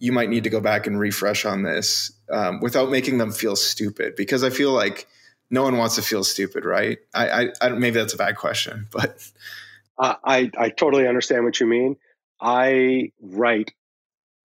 you 0.00 0.10
might 0.10 0.28
need 0.28 0.44
to 0.44 0.50
go 0.50 0.60
back 0.60 0.88
and 0.88 0.98
refresh 0.98 1.44
on 1.44 1.62
this 1.62 2.10
um, 2.32 2.60
without 2.60 2.90
making 2.90 3.18
them 3.18 3.30
feel 3.30 3.54
stupid? 3.54 4.16
Because 4.16 4.42
I 4.42 4.50
feel 4.50 4.72
like 4.72 5.06
no 5.50 5.62
one 5.62 5.76
wants 5.76 5.94
to 5.94 6.02
feel 6.02 6.24
stupid, 6.24 6.64
right? 6.64 6.98
I, 7.14 7.28
I, 7.28 7.48
I 7.60 7.68
maybe 7.68 8.00
that's 8.00 8.14
a 8.14 8.18
bad 8.18 8.36
question, 8.36 8.88
but 8.92 9.24
I 9.98 10.50
I 10.58 10.70
totally 10.70 11.06
understand 11.06 11.44
what 11.44 11.60
you 11.60 11.66
mean. 11.66 11.96
I 12.40 13.12
write 13.20 13.72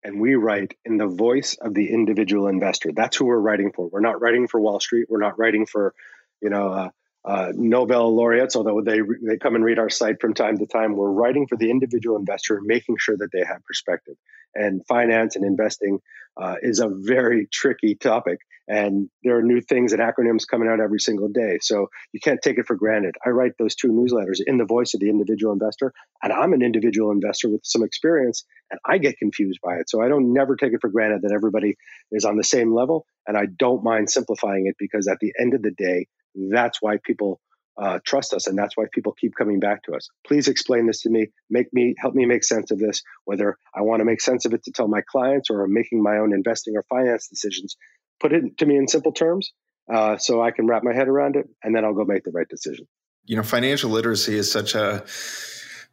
and 0.03 0.19
we 0.19 0.35
write 0.35 0.75
in 0.83 0.97
the 0.97 1.07
voice 1.07 1.55
of 1.55 1.73
the 1.73 1.91
individual 1.91 2.47
investor. 2.47 2.91
That's 2.91 3.15
who 3.15 3.25
we're 3.25 3.37
writing 3.37 3.71
for. 3.71 3.87
We're 3.87 4.01
not 4.01 4.19
writing 4.21 4.47
for 4.47 4.59
Wall 4.59 4.79
Street. 4.79 5.07
We're 5.09 5.21
not 5.21 5.39
writing 5.39 5.65
for, 5.65 5.93
you 6.41 6.49
know, 6.49 6.67
uh, 6.67 6.89
uh, 7.25 7.53
Nobel 7.53 8.13
laureates, 8.13 8.55
although 8.55 8.81
they 8.81 8.99
they 9.25 9.37
come 9.37 9.55
and 9.55 9.63
read 9.63 9.79
our 9.79 9.89
site 9.89 10.19
from 10.19 10.33
time 10.33 10.57
to 10.57 10.65
time. 10.65 10.95
We're 10.95 11.09
writing 11.09 11.47
for 11.47 11.57
the 11.57 11.71
individual 11.71 12.17
investor, 12.17 12.59
making 12.61 12.97
sure 12.99 13.15
that 13.17 13.29
they 13.31 13.43
have 13.45 13.63
perspective. 13.65 14.15
And 14.55 14.85
finance 14.87 15.35
and 15.35 15.45
investing 15.45 15.99
uh, 16.39 16.55
is 16.61 16.79
a 16.79 16.89
very 16.89 17.47
tricky 17.51 17.95
topic, 17.95 18.39
and 18.67 19.09
there 19.23 19.37
are 19.37 19.41
new 19.41 19.61
things 19.61 19.93
and 19.93 20.01
acronyms 20.01 20.45
coming 20.45 20.67
out 20.67 20.81
every 20.81 20.99
single 20.99 21.29
day. 21.29 21.59
So 21.61 21.87
you 22.11 22.19
can't 22.19 22.41
take 22.41 22.57
it 22.57 22.67
for 22.67 22.75
granted. 22.75 23.15
I 23.25 23.29
write 23.29 23.53
those 23.57 23.75
two 23.75 23.87
newsletters 23.87 24.39
in 24.45 24.57
the 24.57 24.65
voice 24.65 24.93
of 24.93 24.99
the 24.99 25.09
individual 25.09 25.53
investor, 25.53 25.93
and 26.21 26.33
I'm 26.33 26.51
an 26.51 26.61
individual 26.61 27.11
investor 27.11 27.49
with 27.49 27.61
some 27.63 27.83
experience, 27.83 28.43
and 28.69 28.79
I 28.85 28.97
get 28.97 29.17
confused 29.17 29.59
by 29.63 29.75
it. 29.75 29.89
So 29.89 30.01
I 30.01 30.09
don't 30.09 30.33
never 30.33 30.57
take 30.57 30.73
it 30.73 30.81
for 30.81 30.89
granted 30.89 31.21
that 31.21 31.33
everybody 31.33 31.77
is 32.11 32.25
on 32.25 32.35
the 32.35 32.43
same 32.43 32.73
level, 32.73 33.05
and 33.25 33.37
I 33.37 33.45
don't 33.45 33.83
mind 33.83 34.09
simplifying 34.09 34.67
it 34.67 34.75
because 34.77 35.07
at 35.07 35.19
the 35.21 35.31
end 35.39 35.53
of 35.53 35.61
the 35.61 35.71
day 35.71 36.07
that's 36.35 36.81
why 36.81 36.97
people 37.03 37.39
uh, 37.81 37.99
trust 38.05 38.33
us, 38.33 38.47
and 38.47 38.57
that's 38.57 38.77
why 38.77 38.85
people 38.91 39.13
keep 39.19 39.33
coming 39.35 39.59
back 39.59 39.83
to 39.83 39.93
us. 39.93 40.09
Please 40.27 40.47
explain 40.47 40.85
this 40.85 41.01
to 41.01 41.09
me. 41.09 41.27
Make 41.49 41.73
me 41.73 41.95
help 41.97 42.13
me 42.13 42.25
make 42.25 42.43
sense 42.43 42.71
of 42.71 42.79
this. 42.79 43.01
Whether 43.25 43.57
I 43.75 43.81
want 43.81 44.01
to 44.01 44.05
make 44.05 44.21
sense 44.21 44.45
of 44.45 44.53
it 44.53 44.63
to 44.65 44.71
tell 44.71 44.87
my 44.87 45.01
clients 45.01 45.49
or 45.49 45.63
I'm 45.63 45.73
making 45.73 46.01
my 46.03 46.17
own 46.17 46.33
investing 46.33 46.75
or 46.75 46.83
finance 46.83 47.27
decisions, 47.27 47.75
put 48.19 48.31
it 48.31 48.57
to 48.59 48.65
me 48.65 48.77
in 48.77 48.87
simple 48.87 49.11
terms 49.11 49.53
uh, 49.91 50.17
so 50.17 50.41
I 50.41 50.51
can 50.51 50.67
wrap 50.67 50.83
my 50.83 50.93
head 50.93 51.07
around 51.07 51.35
it, 51.35 51.47
and 51.63 51.75
then 51.75 51.83
I'll 51.83 51.95
go 51.95 52.05
make 52.05 52.23
the 52.23 52.31
right 52.31 52.47
decision. 52.47 52.87
You 53.25 53.37
know, 53.37 53.43
financial 53.43 53.89
literacy 53.89 54.35
is 54.35 54.51
such 54.51 54.75
a 54.75 55.03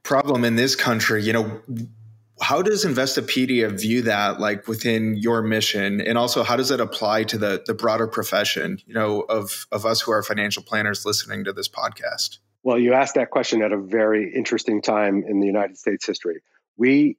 problem 0.02 0.44
in 0.44 0.56
this 0.56 0.76
country. 0.76 1.22
You 1.22 1.32
know, 1.32 1.60
how 2.40 2.62
does 2.62 2.84
Investopedia 2.84 3.70
view 3.70 4.02
that 4.02 4.40
like 4.40 4.66
within 4.66 5.16
your 5.16 5.42
mission? 5.42 6.00
And 6.00 6.16
also 6.16 6.42
how 6.42 6.56
does 6.56 6.70
it 6.70 6.80
apply 6.80 7.24
to 7.24 7.38
the 7.38 7.62
the 7.66 7.74
broader 7.74 8.06
profession 8.06 8.78
you 8.86 8.94
know 8.94 9.20
of 9.22 9.66
of 9.70 9.84
us 9.84 10.00
who 10.00 10.12
are 10.12 10.22
financial 10.22 10.62
planners 10.62 11.04
listening 11.04 11.44
to 11.44 11.52
this 11.52 11.68
podcast? 11.68 12.38
Well 12.62 12.78
you 12.78 12.94
asked 12.94 13.14
that 13.14 13.30
question 13.30 13.62
at 13.62 13.72
a 13.72 13.78
very 13.78 14.32
interesting 14.34 14.82
time 14.82 15.24
in 15.26 15.40
the 15.40 15.46
United 15.46 15.78
States 15.78 16.06
history. 16.06 16.42
We 16.76 17.18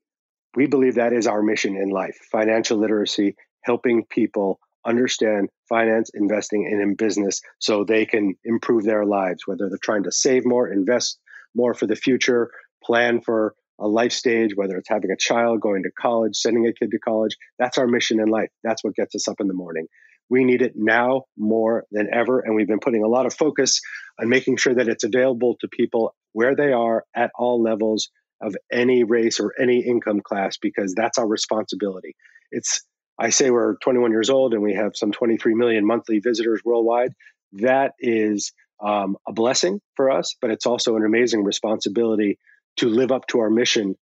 we 0.55 0.67
believe 0.67 0.95
that 0.95 1.13
is 1.13 1.27
our 1.27 1.41
mission 1.41 1.75
in 1.75 1.89
life 1.89 2.17
financial 2.31 2.77
literacy 2.77 3.35
helping 3.61 4.05
people 4.05 4.59
understand 4.83 5.49
finance 5.69 6.09
investing 6.15 6.65
and 6.65 6.81
in 6.81 6.95
business 6.95 7.41
so 7.59 7.83
they 7.83 8.05
can 8.05 8.33
improve 8.43 8.83
their 8.83 9.05
lives 9.05 9.45
whether 9.45 9.69
they're 9.69 9.77
trying 9.81 10.03
to 10.03 10.11
save 10.11 10.43
more 10.45 10.67
invest 10.67 11.19
more 11.53 11.75
for 11.75 11.85
the 11.85 11.95
future 11.95 12.49
plan 12.83 13.21
for 13.21 13.53
a 13.81 13.87
life 13.87 14.11
stage, 14.11 14.51
whether 14.55 14.77
it's 14.77 14.87
having 14.87 15.11
a 15.11 15.17
child, 15.17 15.59
going 15.59 15.83
to 15.83 15.91
college, 15.91 16.35
sending 16.35 16.67
a 16.67 16.73
kid 16.73 16.91
to 16.91 16.99
college. 16.99 17.35
That's 17.57 17.77
our 17.77 17.87
mission 17.87 18.19
in 18.19 18.27
life. 18.27 18.49
That's 18.63 18.83
what 18.83 18.95
gets 18.95 19.15
us 19.15 19.27
up 19.27 19.41
in 19.41 19.47
the 19.47 19.53
morning. 19.53 19.87
We 20.29 20.45
need 20.45 20.61
it 20.61 20.73
now 20.75 21.23
more 21.37 21.85
than 21.91 22.07
ever. 22.13 22.39
And 22.39 22.55
we've 22.55 22.67
been 22.67 22.79
putting 22.79 23.03
a 23.03 23.07
lot 23.07 23.25
of 23.25 23.33
focus 23.33 23.81
on 24.19 24.29
making 24.29 24.57
sure 24.57 24.75
that 24.75 24.87
it's 24.87 25.03
available 25.03 25.57
to 25.59 25.67
people 25.67 26.15
where 26.31 26.55
they 26.55 26.71
are 26.71 27.03
at 27.15 27.31
all 27.37 27.61
levels 27.61 28.09
of 28.41 28.55
any 28.71 29.03
race 29.03 29.39
or 29.39 29.53
any 29.59 29.83
income 29.85 30.21
class, 30.21 30.57
because 30.57 30.93
that's 30.95 31.17
our 31.17 31.27
responsibility. 31.27 32.15
It's, 32.51 32.81
I 33.19 33.29
say 33.29 33.49
we're 33.49 33.75
21 33.77 34.11
years 34.11 34.29
old 34.29 34.53
and 34.53 34.63
we 34.63 34.75
have 34.75 34.95
some 34.95 35.11
23 35.11 35.55
million 35.55 35.85
monthly 35.85 36.19
visitors 36.19 36.61
worldwide. 36.63 37.11
That 37.53 37.93
is 37.99 38.53
um, 38.83 39.17
a 39.27 39.33
blessing 39.33 39.81
for 39.95 40.11
us, 40.11 40.35
but 40.41 40.49
it's 40.49 40.65
also 40.65 40.95
an 40.95 41.05
amazing 41.05 41.43
responsibility 41.43 42.37
to 42.77 42.89
live 42.89 43.11
up 43.11 43.27
to 43.27 43.39
our 43.39 43.49
mission 43.49 43.95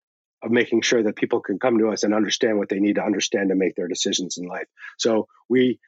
of 0.42 0.50
making 0.50 0.82
sure 0.82 1.02
that 1.02 1.16
people 1.16 1.40
can 1.40 1.58
come 1.58 1.78
to 1.78 1.88
us 1.88 2.02
and 2.02 2.14
understand 2.14 2.58
what 2.58 2.68
they 2.68 2.78
need 2.78 2.96
to 2.96 3.02
understand 3.02 3.48
to 3.48 3.54
make 3.54 3.74
their 3.74 3.88
decisions 3.88 4.38
in 4.38 4.46
life. 4.46 4.66
So 4.98 5.28
we, 5.48 5.78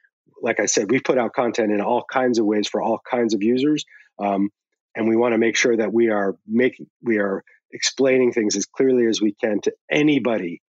like 0.43 0.61
I 0.61 0.67
said, 0.67 0.91
we 0.91 1.01
put 1.01 1.19
out 1.19 1.35
content 1.35 1.73
in 1.73 1.81
all 1.81 2.05
kinds 2.11 2.39
of 2.39 2.47
ways 2.47 2.69
for 2.69 2.81
all 2.81 3.01
kinds 3.09 3.35
of 3.35 3.43
users, 3.43 3.85
um, 4.19 4.51
and 4.97 5.09
we 5.09 5.17
want 5.17 5.33
to 5.33 5.39
make 5.39 5.57
sure 5.57 5.77
that 5.77 5.93
we 5.93 6.11
are 6.11 6.37
making 6.47 6.87
we 7.03 7.19
are 7.19 7.45
explaining 7.73 8.33
things 8.33 8.57
as 8.57 8.67
clearly 8.67 9.07
as 9.07 9.21
we 9.21 9.35
can 9.35 9.61
to 9.61 9.73
anybody 9.91 10.63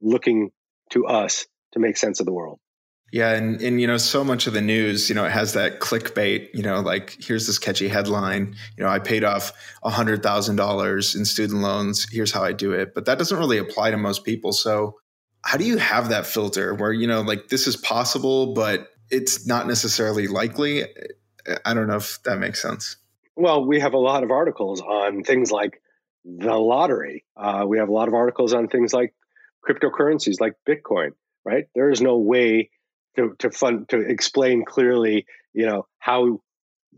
looking 0.00 0.50
to 0.90 1.06
us 1.06 1.46
to 1.72 1.78
make 1.78 1.96
sense 1.96 2.20
of 2.20 2.26
the 2.26 2.32
world. 2.32 2.58
Yeah, 3.12 3.32
and 3.32 3.60
and 3.60 3.80
you 3.80 3.88
know, 3.88 3.96
so 3.96 4.22
much 4.22 4.46
of 4.46 4.52
the 4.52 4.60
news, 4.60 5.08
you 5.08 5.16
know, 5.16 5.24
it 5.24 5.32
has 5.32 5.54
that 5.54 5.80
clickbait. 5.80 6.48
You 6.54 6.62
know, 6.62 6.80
like 6.80 7.16
here's 7.20 7.46
this 7.46 7.58
catchy 7.58 7.88
headline. 7.88 8.54
You 8.76 8.84
know, 8.84 8.90
I 8.90 9.00
paid 9.00 9.24
off 9.24 9.52
a 9.82 9.90
hundred 9.90 10.22
thousand 10.22 10.56
dollars 10.56 11.16
in 11.16 11.24
student 11.24 11.60
loans. 11.60 12.06
Here's 12.10 12.30
how 12.30 12.44
I 12.44 12.52
do 12.52 12.72
it. 12.72 12.94
But 12.94 13.06
that 13.06 13.18
doesn't 13.18 13.36
really 13.36 13.58
apply 13.58 13.90
to 13.90 13.96
most 13.96 14.24
people. 14.24 14.52
So, 14.52 15.00
how 15.42 15.58
do 15.58 15.64
you 15.64 15.76
have 15.78 16.10
that 16.10 16.24
filter 16.24 16.72
where 16.72 16.92
you 16.92 17.08
know, 17.08 17.22
like 17.22 17.48
this 17.48 17.66
is 17.66 17.76
possible, 17.76 18.54
but 18.54 18.88
it's 19.10 19.44
not 19.44 19.66
necessarily 19.66 20.28
likely? 20.28 20.84
I 21.64 21.74
don't 21.74 21.88
know 21.88 21.96
if 21.96 22.22
that 22.22 22.38
makes 22.38 22.62
sense. 22.62 22.96
Well, 23.34 23.64
we 23.64 23.80
have 23.80 23.94
a 23.94 23.98
lot 23.98 24.22
of 24.22 24.30
articles 24.30 24.80
on 24.80 25.24
things 25.24 25.50
like 25.50 25.82
the 26.24 26.54
lottery. 26.54 27.24
Uh, 27.36 27.64
we 27.66 27.78
have 27.78 27.88
a 27.88 27.92
lot 27.92 28.06
of 28.06 28.14
articles 28.14 28.52
on 28.52 28.68
things 28.68 28.92
like 28.92 29.14
cryptocurrencies, 29.68 30.40
like 30.40 30.54
Bitcoin. 30.68 31.10
Right? 31.44 31.64
There 31.74 31.90
is 31.90 32.02
no 32.02 32.18
way 32.18 32.70
to 33.20 33.34
to 33.38 33.50
fund 33.50 33.88
to 33.90 34.00
explain 34.00 34.64
clearly, 34.64 35.26
you 35.52 35.66
know, 35.66 35.86
how 35.98 36.40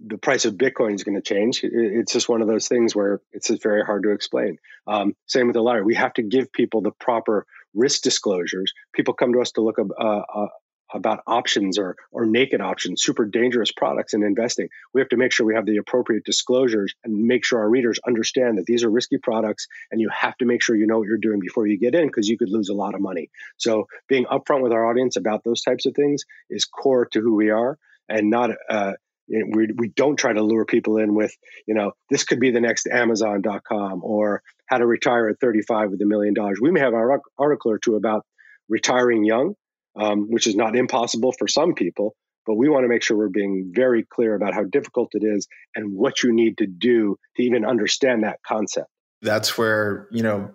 the 0.07 0.19
price 0.19 0.45
of 0.45 0.55
Bitcoin 0.55 0.95
is 0.95 1.05
going 1.05 1.21
to 1.21 1.23
change. 1.23 1.61
It's 1.63 2.13
just 2.13 2.29
one 2.29 2.43
of 2.43 2.49
those 2.49 2.67
things 2.67 2.95
where 2.97 3.21
it's 3.33 3.49
just 3.49 3.63
very 3.63 3.85
hard 3.85 4.03
to 4.05 4.11
explain. 4.11 4.57
Um, 4.87 5.15
same 5.27 5.47
with 5.47 5.55
the 5.55 5.63
lottery. 5.63 5.85
We 5.85 5.95
have 5.95 6.15
to 6.15 6.23
give 6.23 6.53
people 6.53 6.81
the 6.81 6.93
proper 6.93 7.47
risk 7.75 8.03
disclosures. 8.03 8.73
People 8.95 9.15
come 9.15 9.33
to 9.35 9.41
us 9.41 9.53
to 9.53 9.61
look 9.61 9.79
uh, 9.79 10.03
uh, 10.03 10.47
about 10.95 11.21
options 11.27 11.79
or 11.79 11.97
or 12.11 12.27
naked 12.27 12.61
options, 12.61 13.03
super 13.03 13.25
dangerous 13.25 13.73
products 13.73 14.15
in 14.15 14.23
investing. 14.23 14.69
We 14.93 15.01
have 15.01 15.09
to 15.11 15.17
make 15.17 15.33
sure 15.33 15.47
we 15.47 15.55
have 15.55 15.67
the 15.67 15.79
appropriate 15.79 16.25
disclosures 16.25 16.95
and 17.05 17.25
make 17.25 17.45
sure 17.45 17.61
our 17.61 17.69
readers 17.69 17.99
understand 18.07 18.59
that 18.59 18.67
these 18.67 18.85
are 18.85 18.91
risky 18.91 19.19
products 19.19 19.69
and 19.91 20.01
you 20.01 20.09
have 20.11 20.37
to 20.39 20.45
make 20.45 20.63
sure 20.63 20.77
you 20.77 20.87
know 20.87 20.99
what 20.99 21.09
you're 21.09 21.19
doing 21.19 21.41
before 21.41 21.67
you 21.67 21.79
get 21.79 21.95
in 21.95 22.07
because 22.07 22.29
you 22.29 22.39
could 22.39 22.51
lose 22.51 22.69
a 22.69 22.75
lot 22.75 22.95
of 22.95 23.01
money. 23.01 23.31
So 23.57 23.87
being 24.09 24.25
upfront 24.25 24.63
with 24.63 24.73
our 24.73 24.89
audience 24.89 25.17
about 25.17 25.45
those 25.45 25.63
types 25.63 25.87
of 25.87 25.95
things 25.95 26.25
is 26.51 26.65
core 26.65 27.07
to 27.07 27.21
who 27.21 27.35
we 27.35 27.51
are 27.51 27.79
and 28.09 28.31
not 28.31 28.51
uh, 28.69 28.93
we, 29.29 29.69
we 29.77 29.89
don't 29.89 30.17
try 30.17 30.33
to 30.33 30.43
lure 30.43 30.65
people 30.65 30.99
in 30.99 31.15
with 31.15 31.35
you 31.67 31.75
know 31.75 31.93
this 32.11 32.25
could 32.25 32.41
be 32.41 32.51
the 32.51 32.61
next 32.61 32.87
amazon.com 32.87 34.03
or 34.03 34.43
how 34.67 34.79
to 34.79 34.87
retire 34.87 35.29
at 35.29 35.41
35 35.41 35.91
with 35.91 36.03
a 36.03 36.07
million 36.07 36.35
dollars 36.35 36.59
we 36.61 36.71
may 36.71 36.81
have 36.81 36.93
an 36.93 37.21
article 37.39 37.71
or 37.71 37.79
two 37.79 37.97
about 37.97 38.27
retiring 38.69 39.25
young 39.25 39.55
um, 39.97 40.31
which 40.31 40.47
is 40.47 40.57
not 40.57 40.77
impossible 40.77 41.33
for 41.33 41.49
some 41.49 41.75
people. 41.75 42.15
But 42.45 42.57
we 42.57 42.69
want 42.69 42.85
to 42.85 42.89
make 42.89 43.03
sure 43.03 43.17
we're 43.17 43.29
being 43.29 43.71
very 43.73 44.05
clear 44.05 44.35
about 44.35 44.53
how 44.53 44.65
difficult 44.65 45.11
it 45.13 45.23
is 45.25 45.47
and 45.77 45.95
what 45.95 46.25
you 46.25 46.33
need 46.33 46.59
to 46.59 46.67
do 46.67 47.17
to 47.37 47.43
even 47.43 47.65
understand 47.65 48.25
that 48.25 48.41
concept. 48.47 48.89
that's 49.21 49.57
where, 49.57 50.09
you 50.11 50.25
know, 50.25 50.53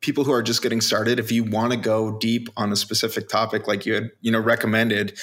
people 0.00 0.22
who 0.22 0.32
are 0.32 0.42
just 0.42 0.62
getting 0.62 0.80
started, 0.80 1.18
if 1.18 1.32
you 1.32 1.42
want 1.42 1.72
to 1.72 1.76
go 1.76 2.16
deep 2.18 2.48
on 2.56 2.70
a 2.70 2.76
specific 2.76 3.28
topic 3.28 3.66
like 3.66 3.84
you 3.84 3.94
had, 3.94 4.10
you 4.20 4.30
know, 4.30 4.38
recommended, 4.38 5.18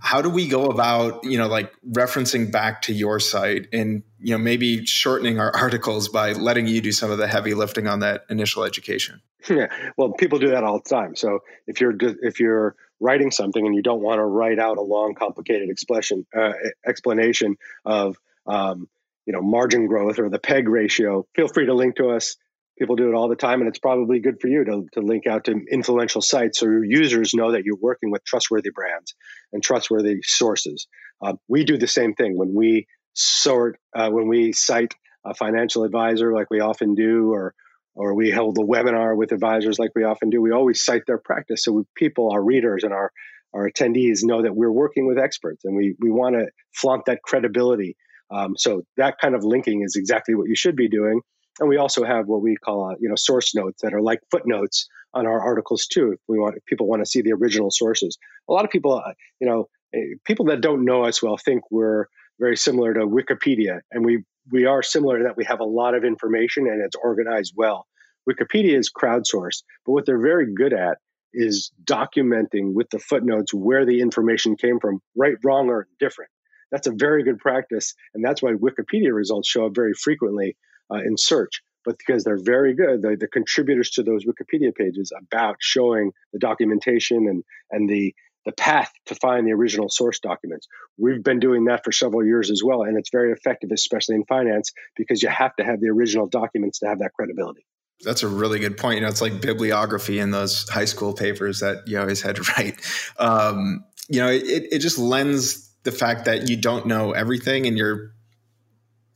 how 0.00 0.20
do 0.20 0.28
we 0.28 0.48
go 0.48 0.66
about, 0.66 1.22
you 1.24 1.38
know, 1.38 1.46
like 1.46 1.72
referencing 1.88 2.50
back 2.50 2.82
to 2.82 2.92
your 2.92 3.20
site 3.20 3.68
and, 3.72 4.02
you 4.18 4.32
know, 4.32 4.38
maybe 4.38 4.84
shortening 4.84 5.38
our 5.38 5.54
articles 5.56 6.08
by 6.08 6.32
letting 6.32 6.66
you 6.66 6.80
do 6.80 6.92
some 6.92 7.10
of 7.10 7.18
the 7.18 7.26
heavy 7.26 7.54
lifting 7.54 7.86
on 7.86 8.00
that 8.00 8.22
initial 8.28 8.64
education? 8.64 9.20
Yeah, 9.48 9.68
well, 9.96 10.12
people 10.12 10.40
do 10.40 10.50
that 10.50 10.64
all 10.64 10.80
the 10.80 10.88
time. 10.88 11.14
So 11.14 11.38
if 11.68 11.80
you're 11.80 11.94
if 12.00 12.40
you're 12.40 12.74
writing 13.00 13.30
something 13.30 13.64
and 13.64 13.74
you 13.74 13.82
don't 13.82 14.00
want 14.00 14.18
to 14.18 14.24
write 14.24 14.58
out 14.58 14.78
a 14.78 14.82
long, 14.82 15.14
complicated 15.14 15.68
explanation 15.70 16.26
uh, 16.36 16.52
explanation 16.86 17.56
of 17.84 18.16
um, 18.46 18.88
you 19.26 19.32
know 19.32 19.42
margin 19.42 19.86
growth 19.86 20.18
or 20.18 20.28
the 20.28 20.38
peg 20.38 20.68
ratio, 20.68 21.26
feel 21.34 21.48
free 21.48 21.66
to 21.66 21.74
link 21.74 21.96
to 21.96 22.10
us. 22.10 22.36
People 22.78 22.96
do 22.96 23.08
it 23.08 23.14
all 23.14 23.28
the 23.28 23.36
time, 23.36 23.60
and 23.60 23.68
it's 23.68 23.78
probably 23.78 24.20
good 24.20 24.38
for 24.38 24.48
you 24.48 24.62
to, 24.62 24.86
to 24.92 25.00
link 25.00 25.26
out 25.26 25.44
to 25.44 25.58
influential 25.72 26.20
sites 26.20 26.60
so 26.60 26.66
your 26.66 26.84
users 26.84 27.32
know 27.32 27.52
that 27.52 27.64
you're 27.64 27.78
working 27.80 28.10
with 28.10 28.22
trustworthy 28.24 28.68
brands 28.68 29.14
and 29.54 29.62
trustworthy 29.62 30.18
sources. 30.22 30.86
Uh, 31.22 31.32
we 31.48 31.64
do 31.64 31.78
the 31.78 31.86
same 31.86 32.12
thing 32.12 32.36
when 32.36 32.54
we 32.54 32.86
sort 33.14 33.78
uh, 33.94 34.10
when 34.10 34.28
we 34.28 34.52
cite 34.52 34.94
a 35.24 35.34
financial 35.34 35.84
advisor, 35.84 36.32
like 36.32 36.50
we 36.50 36.60
often 36.60 36.94
do, 36.94 37.32
or 37.32 37.54
or 37.96 38.14
we 38.14 38.30
hold 38.30 38.58
a 38.58 38.62
webinar 38.62 39.16
with 39.16 39.32
advisors 39.32 39.78
like 39.78 39.90
we 39.96 40.04
often 40.04 40.30
do. 40.30 40.40
We 40.40 40.52
always 40.52 40.84
cite 40.84 41.02
their 41.06 41.18
practice 41.18 41.64
so 41.64 41.72
we, 41.72 41.82
people, 41.94 42.30
our 42.32 42.42
readers, 42.42 42.84
and 42.84 42.92
our 42.92 43.10
our 43.54 43.70
attendees 43.70 44.18
know 44.22 44.42
that 44.42 44.54
we're 44.54 44.70
working 44.70 45.06
with 45.06 45.18
experts, 45.18 45.64
and 45.64 45.74
we 45.74 45.96
we 45.98 46.10
want 46.10 46.36
to 46.36 46.46
flaunt 46.74 47.06
that 47.06 47.22
credibility. 47.22 47.96
Um, 48.30 48.56
so 48.56 48.82
that 48.96 49.18
kind 49.20 49.34
of 49.34 49.44
linking 49.44 49.82
is 49.82 49.96
exactly 49.96 50.34
what 50.34 50.48
you 50.48 50.56
should 50.56 50.76
be 50.76 50.88
doing. 50.88 51.20
And 51.58 51.68
we 51.68 51.78
also 51.78 52.04
have 52.04 52.26
what 52.26 52.42
we 52.42 52.56
call, 52.56 52.90
uh, 52.90 52.94
you 53.00 53.08
know, 53.08 53.14
source 53.16 53.54
notes 53.54 53.80
that 53.82 53.94
are 53.94 54.02
like 54.02 54.20
footnotes 54.30 54.88
on 55.14 55.26
our 55.26 55.40
articles 55.40 55.86
too. 55.86 56.12
If 56.12 56.20
we 56.28 56.38
want, 56.38 56.56
if 56.56 56.64
people 56.66 56.86
want 56.86 57.02
to 57.02 57.06
see 57.06 57.22
the 57.22 57.32
original 57.32 57.70
sources. 57.70 58.18
A 58.48 58.52
lot 58.52 58.64
of 58.64 58.70
people, 58.70 58.94
uh, 58.94 59.12
you 59.40 59.48
know, 59.48 59.68
eh, 59.94 60.16
people 60.24 60.46
that 60.46 60.60
don't 60.60 60.84
know 60.84 61.04
us 61.04 61.22
well 61.22 61.38
think 61.38 61.62
we're 61.70 62.06
very 62.38 62.56
similar 62.56 62.92
to 62.92 63.00
Wikipedia, 63.06 63.80
and 63.90 64.04
we 64.04 64.24
we 64.50 64.66
are 64.66 64.82
similar 64.82 65.18
in 65.18 65.24
that 65.24 65.36
we 65.36 65.44
have 65.44 65.60
a 65.60 65.64
lot 65.64 65.94
of 65.94 66.04
information 66.04 66.66
and 66.66 66.82
it's 66.82 66.96
organized 66.96 67.54
well. 67.56 67.86
Wikipedia 68.28 68.76
is 68.76 68.90
crowdsourced, 68.90 69.62
but 69.84 69.92
what 69.92 70.06
they're 70.06 70.20
very 70.20 70.52
good 70.52 70.72
at 70.72 70.98
is 71.32 71.70
documenting 71.84 72.72
with 72.74 72.88
the 72.90 72.98
footnotes 72.98 73.52
where 73.52 73.84
the 73.84 74.00
information 74.00 74.56
came 74.56 74.80
from, 74.80 75.00
right, 75.16 75.36
wrong, 75.44 75.68
or 75.68 75.86
different. 76.00 76.30
That's 76.72 76.86
a 76.86 76.92
very 76.92 77.22
good 77.22 77.38
practice, 77.38 77.94
and 78.14 78.24
that's 78.24 78.42
why 78.42 78.52
Wikipedia 78.52 79.12
results 79.12 79.48
show 79.48 79.66
up 79.66 79.74
very 79.74 79.92
frequently 79.92 80.56
uh, 80.90 80.96
in 80.96 81.16
search. 81.16 81.62
But 81.84 81.98
because 81.98 82.24
they're 82.24 82.42
very 82.42 82.74
good, 82.74 83.02
the, 83.02 83.16
the 83.16 83.28
contributors 83.28 83.90
to 83.90 84.02
those 84.02 84.24
Wikipedia 84.24 84.74
pages 84.74 85.12
about 85.16 85.56
showing 85.60 86.10
the 86.32 86.40
documentation 86.40 87.28
and 87.28 87.44
and 87.70 87.88
the 87.88 88.12
the 88.46 88.52
path 88.52 88.90
to 89.06 89.14
find 89.16 89.46
the 89.46 89.52
original 89.52 89.90
source 89.90 90.20
documents. 90.20 90.68
We've 90.96 91.22
been 91.22 91.40
doing 91.40 91.64
that 91.66 91.84
for 91.84 91.92
several 91.92 92.24
years 92.24 92.50
as 92.50 92.62
well, 92.64 92.82
and 92.82 92.96
it's 92.96 93.10
very 93.10 93.32
effective, 93.32 93.70
especially 93.72 94.14
in 94.14 94.24
finance, 94.24 94.72
because 94.96 95.22
you 95.22 95.28
have 95.28 95.54
to 95.56 95.64
have 95.64 95.80
the 95.80 95.88
original 95.88 96.28
documents 96.28 96.78
to 96.78 96.86
have 96.86 97.00
that 97.00 97.12
credibility. 97.12 97.66
That's 98.02 98.22
a 98.22 98.28
really 98.28 98.60
good 98.60 98.76
point. 98.76 98.96
You 98.96 99.00
know, 99.02 99.08
it's 99.08 99.20
like 99.20 99.40
bibliography 99.40 100.20
in 100.20 100.30
those 100.30 100.68
high 100.68 100.84
school 100.84 101.12
papers 101.12 101.60
that 101.60 101.88
you 101.88 101.98
always 101.98 102.22
had 102.22 102.36
to 102.36 102.42
write. 102.56 102.80
Um, 103.18 103.84
you 104.08 104.20
know, 104.20 104.28
it, 104.28 104.42
it 104.44 104.78
just 104.78 104.98
lends 104.98 105.68
the 105.82 105.92
fact 105.92 106.24
that 106.26 106.48
you 106.48 106.56
don't 106.56 106.86
know 106.86 107.12
everything 107.12 107.66
and 107.66 107.76
you're 107.76 108.12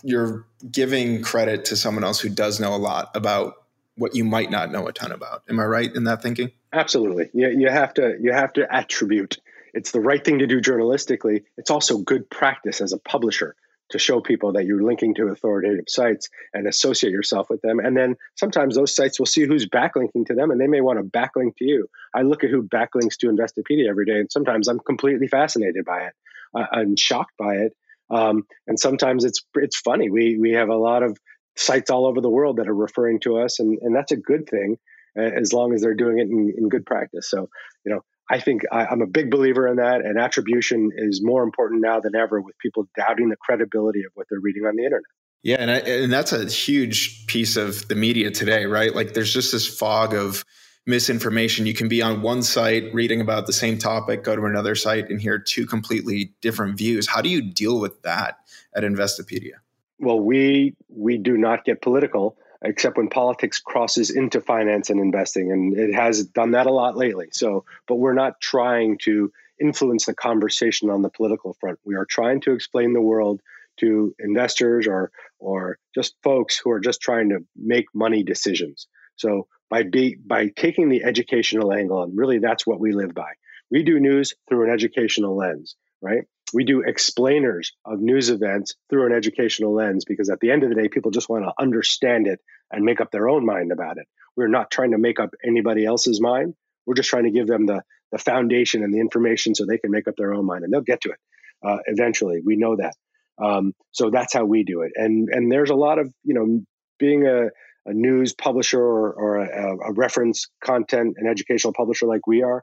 you're 0.02 0.46
giving 0.70 1.22
credit 1.22 1.66
to 1.66 1.76
someone 1.76 2.04
else 2.04 2.18
who 2.20 2.30
does 2.30 2.58
know 2.58 2.74
a 2.74 2.78
lot 2.78 3.10
about 3.14 3.54
what 4.00 4.16
you 4.16 4.24
might 4.24 4.50
not 4.50 4.72
know 4.72 4.88
a 4.88 4.92
ton 4.92 5.12
about. 5.12 5.42
Am 5.48 5.60
I 5.60 5.64
right 5.64 5.94
in 5.94 6.04
that 6.04 6.22
thinking? 6.22 6.50
Absolutely. 6.72 7.28
You, 7.34 7.50
you 7.50 7.68
have 7.68 7.92
to 7.94 8.16
you 8.20 8.32
have 8.32 8.54
to 8.54 8.66
attribute. 8.72 9.38
It's 9.74 9.90
the 9.92 10.00
right 10.00 10.24
thing 10.24 10.38
to 10.38 10.46
do 10.46 10.60
journalistically. 10.60 11.44
It's 11.58 11.70
also 11.70 11.98
good 11.98 12.28
practice 12.30 12.80
as 12.80 12.92
a 12.92 12.98
publisher 12.98 13.54
to 13.90 13.98
show 13.98 14.20
people 14.20 14.52
that 14.52 14.64
you're 14.64 14.82
linking 14.82 15.14
to 15.16 15.26
authoritative 15.26 15.84
sites 15.88 16.28
and 16.54 16.66
associate 16.66 17.10
yourself 17.10 17.50
with 17.50 17.60
them. 17.60 17.78
And 17.78 17.96
then 17.96 18.16
sometimes 18.36 18.74
those 18.74 18.94
sites 18.94 19.18
will 19.18 19.26
see 19.26 19.44
who's 19.44 19.68
backlinking 19.68 20.26
to 20.26 20.34
them 20.34 20.50
and 20.50 20.60
they 20.60 20.66
may 20.68 20.80
want 20.80 20.98
to 20.98 21.04
backlink 21.04 21.56
to 21.58 21.64
you. 21.64 21.88
I 22.14 22.22
look 22.22 22.42
at 22.42 22.50
who 22.50 22.62
backlinks 22.62 23.16
to 23.18 23.26
Investopedia 23.26 23.88
every 23.88 24.06
day, 24.06 24.20
and 24.20 24.32
sometimes 24.32 24.66
I'm 24.66 24.80
completely 24.80 25.26
fascinated 25.26 25.84
by 25.84 26.04
it. 26.04 26.12
Uh, 26.54 26.66
I'm 26.72 26.96
shocked 26.96 27.36
by 27.38 27.56
it. 27.56 27.76
Um, 28.08 28.44
and 28.66 28.78
sometimes 28.78 29.24
it's 29.24 29.42
it's 29.54 29.78
funny. 29.78 30.10
We 30.10 30.38
we 30.38 30.52
have 30.52 30.68
a 30.68 30.76
lot 30.76 31.02
of 31.02 31.16
sites 31.60 31.90
all 31.90 32.06
over 32.06 32.20
the 32.20 32.30
world 32.30 32.56
that 32.56 32.68
are 32.68 32.74
referring 32.74 33.20
to 33.20 33.38
us, 33.38 33.60
and, 33.60 33.78
and 33.82 33.94
that's 33.94 34.12
a 34.12 34.16
good 34.16 34.48
thing 34.48 34.76
as 35.16 35.52
long 35.52 35.74
as 35.74 35.82
they're 35.82 35.94
doing 35.94 36.18
it 36.18 36.28
in, 36.28 36.54
in 36.56 36.68
good 36.68 36.86
practice. 36.86 37.28
So, 37.28 37.48
you 37.84 37.92
know, 37.92 38.00
I 38.30 38.38
think 38.38 38.62
I, 38.70 38.92
am 38.92 39.02
a 39.02 39.06
big 39.06 39.30
believer 39.30 39.66
in 39.66 39.76
that, 39.76 40.02
and 40.02 40.18
attribution 40.18 40.90
is 40.96 41.20
more 41.22 41.42
important 41.42 41.82
now 41.82 42.00
than 42.00 42.14
ever 42.14 42.40
with 42.40 42.56
people 42.58 42.86
doubting 42.96 43.28
the 43.28 43.36
credibility 43.36 44.04
of 44.04 44.12
what 44.14 44.26
they're 44.30 44.40
reading 44.40 44.64
on 44.64 44.76
the 44.76 44.84
internet. 44.84 45.04
Yeah, 45.42 45.56
and 45.58 45.70
I, 45.70 45.78
and 45.78 46.12
that's 46.12 46.32
a 46.32 46.46
huge 46.46 47.26
piece 47.26 47.56
of 47.56 47.88
the 47.88 47.94
media 47.94 48.30
today, 48.30 48.66
right? 48.66 48.94
Like, 48.94 49.14
there's 49.14 49.32
just 49.32 49.52
this 49.52 49.66
fog 49.66 50.14
of 50.14 50.44
misinformation. 50.86 51.66
You 51.66 51.74
can 51.74 51.88
be 51.88 52.02
on 52.02 52.22
one 52.22 52.42
site 52.42 52.94
reading 52.94 53.20
about 53.20 53.46
the 53.46 53.52
same 53.52 53.78
topic, 53.78 54.22
go 54.22 54.36
to 54.36 54.44
another 54.44 54.74
site 54.74 55.10
and 55.10 55.20
hear 55.20 55.38
two 55.38 55.66
completely 55.66 56.34
different 56.40 56.78
views. 56.78 57.08
How 57.08 57.22
do 57.22 57.28
you 57.28 57.42
deal 57.42 57.80
with 57.80 58.02
that 58.02 58.38
at 58.74 58.84
Investopedia? 58.84 59.54
Well, 60.00 60.18
we 60.18 60.74
we 60.88 61.18
do 61.18 61.36
not 61.36 61.64
get 61.64 61.82
political 61.82 62.36
except 62.62 62.96
when 62.98 63.08
politics 63.08 63.60
crosses 63.60 64.10
into 64.10 64.40
finance 64.40 64.90
and 64.90 65.00
investing. 65.00 65.50
And 65.50 65.76
it 65.76 65.94
has 65.94 66.24
done 66.24 66.50
that 66.52 66.66
a 66.66 66.72
lot 66.72 66.96
lately. 66.96 67.28
So, 67.32 67.64
but 67.86 67.96
we're 67.96 68.14
not 68.14 68.40
trying 68.40 68.98
to 69.04 69.32
influence 69.60 70.06
the 70.06 70.14
conversation 70.14 70.90
on 70.90 71.02
the 71.02 71.10
political 71.10 71.54
front. 71.60 71.78
We 71.84 71.94
are 71.96 72.06
trying 72.06 72.40
to 72.42 72.52
explain 72.52 72.92
the 72.92 73.00
world 73.00 73.40
to 73.78 74.14
investors 74.18 74.86
or 74.86 75.10
or 75.38 75.78
just 75.94 76.14
folks 76.22 76.58
who 76.58 76.70
are 76.70 76.80
just 76.80 77.00
trying 77.00 77.30
to 77.30 77.44
make 77.56 77.86
money 77.94 78.22
decisions. 78.22 78.86
So 79.16 79.46
by 79.68 79.84
be, 79.84 80.16
by 80.16 80.48
taking 80.48 80.88
the 80.88 81.04
educational 81.04 81.72
angle, 81.72 82.02
and 82.02 82.16
really 82.16 82.38
that's 82.38 82.66
what 82.66 82.80
we 82.80 82.92
live 82.92 83.14
by. 83.14 83.32
We 83.70 83.84
do 83.84 84.00
news 84.00 84.34
through 84.48 84.64
an 84.64 84.70
educational 84.70 85.36
lens, 85.36 85.76
right? 86.02 86.24
We 86.52 86.64
do 86.64 86.82
explainers 86.82 87.72
of 87.84 88.00
news 88.00 88.30
events 88.30 88.74
through 88.88 89.06
an 89.06 89.12
educational 89.12 89.74
lens 89.74 90.04
because 90.04 90.30
at 90.30 90.40
the 90.40 90.50
end 90.50 90.62
of 90.62 90.68
the 90.68 90.74
day, 90.74 90.88
people 90.88 91.10
just 91.10 91.28
want 91.28 91.44
to 91.44 91.52
understand 91.58 92.26
it 92.26 92.40
and 92.70 92.84
make 92.84 93.00
up 93.00 93.10
their 93.10 93.28
own 93.28 93.44
mind 93.44 93.72
about 93.72 93.98
it. 93.98 94.06
We're 94.36 94.48
not 94.48 94.70
trying 94.70 94.92
to 94.92 94.98
make 94.98 95.20
up 95.20 95.30
anybody 95.44 95.84
else's 95.84 96.20
mind. 96.20 96.54
We're 96.86 96.94
just 96.94 97.10
trying 97.10 97.24
to 97.24 97.30
give 97.30 97.46
them 97.46 97.66
the, 97.66 97.82
the 98.12 98.18
foundation 98.18 98.82
and 98.82 98.92
the 98.92 99.00
information 99.00 99.54
so 99.54 99.64
they 99.66 99.78
can 99.78 99.90
make 99.90 100.08
up 100.08 100.16
their 100.16 100.32
own 100.32 100.46
mind 100.46 100.64
and 100.64 100.72
they'll 100.72 100.80
get 100.80 101.02
to 101.02 101.10
it 101.10 101.18
uh, 101.66 101.78
eventually. 101.86 102.40
We 102.44 102.56
know 102.56 102.76
that. 102.76 102.94
Um, 103.42 103.74
so 103.92 104.10
that's 104.10 104.34
how 104.34 104.44
we 104.44 104.64
do 104.64 104.82
it. 104.82 104.92
And, 104.96 105.28
and 105.30 105.50
there's 105.50 105.70
a 105.70 105.74
lot 105.74 105.98
of, 105.98 106.12
you 106.24 106.34
know, 106.34 106.60
being 106.98 107.26
a, 107.26 107.46
a 107.86 107.92
news 107.92 108.34
publisher 108.34 108.80
or, 108.80 109.12
or 109.12 109.36
a, 109.38 109.90
a 109.90 109.92
reference 109.92 110.48
content 110.62 111.14
and 111.16 111.28
educational 111.28 111.72
publisher 111.72 112.06
like 112.06 112.26
we 112.26 112.42
are, 112.42 112.62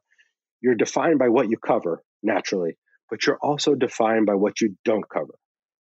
you're 0.62 0.76
defined 0.76 1.20
by 1.20 1.30
what 1.30 1.50
you 1.50 1.58
cover 1.58 2.04
naturally 2.22 2.78
but 3.10 3.26
you're 3.26 3.38
also 3.38 3.76
defined 3.76 4.26
by 4.26 4.36
what 4.36 4.62
you 4.62 4.76
don't 4.86 5.08
cover. 5.08 5.36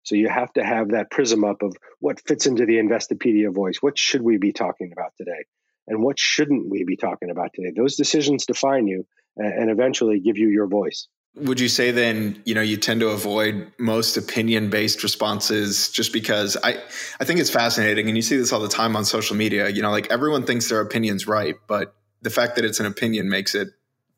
So 0.04 0.16
you 0.16 0.30
have 0.30 0.54
to 0.54 0.64
have 0.64 0.92
that 0.92 1.10
prism 1.10 1.44
up 1.44 1.64
of 1.64 1.76
what 2.00 2.22
fits 2.28 2.46
into 2.46 2.66
the 2.66 2.76
Investopedia 2.76 3.54
voice. 3.54 3.78
What 3.82 3.98
should 3.98 4.22
we 4.22 4.38
be 4.38 4.54
talking 4.54 4.92
about 4.92 5.14
today? 5.18 5.46
And 5.88 6.04
what 6.04 6.20
shouldn't 6.20 6.70
we 6.70 6.84
be 6.84 6.96
talking 6.96 7.32
about 7.32 7.52
today? 7.54 7.72
Those 7.76 7.96
decisions 7.96 8.46
define 8.46 8.88
you 8.88 9.06
and 9.38 9.70
eventually 9.70 10.20
give 10.20 10.38
you 10.38 10.50
your 10.50 10.68
voice. 10.68 11.08
Would 11.36 11.60
you 11.60 11.68
say 11.68 11.92
then, 11.92 12.42
you 12.46 12.56
know, 12.56 12.62
you 12.62 12.78
tend 12.78 13.02
to 13.02 13.10
avoid 13.10 13.72
most 13.78 14.16
opinion 14.16 14.70
based 14.70 15.04
responses 15.04 15.90
just 15.90 16.14
because 16.14 16.56
I, 16.64 16.82
I 17.20 17.26
think 17.26 17.42
it's 17.42 17.50
fascinating 17.50 18.08
and 18.08 18.16
you 18.16 18.22
see 18.22 18.38
this 18.38 18.54
all 18.54 18.62
the 18.62 18.70
time 18.70 18.96
on 18.96 19.04
social 19.04 19.36
media, 19.36 19.68
you 19.70 19.82
know, 19.82 19.92
like 19.92 20.10
everyone 20.12 20.46
thinks 20.46 20.70
their 20.70 20.80
opinion's 20.80 21.28
right, 21.28 21.56
but 21.68 21.94
the 22.22 22.30
fact 22.30 22.56
that 22.56 22.64
it's 22.64 22.80
an 22.80 22.86
opinion 22.86 23.30
makes 23.30 23.54
it 23.54 23.68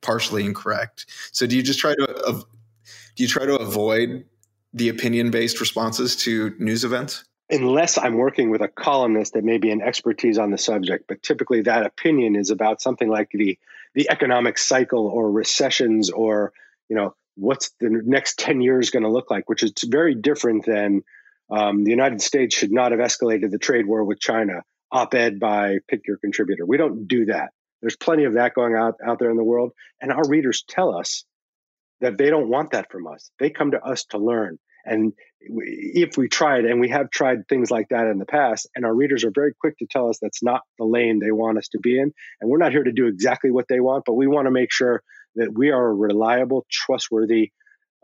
partially 0.02 0.46
incorrect. 0.46 1.08
So 1.32 1.48
do 1.48 1.56
you 1.56 1.64
just 1.64 1.80
try 1.80 1.96
to 1.96 2.46
do 3.18 3.24
you 3.24 3.30
try 3.30 3.46
to 3.46 3.56
avoid 3.56 4.26
the 4.74 4.90
opinion 4.90 5.32
based 5.32 5.60
responses 5.60 6.16
to 6.16 6.54
news 6.60 6.86
events? 6.86 7.26
Unless 7.50 7.98
I'm 7.98 8.16
working 8.16 8.52
with 8.52 8.62
a 8.62 8.68
columnist 8.68 9.34
that 9.34 9.44
may 9.44 9.58
be 9.58 9.72
an 9.72 9.82
expertise 9.82 10.38
on 10.38 10.52
the 10.52 10.58
subject, 10.58 11.06
but 11.08 11.24
typically 11.24 11.62
that 11.62 11.86
opinion 11.86 12.36
is 12.36 12.52
about 12.52 12.82
something 12.82 13.10
like 13.10 13.30
the 13.32 13.58
the 13.96 14.10
economic 14.10 14.58
cycle 14.58 15.08
or 15.08 15.32
recessions 15.32 16.10
or 16.12 16.54
you 16.90 16.96
know 16.96 17.16
what's 17.36 17.72
the 17.80 17.90
next 18.06 18.38
10 18.40 18.62
years 18.62 18.90
going 18.90 19.04
to 19.04 19.10
look 19.10 19.32
like, 19.32 19.50
which 19.50 19.64
is 19.64 19.72
very 19.86 20.14
different 20.14 20.66
than 20.66 21.04
um, 21.50 21.84
the 21.84 21.92
United 21.92 22.22
States 22.22 22.56
should 22.56 22.72
not 22.72 22.92
have 22.92 23.00
escalated 23.00 23.52
the 23.52 23.58
trade 23.58 23.88
war 23.88 24.04
with 24.04 24.20
China, 24.20 24.64
op 24.92 25.14
ed 25.14 25.40
by 25.40 25.78
pick 25.88 26.06
your 26.08 26.18
contributor. 26.18 26.66
We 26.66 26.78
don't 26.78 27.08
do 27.08 27.26
that. 27.26 27.52
There's 27.82 27.96
plenty 27.96 28.26
of 28.26 28.34
that 28.34 28.54
going 28.54 28.76
out, 28.76 28.96
out 29.06 29.20
there 29.20 29.30
in 29.30 29.38
the 29.38 29.44
world. 29.44 29.72
And 30.02 30.12
our 30.12 30.28
readers 30.28 30.64
tell 30.68 30.96
us 30.96 31.24
that 32.02 32.18
they 32.18 32.30
don't 32.30 32.50
want 32.50 32.72
that 32.72 32.92
from 32.92 33.08
us. 33.08 33.32
They 33.40 33.50
come 33.50 33.72
to 33.72 33.84
us 33.84 34.06
to 34.06 34.18
learn. 34.18 34.60
And 34.86 35.14
if 35.42 36.18
we 36.18 36.30
tried, 36.30 36.66
and 36.66 36.80
we 36.80 36.90
have 36.90 37.10
tried 37.10 37.48
things 37.48 37.70
like 37.70 37.90
that 37.90 38.08
in 38.08 38.20
the 38.20 38.26
past, 38.26 38.70
and 38.74 38.86
our 38.86 38.94
readers 38.94 39.26
are 39.26 39.32
very 39.32 39.54
quick 39.60 39.78
to 39.80 39.88
tell 39.90 40.10
us 40.10 40.18
that's 40.22 40.42
not 40.42 40.62
the 40.80 40.86
lane 40.86 41.20
they 41.20 41.32
want 41.32 41.58
us 41.58 41.68
to 41.70 41.80
be 41.80 42.00
in. 42.00 42.14
And 42.40 42.50
we're 42.50 42.58
not 42.58 42.72
here 42.72 42.84
to 42.84 42.92
do 42.92 43.08
exactly 43.08 43.52
what 43.52 43.68
they 43.68 43.82
want, 43.82 44.06
but 44.06 44.14
we 44.14 44.28
want 44.28 44.46
to 44.48 44.52
make 44.52 44.72
sure 44.72 45.04
that 45.36 45.54
we 45.54 45.72
are 45.72 45.90
a 45.90 45.94
reliable, 45.94 46.66
trustworthy 46.72 47.52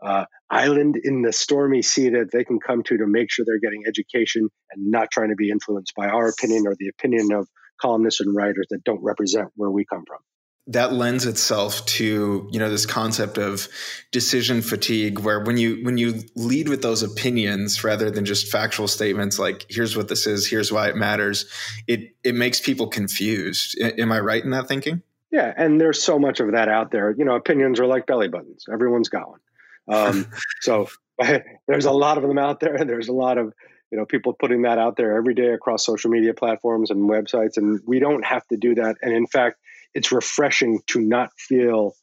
uh, 0.02 0.26
island 0.50 0.96
in 1.02 1.22
the 1.22 1.32
stormy 1.32 1.80
sea 1.80 2.10
that 2.10 2.30
they 2.30 2.44
can 2.44 2.60
come 2.60 2.82
to 2.82 2.98
to 2.98 3.06
make 3.06 3.30
sure 3.30 3.44
they're 3.46 3.58
getting 3.58 3.84
education 3.86 4.48
and 4.70 4.90
not 4.90 5.10
trying 5.10 5.30
to 5.30 5.36
be 5.36 5.50
influenced 5.50 5.94
by 5.96 6.08
our 6.08 6.28
opinion 6.28 6.66
or 6.66 6.74
the 6.78 6.88
opinion 6.88 7.32
of 7.32 7.48
columnists 7.80 8.20
and 8.20 8.36
writers 8.36 8.66
that 8.70 8.84
don't 8.84 9.02
represent 9.02 9.48
where 9.56 9.70
we 9.70 9.84
come 9.86 10.04
from 10.06 10.18
that 10.66 10.94
lends 10.94 11.26
itself 11.26 11.84
to 11.84 12.48
you 12.50 12.58
know 12.58 12.70
this 12.70 12.86
concept 12.86 13.36
of 13.36 13.68
decision 14.12 14.62
fatigue 14.62 15.18
where 15.18 15.40
when 15.40 15.58
you 15.58 15.84
when 15.84 15.98
you 15.98 16.22
lead 16.36 16.68
with 16.68 16.80
those 16.80 17.02
opinions 17.02 17.84
rather 17.84 18.10
than 18.10 18.24
just 18.24 18.50
factual 18.50 18.88
statements 18.88 19.38
like 19.38 19.66
here's 19.68 19.96
what 19.96 20.08
this 20.08 20.26
is 20.26 20.46
here's 20.46 20.72
why 20.72 20.88
it 20.88 20.96
matters 20.96 21.46
it 21.86 22.14
it 22.24 22.34
makes 22.34 22.60
people 22.60 22.86
confused. 22.86 23.78
Am 23.78 24.10
i 24.10 24.20
right 24.20 24.42
in 24.42 24.50
that 24.50 24.66
thinking? 24.66 25.02
Yeah 25.30 25.52
and 25.54 25.80
there's 25.80 26.02
so 26.02 26.18
much 26.18 26.40
of 26.40 26.52
that 26.52 26.68
out 26.68 26.90
there. 26.90 27.10
You 27.10 27.26
know 27.26 27.34
opinions 27.34 27.78
are 27.78 27.86
like 27.86 28.06
belly 28.06 28.28
buttons. 28.28 28.64
Everyone's 28.72 29.10
got 29.10 29.28
one. 29.28 29.40
Um, 29.86 30.26
so 30.60 30.88
there's 31.68 31.84
a 31.84 31.92
lot 31.92 32.16
of 32.16 32.22
them 32.22 32.38
out 32.38 32.60
there. 32.60 32.74
And 32.74 32.88
there's 32.88 33.08
a 33.08 33.12
lot 33.12 33.36
of 33.36 33.52
you 33.90 33.98
know 33.98 34.06
people 34.06 34.32
putting 34.32 34.62
that 34.62 34.78
out 34.78 34.96
there 34.96 35.14
every 35.14 35.34
day 35.34 35.48
across 35.48 35.84
social 35.84 36.10
media 36.10 36.32
platforms 36.32 36.90
and 36.90 37.08
websites 37.10 37.58
and 37.58 37.80
we 37.86 37.98
don't 37.98 38.24
have 38.24 38.48
to 38.48 38.56
do 38.56 38.76
that. 38.76 38.96
And 39.02 39.12
in 39.12 39.26
fact 39.26 39.58
it's 39.94 40.12
refreshing 40.12 40.80
to 40.88 41.00
not 41.00 41.30
feel 41.38 41.94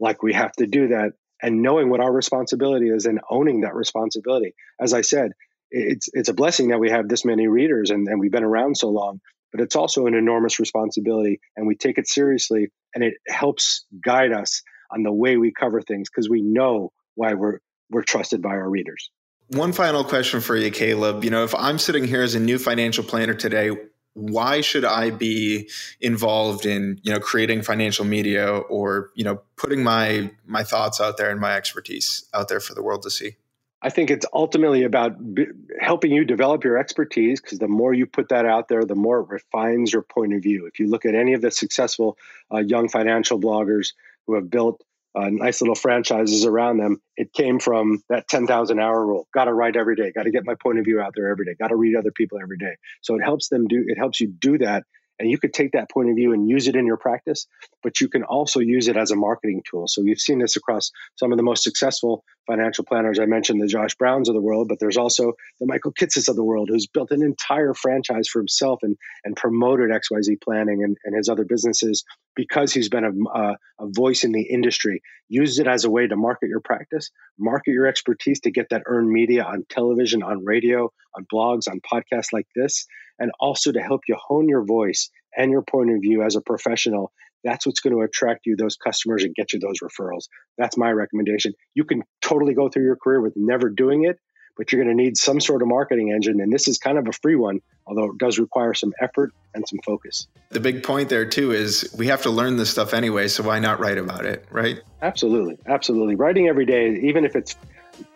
like 0.00 0.22
we 0.22 0.32
have 0.32 0.52
to 0.52 0.66
do 0.66 0.88
that 0.88 1.12
and 1.42 1.62
knowing 1.62 1.90
what 1.90 2.00
our 2.00 2.12
responsibility 2.12 2.88
is 2.88 3.06
and 3.06 3.20
owning 3.30 3.60
that 3.60 3.74
responsibility. 3.74 4.54
As 4.80 4.92
I 4.92 5.02
said, 5.02 5.32
it's 5.70 6.08
it's 6.12 6.28
a 6.28 6.34
blessing 6.34 6.68
that 6.68 6.80
we 6.80 6.90
have 6.90 7.08
this 7.08 7.24
many 7.24 7.48
readers 7.48 7.90
and, 7.90 8.06
and 8.08 8.20
we've 8.20 8.30
been 8.30 8.44
around 8.44 8.76
so 8.76 8.88
long, 8.88 9.20
but 9.52 9.60
it's 9.60 9.76
also 9.76 10.06
an 10.06 10.14
enormous 10.14 10.58
responsibility 10.58 11.40
and 11.56 11.66
we 11.66 11.74
take 11.74 11.98
it 11.98 12.08
seriously 12.08 12.68
and 12.94 13.02
it 13.02 13.14
helps 13.26 13.84
guide 14.04 14.32
us 14.32 14.62
on 14.90 15.02
the 15.02 15.12
way 15.12 15.36
we 15.36 15.52
cover 15.52 15.80
things 15.80 16.08
because 16.08 16.28
we 16.28 16.42
know 16.42 16.92
why 17.14 17.34
we're 17.34 17.58
we're 17.90 18.02
trusted 18.02 18.42
by 18.42 18.50
our 18.50 18.68
readers. 18.68 19.10
One 19.48 19.72
final 19.72 20.02
question 20.02 20.40
for 20.40 20.56
you, 20.56 20.72
Caleb. 20.72 21.22
You 21.22 21.30
know, 21.30 21.44
if 21.44 21.54
I'm 21.54 21.78
sitting 21.78 22.04
here 22.04 22.22
as 22.22 22.34
a 22.34 22.40
new 22.40 22.58
financial 22.58 23.04
planner 23.04 23.34
today, 23.34 23.70
why 24.16 24.62
should 24.62 24.84
I 24.84 25.10
be 25.10 25.68
involved 26.00 26.64
in 26.64 26.98
you 27.02 27.12
know 27.12 27.20
creating 27.20 27.62
financial 27.62 28.04
media 28.04 28.56
or 28.56 29.10
you 29.14 29.24
know 29.24 29.42
putting 29.56 29.84
my 29.84 30.30
my 30.46 30.64
thoughts 30.64 31.00
out 31.00 31.18
there 31.18 31.30
and 31.30 31.38
my 31.38 31.54
expertise 31.54 32.24
out 32.32 32.48
there 32.48 32.60
for 32.60 32.74
the 32.74 32.82
world 32.82 33.02
to 33.02 33.10
see? 33.10 33.36
I 33.82 33.90
think 33.90 34.10
it's 34.10 34.24
ultimately 34.32 34.84
about 34.84 35.34
b- 35.34 35.48
helping 35.78 36.10
you 36.10 36.24
develop 36.24 36.64
your 36.64 36.78
expertise 36.78 37.40
because 37.42 37.58
the 37.58 37.68
more 37.68 37.92
you 37.92 38.06
put 38.06 38.30
that 38.30 38.46
out 38.46 38.68
there, 38.68 38.84
the 38.84 38.94
more 38.94 39.20
it 39.20 39.28
refines 39.28 39.92
your 39.92 40.02
point 40.02 40.32
of 40.32 40.42
view. 40.42 40.66
If 40.66 40.80
you 40.80 40.88
look 40.88 41.04
at 41.04 41.14
any 41.14 41.34
of 41.34 41.42
the 41.42 41.50
successful 41.50 42.16
uh, 42.52 42.58
young 42.58 42.88
financial 42.88 43.38
bloggers 43.38 43.92
who 44.26 44.34
have 44.34 44.50
built 44.50 44.82
uh, 45.16 45.30
nice 45.30 45.60
little 45.60 45.74
franchises 45.74 46.44
around 46.44 46.76
them. 46.76 47.00
It 47.16 47.32
came 47.32 47.58
from 47.58 48.02
that 48.08 48.28
10,000 48.28 48.78
hour 48.78 49.06
rule. 49.06 49.26
Got 49.32 49.46
to 49.46 49.54
write 49.54 49.76
every 49.76 49.96
day. 49.96 50.12
Got 50.12 50.24
to 50.24 50.30
get 50.30 50.44
my 50.44 50.54
point 50.54 50.78
of 50.78 50.84
view 50.84 51.00
out 51.00 51.14
there 51.16 51.30
every 51.30 51.46
day. 51.46 51.54
Got 51.58 51.68
to 51.68 51.76
read 51.76 51.96
other 51.96 52.12
people 52.12 52.38
every 52.40 52.58
day. 52.58 52.76
So 53.00 53.16
it 53.16 53.22
helps 53.22 53.48
them 53.48 53.66
do, 53.66 53.84
it 53.86 53.96
helps 53.96 54.20
you 54.20 54.28
do 54.28 54.58
that 54.58 54.84
and 55.18 55.30
you 55.30 55.38
could 55.38 55.54
take 55.54 55.72
that 55.72 55.90
point 55.90 56.10
of 56.10 56.16
view 56.16 56.32
and 56.32 56.48
use 56.48 56.68
it 56.68 56.76
in 56.76 56.86
your 56.86 56.96
practice, 56.96 57.46
but 57.82 58.00
you 58.00 58.08
can 58.08 58.22
also 58.22 58.60
use 58.60 58.88
it 58.88 58.96
as 58.96 59.10
a 59.10 59.16
marketing 59.16 59.62
tool. 59.68 59.88
So 59.88 60.02
we've 60.02 60.18
seen 60.18 60.38
this 60.38 60.56
across 60.56 60.90
some 61.16 61.32
of 61.32 61.38
the 61.38 61.42
most 61.42 61.62
successful 61.62 62.24
financial 62.46 62.84
planners. 62.84 63.18
I 63.18 63.26
mentioned 63.26 63.60
the 63.60 63.66
Josh 63.66 63.94
Browns 63.94 64.28
of 64.28 64.34
the 64.34 64.40
world, 64.40 64.68
but 64.68 64.78
there's 64.78 64.96
also 64.96 65.32
the 65.58 65.66
Michael 65.66 65.92
Kitces 65.92 66.28
of 66.28 66.36
the 66.36 66.44
world 66.44 66.68
who's 66.70 66.86
built 66.86 67.10
an 67.10 67.22
entire 67.22 67.74
franchise 67.74 68.28
for 68.28 68.40
himself 68.40 68.80
and, 68.82 68.96
and 69.24 69.36
promoted 69.36 69.90
XYZ 69.90 70.40
planning 70.42 70.82
and, 70.84 70.96
and 71.04 71.16
his 71.16 71.28
other 71.28 71.44
businesses 71.44 72.04
because 72.36 72.72
he's 72.72 72.88
been 72.88 73.04
a, 73.04 73.38
a, 73.38 73.56
a 73.80 73.86
voice 73.88 74.22
in 74.22 74.32
the 74.32 74.42
industry. 74.42 75.02
Use 75.28 75.58
it 75.58 75.66
as 75.66 75.84
a 75.84 75.90
way 75.90 76.06
to 76.06 76.16
market 76.16 76.48
your 76.48 76.60
practice, 76.60 77.10
market 77.38 77.72
your 77.72 77.86
expertise 77.86 78.40
to 78.40 78.50
get 78.52 78.68
that 78.70 78.82
earned 78.86 79.10
media 79.10 79.42
on 79.42 79.64
television, 79.68 80.22
on 80.22 80.44
radio, 80.44 80.92
on 81.16 81.26
blogs, 81.32 81.66
on 81.68 81.80
podcasts 81.80 82.32
like 82.32 82.46
this 82.54 82.86
and 83.18 83.30
also 83.40 83.72
to 83.72 83.80
help 83.80 84.02
you 84.08 84.16
hone 84.18 84.48
your 84.48 84.64
voice 84.64 85.10
and 85.36 85.50
your 85.50 85.62
point 85.62 85.90
of 85.90 86.00
view 86.00 86.22
as 86.22 86.36
a 86.36 86.40
professional. 86.40 87.12
That's 87.44 87.66
what's 87.66 87.80
going 87.80 87.94
to 87.94 88.02
attract 88.02 88.46
you 88.46 88.56
those 88.56 88.76
customers 88.76 89.22
and 89.22 89.34
get 89.34 89.52
you 89.52 89.60
those 89.60 89.80
referrals. 89.80 90.24
That's 90.58 90.76
my 90.76 90.90
recommendation. 90.90 91.54
You 91.74 91.84
can 91.84 92.02
totally 92.20 92.54
go 92.54 92.68
through 92.68 92.84
your 92.84 92.96
career 92.96 93.20
with 93.20 93.34
never 93.36 93.70
doing 93.70 94.04
it, 94.04 94.18
but 94.56 94.72
you're 94.72 94.82
going 94.82 94.96
to 94.96 95.02
need 95.02 95.16
some 95.16 95.40
sort 95.40 95.62
of 95.62 95.68
marketing 95.68 96.12
engine. 96.12 96.40
And 96.40 96.52
this 96.52 96.68
is 96.68 96.78
kind 96.78 96.98
of 96.98 97.06
a 97.08 97.12
free 97.12 97.36
one, 97.36 97.60
although 97.86 98.10
it 98.10 98.18
does 98.18 98.38
require 98.38 98.74
some 98.74 98.92
effort 99.00 99.32
and 99.54 99.66
some 99.68 99.78
focus. 99.84 100.26
The 100.50 100.60
big 100.60 100.82
point 100.82 101.08
there, 101.08 101.26
too, 101.26 101.52
is 101.52 101.94
we 101.96 102.06
have 102.06 102.22
to 102.22 102.30
learn 102.30 102.56
this 102.56 102.70
stuff 102.70 102.94
anyway. 102.94 103.28
So 103.28 103.42
why 103.42 103.58
not 103.58 103.80
write 103.80 103.98
about 103.98 104.24
it, 104.24 104.46
right? 104.50 104.80
Absolutely. 105.02 105.58
Absolutely. 105.66 106.14
Writing 106.14 106.48
every 106.48 106.66
day, 106.66 106.96
even 107.02 107.24
if 107.24 107.36
it's 107.36 107.56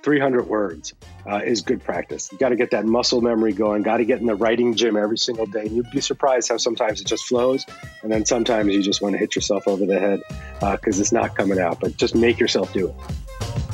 300 0.02 0.46
words 0.46 0.94
uh, 1.26 1.36
is 1.36 1.60
good 1.60 1.82
practice. 1.82 2.30
You 2.32 2.38
got 2.38 2.50
to 2.50 2.56
get 2.56 2.70
that 2.70 2.84
muscle 2.84 3.20
memory 3.20 3.52
going. 3.52 3.82
Got 3.82 3.98
to 3.98 4.04
get 4.04 4.20
in 4.20 4.26
the 4.26 4.34
writing 4.34 4.74
gym 4.74 4.96
every 4.96 5.18
single 5.18 5.46
day. 5.46 5.62
And 5.62 5.72
you'd 5.72 5.90
be 5.90 6.00
surprised 6.00 6.48
how 6.48 6.56
sometimes 6.56 7.00
it 7.00 7.06
just 7.06 7.24
flows, 7.24 7.64
and 8.02 8.10
then 8.10 8.24
sometimes 8.24 8.74
you 8.74 8.82
just 8.82 9.02
want 9.02 9.14
to 9.14 9.18
hit 9.18 9.34
yourself 9.34 9.66
over 9.68 9.86
the 9.86 9.98
head 9.98 10.20
because 10.60 10.98
uh, 10.98 11.00
it's 11.00 11.12
not 11.12 11.36
coming 11.36 11.58
out. 11.58 11.80
But 11.80 11.96
just 11.96 12.14
make 12.14 12.38
yourself 12.38 12.72
do 12.72 12.88
it. 12.88 12.94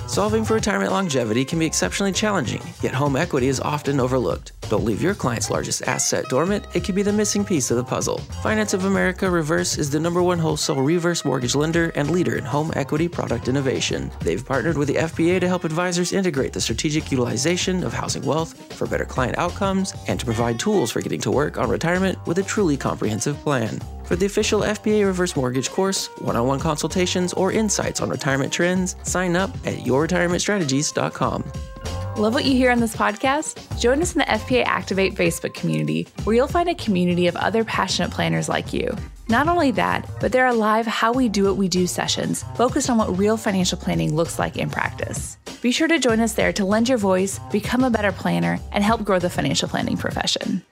Solving 0.08 0.44
for 0.44 0.54
retirement 0.54 0.92
longevity 0.92 1.44
can 1.44 1.58
be 1.58 1.66
exceptionally 1.66 2.12
challenging, 2.12 2.62
yet 2.80 2.94
home 2.94 3.16
equity 3.16 3.48
is 3.48 3.60
often 3.60 4.00
overlooked. 4.00 4.52
Don't 4.68 4.84
leave 4.84 5.00
your 5.00 5.14
client's 5.14 5.48
largest 5.48 5.82
asset 5.82 6.24
dormant, 6.28 6.66
it 6.74 6.84
could 6.84 6.96
be 6.96 7.02
the 7.02 7.12
missing 7.12 7.44
piece 7.44 7.70
of 7.70 7.76
the 7.76 7.84
puzzle. 7.84 8.18
Finance 8.42 8.74
of 8.74 8.84
America 8.84 9.30
Reverse 9.30 9.78
is 9.78 9.90
the 9.90 10.00
number 10.00 10.22
one 10.22 10.40
wholesale 10.40 10.82
reverse 10.82 11.24
mortgage 11.24 11.54
lender 11.54 11.92
and 11.94 12.10
leader 12.10 12.36
in 12.36 12.44
home 12.44 12.72
equity 12.74 13.06
product 13.08 13.46
innovation. 13.46 14.10
They've 14.20 14.44
partnered 14.44 14.76
with 14.76 14.88
the 14.88 14.96
FPA 14.96 15.40
to 15.40 15.48
help 15.48 15.64
advisors 15.64 16.12
integrate 16.12 16.52
the 16.52 16.60
strategic 16.60 17.12
utilization 17.12 17.84
of 17.84 17.92
housing 17.92 18.24
wealth 18.24 18.72
for 18.74 18.88
better 18.88 19.04
client 19.04 19.38
outcomes 19.38 19.94
and 20.08 20.18
to 20.18 20.26
provide 20.26 20.58
tools 20.58 20.90
for 20.90 21.00
getting 21.00 21.20
to 21.20 21.30
work 21.30 21.58
on 21.58 21.70
retirement 21.70 22.18
with 22.26 22.38
a 22.38 22.42
truly 22.42 22.76
comprehensive 22.76 23.36
plan. 23.38 23.78
For 24.06 24.14
the 24.14 24.26
official 24.26 24.60
FPA 24.60 25.04
Reverse 25.04 25.34
Mortgage 25.34 25.70
course, 25.70 26.06
one 26.20 26.36
on 26.36 26.46
one 26.46 26.60
consultations, 26.60 27.32
or 27.32 27.50
insights 27.50 28.00
on 28.00 28.08
retirement 28.08 28.52
trends, 28.52 28.94
sign 29.02 29.34
up 29.34 29.50
at 29.66 29.78
yourretirementstrategies.com. 29.78 31.44
Love 32.16 32.32
what 32.32 32.44
you 32.46 32.54
hear 32.54 32.70
on 32.70 32.80
this 32.80 32.96
podcast? 32.96 33.78
Join 33.78 34.00
us 34.00 34.14
in 34.14 34.20
the 34.20 34.24
FPA 34.24 34.64
Activate 34.64 35.14
Facebook 35.14 35.52
community, 35.52 36.08
where 36.24 36.34
you'll 36.34 36.48
find 36.48 36.68
a 36.68 36.74
community 36.74 37.26
of 37.26 37.36
other 37.36 37.62
passionate 37.62 38.10
planners 38.10 38.48
like 38.48 38.72
you. 38.72 38.96
Not 39.28 39.48
only 39.48 39.70
that, 39.72 40.08
but 40.20 40.32
there 40.32 40.46
are 40.46 40.54
live 40.54 40.86
How 40.86 41.12
We 41.12 41.28
Do 41.28 41.44
What 41.44 41.56
We 41.56 41.68
Do 41.68 41.86
sessions 41.86 42.44
focused 42.54 42.88
on 42.88 42.96
what 42.96 43.18
real 43.18 43.36
financial 43.36 43.76
planning 43.76 44.14
looks 44.14 44.38
like 44.38 44.56
in 44.56 44.70
practice. 44.70 45.36
Be 45.60 45.72
sure 45.72 45.88
to 45.88 45.98
join 45.98 46.20
us 46.20 46.34
there 46.34 46.52
to 46.52 46.64
lend 46.64 46.88
your 46.88 46.98
voice, 46.98 47.38
become 47.50 47.84
a 47.84 47.90
better 47.90 48.12
planner, 48.12 48.60
and 48.72 48.84
help 48.84 49.04
grow 49.04 49.18
the 49.18 49.28
financial 49.28 49.68
planning 49.68 49.96
profession. 49.96 50.62